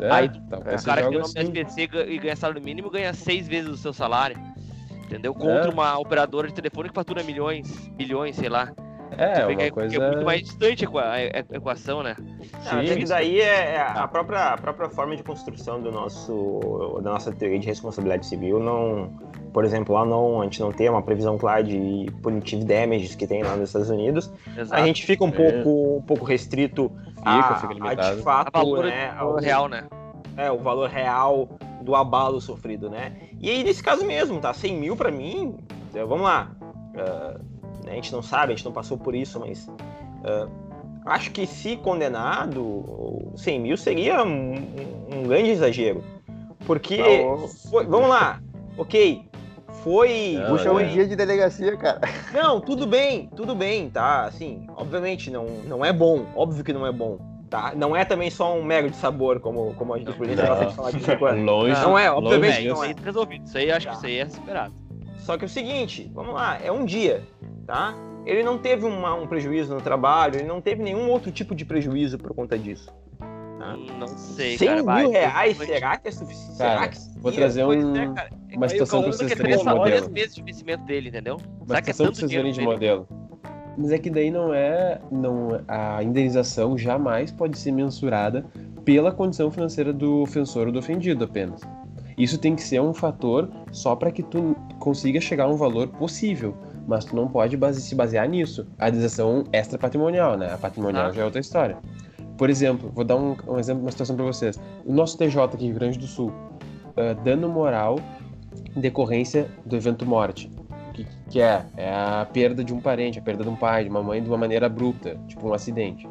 É, 0.00 0.10
aí, 0.10 0.28
tá, 0.28 0.58
o 0.58 0.84
cara 0.84 1.02
que 1.04 1.10
tem 1.10 1.20
assim. 1.20 1.38
SPC 1.38 1.88
e 2.08 2.18
ganha 2.18 2.34
salário 2.34 2.60
mínimo 2.60 2.90
ganha 2.90 3.14
6 3.14 3.46
vezes 3.46 3.70
o 3.70 3.76
seu 3.76 3.92
salário. 3.92 4.36
Entendeu? 5.04 5.32
Contra 5.32 5.66
é. 5.66 5.68
uma 5.68 5.96
operadora 5.96 6.48
de 6.48 6.54
telefone 6.54 6.88
que 6.88 6.94
fatura 6.94 7.22
milhões, 7.22 7.68
bilhões, 7.90 8.34
sei 8.34 8.48
lá. 8.48 8.72
É, 9.16 9.46
uma 9.46 9.62
é, 9.62 9.70
coisa... 9.70 9.96
é 9.96 10.10
muito 10.10 10.24
mais 10.24 10.42
distante 10.42 10.84
a 10.84 11.56
equação, 11.56 12.02
né? 12.02 12.16
Não, 12.18 12.86
Sim, 12.86 13.04
daí 13.04 13.40
é, 13.40 13.74
é 13.74 13.80
a 13.80 14.06
própria, 14.06 14.54
a 14.54 14.58
própria 14.58 14.88
forma 14.88 15.16
de 15.16 15.22
construção 15.22 15.80
do 15.80 15.90
nosso, 15.90 17.00
da 17.02 17.10
nossa 17.10 17.32
teoria 17.32 17.58
de 17.58 17.66
responsabilidade 17.66 18.26
civil. 18.26 18.60
Não, 18.60 19.12
por 19.52 19.64
exemplo, 19.64 19.94
lá 19.94 20.04
não, 20.04 20.40
a 20.40 20.44
gente 20.44 20.60
não 20.60 20.72
tem 20.72 20.88
uma 20.88 21.02
previsão 21.02 21.36
clara 21.36 21.62
de 21.62 22.06
punitive 22.22 22.64
damages 22.64 23.14
que 23.14 23.26
tem 23.26 23.42
lá 23.42 23.56
nos 23.56 23.70
Estados 23.70 23.90
Unidos. 23.90 24.30
Exato. 24.56 24.80
A 24.80 24.86
gente 24.86 25.04
fica 25.04 25.24
um 25.24 25.28
é. 25.28 25.32
pouco, 25.32 25.96
um 25.98 26.02
pouco 26.02 26.24
restrito 26.24 26.90
fica, 27.16 27.30
a, 27.30 27.56
fica 27.56 27.90
a, 27.90 27.94
de 28.14 28.22
fato, 28.22 28.50
a 28.52 28.58
valor, 28.58 28.84
né, 28.84 29.14
ao, 29.16 29.36
real, 29.36 29.68
né? 29.68 29.84
É, 30.36 30.50
o 30.50 30.58
valor 30.58 30.88
real 30.88 31.48
do 31.82 31.94
abalo 31.94 32.40
sofrido, 32.40 32.88
né? 32.88 33.16
E 33.40 33.50
aí, 33.50 33.64
nesse 33.64 33.82
caso 33.82 34.04
mesmo, 34.04 34.40
tá? 34.40 34.52
100 34.54 34.76
mil 34.76 34.96
para 34.96 35.10
mim, 35.10 35.56
vamos 35.92 36.22
lá. 36.22 36.52
Uh, 36.94 37.59
a 37.90 37.94
gente 37.94 38.12
não 38.12 38.22
sabe, 38.22 38.52
a 38.52 38.56
gente 38.56 38.64
não 38.64 38.72
passou 38.72 38.96
por 38.96 39.14
isso, 39.14 39.40
mas 39.40 39.66
uh, 39.66 40.50
acho 41.06 41.30
que 41.30 41.46
se 41.46 41.76
condenado, 41.76 43.32
100 43.36 43.60
mil 43.60 43.76
seria 43.76 44.22
um, 44.22 44.54
um 45.12 45.22
grande 45.24 45.50
exagero. 45.50 46.04
Porque, 46.66 46.98
tá 46.98 47.48
foi, 47.70 47.86
vamos 47.86 48.08
lá, 48.08 48.40
ok, 48.76 49.24
foi. 49.82 50.38
Puxa 50.48 50.68
é 50.68 50.72
um 50.72 50.88
dia 50.88 51.06
de 51.06 51.16
delegacia, 51.16 51.76
cara. 51.76 52.00
Não, 52.32 52.60
tudo 52.60 52.86
bem, 52.86 53.28
tudo 53.34 53.54
bem, 53.54 53.88
tá? 53.90 54.24
Assim, 54.24 54.66
obviamente 54.76 55.30
não, 55.30 55.46
não 55.66 55.84
é 55.84 55.92
bom, 55.92 56.26
óbvio 56.34 56.62
que 56.62 56.72
não 56.72 56.86
é 56.86 56.92
bom. 56.92 57.18
Tá? 57.48 57.72
Não 57.74 57.96
é 57.96 58.04
também 58.04 58.30
só 58.30 58.56
um 58.56 58.62
mero 58.62 58.88
de 58.88 58.94
sabor, 58.94 59.40
como, 59.40 59.74
como 59.74 59.92
a 59.92 59.98
gente 59.98 60.12
por 60.12 60.28
exemplo, 60.28 60.54
gosta 60.54 60.66
de 60.66 60.74
falar 60.74 60.90
de. 60.92 61.42
Longe. 61.42 61.82
Não 61.82 61.98
é, 61.98 62.08
obviamente. 62.08 62.68
Longe. 62.68 62.68
Não 62.68 62.84
é. 62.84 62.94
Resolvido. 63.04 63.44
Isso 63.44 63.58
aí 63.58 63.72
acho 63.72 63.88
que 63.88 63.94
isso 63.94 64.06
aí 64.06 64.18
é 64.18 64.22
esperado. 64.22 64.79
Só 65.30 65.38
que 65.38 65.44
é 65.44 65.46
o 65.46 65.50
seguinte, 65.50 66.10
vamos 66.14 66.34
lá, 66.34 66.58
é 66.62 66.72
um 66.72 66.84
dia 66.84 67.22
tá? 67.70 67.94
Ele 68.26 68.42
não 68.42 68.58
teve 68.58 68.84
uma, 68.84 69.14
um 69.14 69.26
prejuízo 69.26 69.72
no 69.72 69.80
trabalho, 69.80 70.36
ele 70.36 70.48
não 70.48 70.60
teve 70.60 70.82
nenhum 70.82 71.08
outro 71.08 71.30
tipo 71.30 71.54
de 71.54 71.64
prejuízo 71.64 72.18
por 72.18 72.34
conta 72.34 72.58
disso. 72.58 72.92
Tá? 73.58 73.76
Não 73.98 74.08
sei, 74.08 74.58
100 74.58 74.68
cara, 74.68 74.76
mil 74.78 74.86
vai, 74.86 75.06
reais, 75.06 75.56
será 75.56 75.96
que 75.96 76.08
é 76.08 76.10
suficiente? 76.10 76.56
Será 76.56 76.88
que 76.88 76.98
vou 77.18 77.30
trazer 77.30 77.64
um, 77.64 77.96
é, 77.96 78.30
uma 78.56 78.68
situação 78.68 79.02
para 79.02 79.12
vocês 79.12 79.34
terem 79.34 79.56
de 79.56 79.64
modelo. 79.64 80.10
meses 80.10 80.34
de 80.34 80.42
vencimento 80.42 80.84
dele, 80.84 81.08
entendeu? 81.08 81.36
Uma 81.58 81.66
será 81.66 81.82
que 81.82 81.90
é 81.90 81.94
tanto 81.94 82.16
vocês 82.16 82.30
verem 82.30 82.52
de 82.52 82.60
modelo. 82.60 83.06
Mas 83.78 83.92
é 83.92 83.98
que 83.98 84.10
daí 84.10 84.30
não 84.30 84.52
é, 84.52 85.00
não 85.10 85.62
a 85.68 86.02
indenização 86.02 86.76
jamais 86.76 87.30
pode 87.30 87.56
ser 87.56 87.70
mensurada 87.70 88.44
pela 88.84 89.12
condição 89.12 89.50
financeira 89.50 89.92
do 89.92 90.22
ofensor 90.22 90.66
ou 90.66 90.72
do 90.72 90.78
ofendido 90.80 91.24
apenas. 91.24 91.60
Isso 92.22 92.38
tem 92.38 92.54
que 92.54 92.62
ser 92.62 92.80
um 92.80 92.92
fator 92.92 93.48
só 93.72 93.96
para 93.96 94.10
que 94.10 94.22
tu 94.22 94.54
consiga 94.78 95.20
chegar 95.20 95.44
a 95.44 95.48
um 95.48 95.56
valor 95.56 95.88
possível 95.88 96.54
mas 96.90 97.04
tu 97.04 97.14
não 97.14 97.28
pode 97.28 97.56
base, 97.56 97.80
se 97.80 97.94
basear 97.94 98.28
nisso. 98.28 98.66
A 98.76 98.88
indenização 98.88 99.44
extra 99.52 99.78
patrimonial, 99.78 100.36
né? 100.36 100.52
A 100.52 100.58
patrimonial 100.58 101.06
ah. 101.06 101.12
já 101.12 101.22
é 101.22 101.24
outra 101.24 101.40
história. 101.40 101.78
Por 102.36 102.50
exemplo, 102.50 102.90
vou 102.92 103.04
dar 103.04 103.14
um, 103.14 103.36
um 103.46 103.60
exemplo, 103.60 103.82
uma 103.82 103.92
situação 103.92 104.16
para 104.16 104.24
vocês. 104.24 104.58
O 104.84 104.92
nosso 104.92 105.16
TJ 105.16 105.44
aqui, 105.44 105.66
Rio 105.66 105.74
Grande 105.76 106.00
do 106.00 106.08
Sul, 106.08 106.30
uh, 106.30 107.14
dano 107.22 107.48
moral 107.48 108.00
em 108.74 108.80
decorrência 108.80 109.48
do 109.64 109.76
evento 109.76 110.04
morte. 110.04 110.50
O 110.88 110.92
que, 110.92 111.06
que 111.28 111.40
é? 111.40 111.64
É 111.76 111.94
a 111.94 112.26
perda 112.32 112.64
de 112.64 112.74
um 112.74 112.80
parente, 112.80 113.20
a 113.20 113.22
perda 113.22 113.44
de 113.44 113.50
um 113.50 113.56
pai, 113.56 113.84
de 113.84 113.90
uma 113.90 114.02
mãe 114.02 114.20
de 114.20 114.28
uma 114.28 114.38
maneira 114.38 114.66
abrupta, 114.66 115.16
tipo 115.28 115.48
um 115.48 115.54
acidente. 115.54 116.08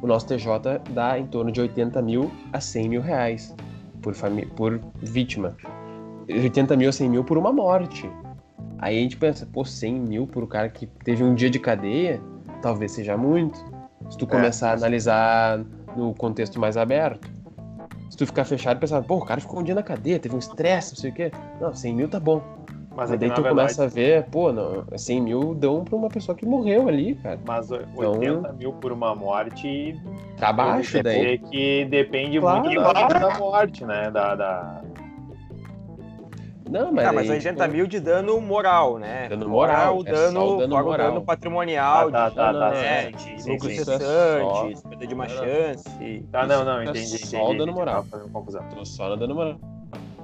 O 0.00 0.06
nosso 0.06 0.26
TJ 0.26 0.80
dá 0.90 1.18
em 1.18 1.26
torno 1.26 1.52
de 1.52 1.60
80 1.60 2.00
mil 2.00 2.30
a 2.50 2.62
100 2.62 2.88
mil 2.88 3.02
reais 3.02 3.54
por, 4.04 4.30
por 4.56 4.80
vítima. 4.96 5.56
80 6.28 6.76
mil 6.76 6.88
a 6.88 6.92
100 6.92 7.08
mil 7.08 7.24
por 7.24 7.38
uma 7.38 7.52
morte. 7.52 8.10
Aí 8.78 8.98
a 8.98 9.00
gente 9.00 9.16
pensa, 9.16 9.46
pô, 9.46 9.64
100 9.64 9.94
mil 9.94 10.26
por 10.26 10.42
um 10.42 10.46
cara 10.46 10.68
que 10.68 10.86
teve 10.86 11.22
um 11.22 11.34
dia 11.34 11.48
de 11.48 11.58
cadeia, 11.58 12.20
talvez 12.60 12.92
seja 12.92 13.16
muito. 13.16 13.58
Se 14.10 14.18
tu 14.18 14.24
é. 14.26 14.28
começar 14.28 14.68
é. 14.68 14.70
a 14.70 14.74
analisar 14.74 15.64
no 15.96 16.14
contexto 16.14 16.60
mais 16.60 16.76
aberto. 16.76 17.30
Se 18.10 18.16
tu 18.16 18.26
ficar 18.26 18.44
fechado 18.44 18.76
e 18.76 18.80
pensar, 18.80 19.02
pô, 19.02 19.16
o 19.16 19.24
cara 19.24 19.40
ficou 19.40 19.60
um 19.60 19.62
dia 19.62 19.74
na 19.74 19.82
cadeia, 19.82 20.18
teve 20.18 20.34
um 20.34 20.38
estresse, 20.38 20.92
não 20.92 21.00
sei 21.00 21.10
o 21.10 21.14
quê. 21.14 21.32
Não, 21.60 21.74
100 21.74 21.94
mil 21.94 22.08
tá 22.08 22.20
bom. 22.20 22.42
Mas, 22.96 23.10
Mas 23.10 23.18
daí 23.18 23.28
tu 23.30 23.42
verdade... 23.42 23.48
começa 23.48 23.84
a 23.84 23.86
ver, 23.88 24.24
pô, 24.30 24.52
não, 24.52 24.84
100 24.96 25.20
mil 25.20 25.54
dão 25.54 25.82
pra 25.82 25.96
uma 25.96 26.08
pessoa 26.08 26.36
que 26.36 26.46
morreu 26.46 26.88
ali, 26.88 27.16
cara. 27.16 27.40
Mas 27.44 27.70
80 27.70 28.24
então, 28.24 28.52
mil 28.54 28.72
por 28.74 28.92
uma 28.92 29.14
morte. 29.14 30.00
Tá 30.38 30.52
baixo 30.52 31.02
daí. 31.02 31.38
Que 31.38 31.84
depende 31.86 32.38
claro, 32.38 32.64
muito 32.64 32.80
da 32.80 33.38
morte, 33.38 33.84
né? 33.84 34.10
Da, 34.12 34.36
da, 34.36 34.82
não, 36.70 36.90
mas, 36.90 37.06
ah, 37.06 37.12
mas 37.12 37.28
80 37.28 37.68
mil 37.68 37.86
de 37.86 38.00
dano 38.00 38.40
moral, 38.40 38.98
né? 38.98 39.28
Dano 39.28 39.48
moral, 39.48 40.02
dano, 40.02 40.56
é 40.56 40.58
dano, 40.60 40.70
fora 40.70 40.84
moral. 40.84 41.08
dano 41.08 41.22
patrimonial, 41.22 42.08
ah, 42.08 42.10
tá, 42.10 42.30
tá, 42.30 42.52
tá, 42.52 42.70
né? 42.70 43.10
de 43.10 43.50
lucros 43.50 43.76
cessantes, 43.76 44.82
perda 44.82 45.06
de 45.06 45.14
uma 45.14 45.28
chance. 45.28 46.26
Tá, 46.32 46.46
não, 46.46 46.64
não, 46.64 46.82
entendi. 46.82 47.14
É 47.14 47.18
só 47.18 47.50
o 47.50 47.54
dano 47.56 47.72
moral. 47.72 48.06
Tô 48.74 48.84
só 48.84 49.10
no 49.10 49.16
dano 49.16 49.34
moral. 49.34 49.56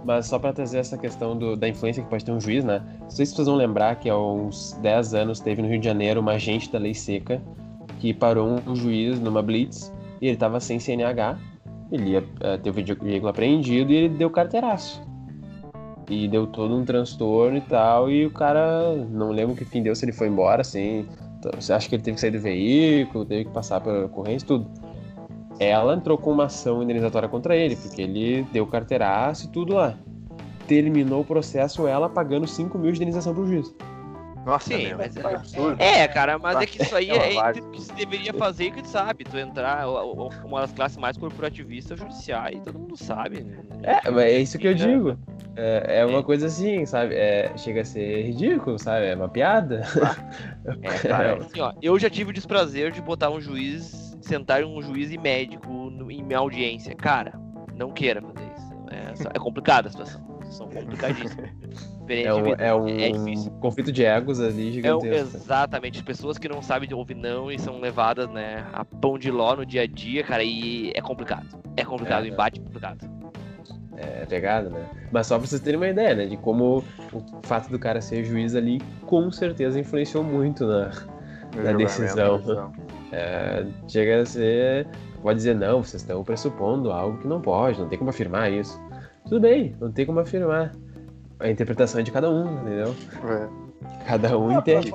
Mas 0.05 0.27
só 0.27 0.39
para 0.39 0.53
trazer 0.53 0.79
essa 0.79 0.97
questão 0.97 1.37
do, 1.37 1.57
da 1.57 1.69
influência 1.69 2.03
que 2.03 2.09
pode 2.09 2.25
ter 2.25 2.33
um 2.33 2.41
juiz, 2.41 2.65
né? 2.65 2.83
Não 3.01 3.11
sei 3.11 3.27
se 3.27 3.35
vocês 3.35 3.47
vão 3.47 3.57
lembrar 3.57 3.97
que 3.97 4.09
há 4.09 4.17
uns 4.17 4.73
10 4.81 5.15
anos 5.15 5.41
teve 5.41 5.61
no 5.61 5.69
Rio 5.69 5.79
de 5.79 5.85
Janeiro 5.85 6.21
uma 6.21 6.33
agente 6.33 6.71
da 6.73 6.79
lei 6.79 6.95
seca 6.95 7.41
que 7.99 8.15
parou 8.15 8.59
um 8.67 8.75
juiz 8.75 9.21
numa 9.21 9.43
blitz 9.43 9.93
e 10.21 10.29
ele 10.29 10.37
tava 10.37 10.59
sem 10.59 10.79
CNH. 10.79 11.39
Ele 11.93 12.11
ia 12.11 12.21
uh, 12.21 12.59
ter 12.63 12.71
o 12.71 12.73
veículo 12.73 13.29
apreendido 13.29 13.93
e 13.93 13.97
ele 13.97 14.09
deu 14.09 14.31
carteiraço. 14.31 15.03
E 16.09 16.27
deu 16.27 16.47
todo 16.47 16.75
um 16.75 16.85
transtorno 16.85 17.59
e 17.59 17.61
tal. 17.61 18.11
E 18.11 18.27
o 18.27 18.31
cara, 18.31 18.95
não 19.11 19.31
lembro 19.31 19.55
que 19.55 19.65
fim 19.65 19.83
deu, 19.83 19.95
se 19.95 20.05
ele 20.05 20.13
foi 20.13 20.29
embora, 20.29 20.63
assim. 20.63 21.07
Então, 21.39 21.53
você 21.59 21.73
acha 21.73 21.89
que 21.89 21.95
ele 21.95 22.03
teve 22.03 22.17
que 22.17 22.21
sair 22.21 22.31
do 22.31 22.41
veículo, 22.41 23.25
teve 23.25 23.45
que 23.45 23.51
passar 23.51 23.81
pela 23.81 24.07
ocorrência, 24.07 24.47
tudo. 24.47 24.71
Ela 25.61 25.95
entrou 25.95 26.17
com 26.17 26.33
uma 26.33 26.47
ação 26.47 26.83
indenizatória 26.83 27.29
contra 27.29 27.55
ele, 27.55 27.77
porque 27.77 28.01
ele 28.01 28.43
deu 28.51 28.67
carteiraço 28.67 29.47
e 29.47 29.49
tudo 29.49 29.75
lá. 29.75 29.95
Terminou 30.67 31.21
o 31.21 31.25
processo 31.25 31.87
ela 31.87 32.09
pagando 32.09 32.47
5 32.47 32.79
mil 32.79 32.91
de 32.91 32.97
indenização 32.97 33.35
pro 33.35 33.47
juiz. 33.47 33.73
Nossa, 34.45 34.69
Sim, 34.69 34.95
mas 34.95 35.15
é, 35.79 36.01
é, 36.01 36.09
cara, 36.09 36.39
mas 36.39 36.57
é 36.57 36.65
que 36.65 36.83
isso 36.83 36.97
aí 36.97 37.11
é, 37.13 37.35
é 37.35 37.51
o 37.51 37.71
que 37.71 37.83
se 37.83 37.93
deveria 37.93 38.33
fazer 38.33 38.65
e 38.65 38.71
que 38.71 38.83
tu 38.83 38.89
sabe, 38.89 39.23
tu 39.23 39.37
entrar 39.37 39.87
uma 39.87 40.63
das 40.63 40.73
classes 40.73 40.97
mais 40.97 41.19
corporativistas 41.19 41.99
judiciais, 41.99 42.59
todo 42.65 42.79
mundo 42.79 42.97
sabe. 42.97 43.43
Né? 43.43 43.59
É, 43.83 44.11
mas 44.11 44.25
é 44.25 44.39
isso 44.39 44.59
que 44.59 44.67
eu 44.67 44.75
digo. 44.75 45.19
É, 45.57 45.99
é 46.01 46.07
uma 46.07 46.21
é. 46.21 46.23
coisa 46.23 46.47
assim, 46.47 46.87
sabe? 46.87 47.15
É, 47.15 47.53
chega 47.57 47.83
a 47.83 47.85
ser 47.85 48.23
ridículo, 48.23 48.79
sabe? 48.79 49.09
É 49.09 49.15
uma 49.15 49.29
piada. 49.29 49.83
É, 50.83 51.09
cara, 51.09 51.35
assim, 51.45 51.61
ó, 51.61 51.75
eu 51.83 51.99
já 51.99 52.09
tive 52.09 52.31
o 52.31 52.33
desprazer 52.33 52.93
de 52.93 53.03
botar 53.03 53.31
um 53.31 53.43
juiz, 53.43 54.10
sentar 54.31 54.65
um 54.65 54.81
juiz 54.81 55.11
e 55.11 55.19
médico 55.19 55.91
no, 55.91 56.11
em 56.11 56.23
minha 56.23 56.39
audiência. 56.39 56.95
Cara, 56.95 57.33
não 57.75 57.91
queira 57.91 58.23
fazer 58.23 58.47
isso. 58.57 59.29
É, 59.29 59.37
é 59.37 59.39
complicada 59.39 59.89
a 59.89 59.91
situação. 59.91 60.21
São 60.51 60.69
complicadíssimas. 60.69 61.51
É 62.13 62.35
um, 62.35 62.55
é 62.55 62.75
um 62.75 62.89
é 62.89 63.13
conflito 63.61 63.93
de 63.93 64.05
egos 64.05 64.41
ali 64.41 64.73
gigantesco. 64.73 65.15
É, 65.15 65.21
exatamente. 65.21 66.03
Pessoas 66.03 66.39
que 66.39 66.49
não 66.49 66.61
sabem 66.61 66.93
ouvir 66.93 67.15
não 67.15 67.53
e 67.53 67.57
são 67.57 67.79
levadas, 67.79 68.29
né, 68.29 68.67
a 68.73 68.85
pão 68.85 69.17
de 69.17 69.31
ló 69.31 69.55
no 69.55 69.65
dia 69.65 69.83
a 69.83 69.87
dia, 69.87 70.25
cara, 70.25 70.43
e 70.43 70.91
é 70.93 71.01
complicado. 71.01 71.47
É 71.77 71.85
complicado, 71.85 72.27
é, 72.27 72.29
o 72.29 72.33
embate 72.33 72.59
é 72.59 72.65
complicado. 72.65 73.09
É 73.97 74.27
pegado, 74.27 74.71
né? 74.71 74.89
Mas 75.13 75.29
só 75.29 75.39
pra 75.39 75.47
vocês 75.47 75.61
terem 75.61 75.79
uma 75.79 75.87
ideia, 75.87 76.17
né? 76.17 76.27
De 76.27 76.37
como 76.37 76.83
o 77.13 77.23
fato 77.45 77.71
do 77.71 77.79
cara 77.79 78.01
ser 78.01 78.25
juiz 78.25 78.57
ali 78.57 78.83
com 79.07 79.31
certeza 79.31 79.79
influenciou 79.79 80.25
muito 80.25 80.67
na, 80.67 80.91
na 81.57 81.73
decisão. 81.73 82.73
É, 83.13 83.67
chega 83.89 84.23
a 84.23 84.27
ser. 84.27 84.87
Pode 85.23 85.37
dizer, 85.37 85.55
não, 85.55 85.83
vocês 85.83 86.03
estão 86.03 86.25
pressupondo 86.25 86.91
algo 86.91 87.19
que 87.19 87.29
não 87.29 87.41
pode, 87.41 87.79
não 87.79 87.89
tem 87.89 87.99
como 87.99 88.11
afirmar 88.11 88.51
isso. 88.51 88.81
Tudo 89.25 89.41
bem, 89.41 89.77
não 89.79 89.93
tem 89.93 90.07
como 90.07 90.19
afirmar 90.21 90.73
a 91.41 91.51
interpretação 91.51 92.01
é 92.01 92.05
de 92.05 92.13
cada 92.13 92.31
um, 92.31 92.61
entendeu? 92.61 92.95
É. 93.29 93.71
Cada 94.07 94.37
um 94.39 94.53
entende. 94.53 94.93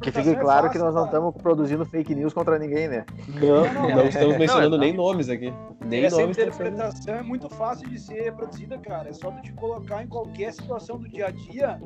Que 0.00 0.10
fique 0.12 0.34
claro 0.36 0.66
é 0.66 0.68
fácil, 0.68 0.70
que 0.70 0.78
nós 0.78 0.94
não 0.94 1.04
estamos 1.04 1.34
produzindo 1.42 1.84
fake 1.84 2.14
news 2.14 2.32
contra 2.32 2.58
ninguém, 2.58 2.88
né? 2.88 3.04
Não, 3.40 3.64
não, 3.72 3.82
não, 3.82 3.96
não 3.96 4.06
estamos 4.06 4.38
mencionando 4.38 4.78
nem 4.78 4.92
nomes 4.92 5.28
aqui. 5.28 5.52
Nem 5.84 6.04
essa 6.04 6.20
nomes 6.20 6.38
interpretação 6.38 7.14
é 7.16 7.22
muito 7.22 7.48
fácil 7.48 7.88
de 7.88 7.98
ser 7.98 8.32
produzida, 8.32 8.78
cara. 8.78 9.08
É 9.08 9.12
só 9.12 9.30
tu 9.30 9.42
te 9.42 9.52
colocar 9.52 10.02
em 10.02 10.06
qualquer 10.06 10.52
situação 10.52 10.98
do 10.98 11.08
dia 11.08 11.26
a 11.26 11.30
dia, 11.30 11.80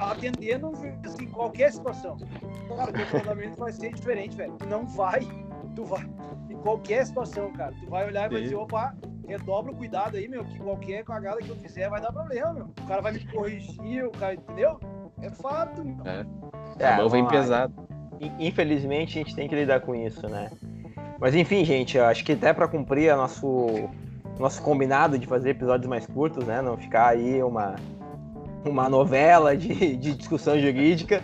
atendendo 0.00 0.72
assim, 1.04 1.26
qualquer 1.28 1.72
situação. 1.72 2.16
Cara, 2.68 2.90
o 2.90 2.92
teu 2.92 3.06
tratamento 3.06 3.56
vai 3.58 3.72
ser 3.72 3.92
diferente, 3.92 4.36
velho. 4.36 4.52
Tu 4.58 4.66
não 4.66 4.86
vai, 4.86 5.20
tu 5.74 5.84
vai, 5.84 6.08
em 6.48 6.56
qualquer 6.56 7.06
situação, 7.06 7.52
cara. 7.52 7.72
Tu 7.80 7.88
vai 7.88 8.06
olhar 8.06 8.30
e 8.30 8.34
vai 8.34 8.42
dizer, 8.42 8.54
opa, 8.54 8.94
redobra 9.26 9.72
o 9.72 9.76
cuidado 9.76 10.16
aí, 10.16 10.28
meu, 10.28 10.44
que 10.44 10.58
qualquer 10.58 11.04
cagada 11.04 11.38
que 11.38 11.48
eu 11.48 11.56
fizer 11.56 11.88
vai 11.88 12.00
dar 12.00 12.12
problema, 12.12 12.52
meu. 12.52 12.64
O 12.64 12.86
cara 12.86 13.00
vai 13.00 13.12
me 13.12 13.24
corrigir, 13.26 14.04
o 14.04 14.10
cara, 14.10 14.34
entendeu? 14.34 14.80
É 15.22 15.30
fato, 15.30 15.84
meu. 15.84 16.04
É. 16.06 16.26
é 16.78 16.88
a 16.88 16.96
mão 16.96 17.08
vem 17.08 17.26
pesado. 17.26 17.72
Infelizmente 18.38 19.18
a 19.18 19.22
gente 19.22 19.34
tem 19.34 19.48
que 19.48 19.54
lidar 19.54 19.80
com 19.80 19.94
isso, 19.94 20.28
né? 20.28 20.50
Mas 21.18 21.34
enfim, 21.34 21.64
gente, 21.64 21.98
acho 21.98 22.24
que 22.24 22.32
até 22.32 22.52
para 22.52 22.66
cumprir 22.66 23.10
a 23.10 23.16
nosso 23.16 23.88
nosso 24.38 24.62
combinado 24.62 25.18
de 25.18 25.26
fazer 25.26 25.50
episódios 25.50 25.86
mais 25.86 26.06
curtos, 26.06 26.46
né? 26.46 26.62
Não 26.62 26.76
ficar 26.76 27.08
aí 27.08 27.42
uma 27.42 27.76
uma 28.64 28.88
novela 28.88 29.56
de, 29.56 29.96
de 29.96 30.14
discussão 30.14 30.58
jurídica 30.58 31.22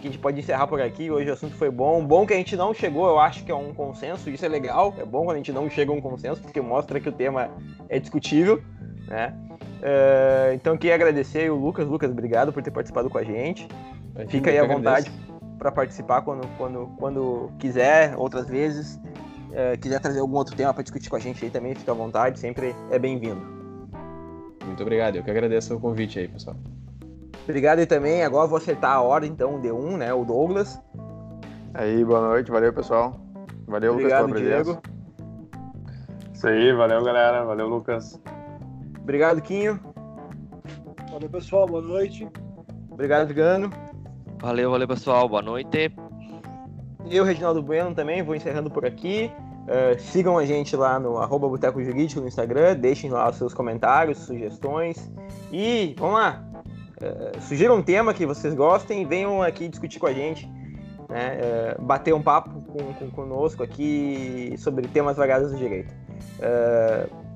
que 0.00 0.08
a 0.08 0.10
gente 0.10 0.18
pode 0.18 0.40
encerrar 0.40 0.66
por 0.66 0.80
aqui. 0.80 1.10
Hoje 1.10 1.30
o 1.30 1.32
assunto 1.32 1.54
foi 1.54 1.70
bom. 1.70 2.04
Bom 2.04 2.26
que 2.26 2.32
a 2.32 2.36
gente 2.36 2.56
não 2.56 2.72
chegou, 2.72 3.06
eu 3.08 3.18
acho 3.18 3.44
que 3.44 3.52
é 3.52 3.54
um 3.54 3.72
consenso. 3.72 4.30
Isso 4.30 4.44
é 4.44 4.48
legal. 4.48 4.94
É 4.98 5.04
bom 5.04 5.24
quando 5.24 5.34
a 5.34 5.36
gente 5.36 5.52
não 5.52 5.68
chega 5.68 5.92
a 5.92 5.94
um 5.94 6.00
consenso, 6.00 6.40
porque 6.40 6.60
mostra 6.60 6.98
que 6.98 7.08
o 7.08 7.12
tema 7.12 7.50
é 7.88 8.00
discutível. 8.00 8.62
Né? 9.06 9.34
Uh, 9.80 10.54
então, 10.54 10.76
queria 10.76 10.94
agradecer 10.94 11.50
o 11.50 11.56
Lucas. 11.56 11.86
Lucas, 11.86 12.10
obrigado 12.10 12.52
por 12.52 12.62
ter 12.62 12.70
participado 12.70 13.08
com 13.10 13.18
a 13.18 13.24
gente. 13.24 13.68
A 14.16 14.20
gente 14.22 14.30
Fica 14.30 14.50
aí 14.50 14.58
à 14.58 14.66
vontade 14.66 15.10
para 15.58 15.70
participar 15.70 16.22
quando, 16.22 16.46
quando, 16.56 16.86
quando 16.98 17.52
quiser, 17.58 18.16
outras 18.16 18.48
vezes. 18.48 18.98
Uh, 19.50 19.78
quiser 19.80 20.00
trazer 20.00 20.20
algum 20.20 20.36
outro 20.36 20.56
tema 20.56 20.72
para 20.72 20.82
discutir 20.82 21.10
com 21.10 21.16
a 21.16 21.18
gente 21.18 21.44
aí 21.44 21.50
também, 21.50 21.74
fica 21.74 21.90
à 21.90 21.94
vontade, 21.94 22.38
sempre 22.38 22.74
é 22.90 22.98
bem-vindo. 22.98 23.59
Muito 24.70 24.82
obrigado, 24.84 25.16
eu 25.16 25.24
que 25.24 25.30
agradeço 25.30 25.74
o 25.74 25.80
convite 25.80 26.20
aí, 26.20 26.28
pessoal. 26.28 26.56
Obrigado 27.42 27.80
aí 27.80 27.86
também. 27.86 28.22
Agora 28.22 28.46
vou 28.46 28.56
acertar 28.56 28.92
a 28.92 29.02
ordem, 29.02 29.28
então, 29.28 29.56
o 29.56 29.60
D1, 29.60 29.96
né? 29.96 30.14
O 30.14 30.24
Douglas. 30.24 30.80
Aí, 31.74 32.04
boa 32.04 32.20
noite. 32.20 32.52
Valeu, 32.52 32.72
pessoal. 32.72 33.20
Valeu, 33.66 33.94
Obrigado, 33.94 34.28
Lucas, 34.28 34.40
pela 34.40 34.62
presença. 34.62 34.64
Diego. 34.64 34.82
Isso 36.32 36.46
aí, 36.46 36.72
valeu, 36.72 37.02
galera. 37.02 37.44
Valeu, 37.44 37.66
Lucas. 37.66 38.20
Obrigado, 39.00 39.42
Quinho. 39.42 39.80
Valeu, 41.10 41.28
pessoal. 41.28 41.66
Boa 41.66 41.82
noite. 41.82 42.28
Obrigado, 42.92 43.34
Gano. 43.34 43.70
Valeu, 44.40 44.70
valeu, 44.70 44.86
pessoal. 44.86 45.28
Boa 45.28 45.42
noite. 45.42 45.92
Eu, 47.10 47.24
Reginaldo 47.24 47.60
Bueno, 47.60 47.92
também 47.92 48.22
vou 48.22 48.36
encerrando 48.36 48.70
por 48.70 48.86
aqui. 48.86 49.32
Uh, 49.70 49.96
sigam 50.00 50.36
a 50.36 50.44
gente 50.44 50.74
lá 50.74 50.98
no 50.98 51.18
arroba 51.18 51.48
Boteco 51.48 51.80
Jurídico 51.80 52.20
no 52.20 52.26
Instagram, 52.26 52.74
deixem 52.74 53.08
lá 53.08 53.30
os 53.30 53.36
seus 53.36 53.54
comentários, 53.54 54.18
sugestões. 54.18 55.08
E 55.52 55.94
vamos 55.96 56.16
lá, 56.16 56.44
uh, 57.00 57.40
sugiram 57.40 57.76
um 57.76 57.82
tema 57.82 58.12
que 58.12 58.26
vocês 58.26 58.52
gostem 58.52 59.06
venham 59.06 59.40
aqui 59.40 59.68
discutir 59.68 60.00
com 60.00 60.08
a 60.08 60.12
gente, 60.12 60.50
né? 61.08 61.38
Uh, 61.78 61.82
bater 61.82 62.12
um 62.12 62.20
papo 62.20 62.50
com, 62.62 62.92
com, 62.94 63.10
conosco 63.10 63.62
aqui 63.62 64.56
sobre 64.58 64.88
temas 64.88 65.16
variados 65.16 65.52
do 65.52 65.56
direito. 65.56 65.94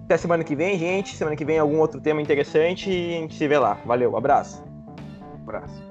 Até 0.05 0.17
semana 0.17 0.43
que 0.43 0.57
vem, 0.57 0.77
gente. 0.77 1.15
Semana 1.17 1.37
que 1.37 1.45
vem 1.45 1.59
algum 1.59 1.79
outro 1.79 2.01
tema 2.01 2.21
interessante 2.21 2.91
e 2.91 3.17
a 3.17 3.21
gente 3.21 3.37
se 3.37 3.47
vê 3.47 3.59
lá. 3.59 3.79
Valeu, 3.87 4.17
abraço. 4.17 4.63
Abraço. 5.43 5.83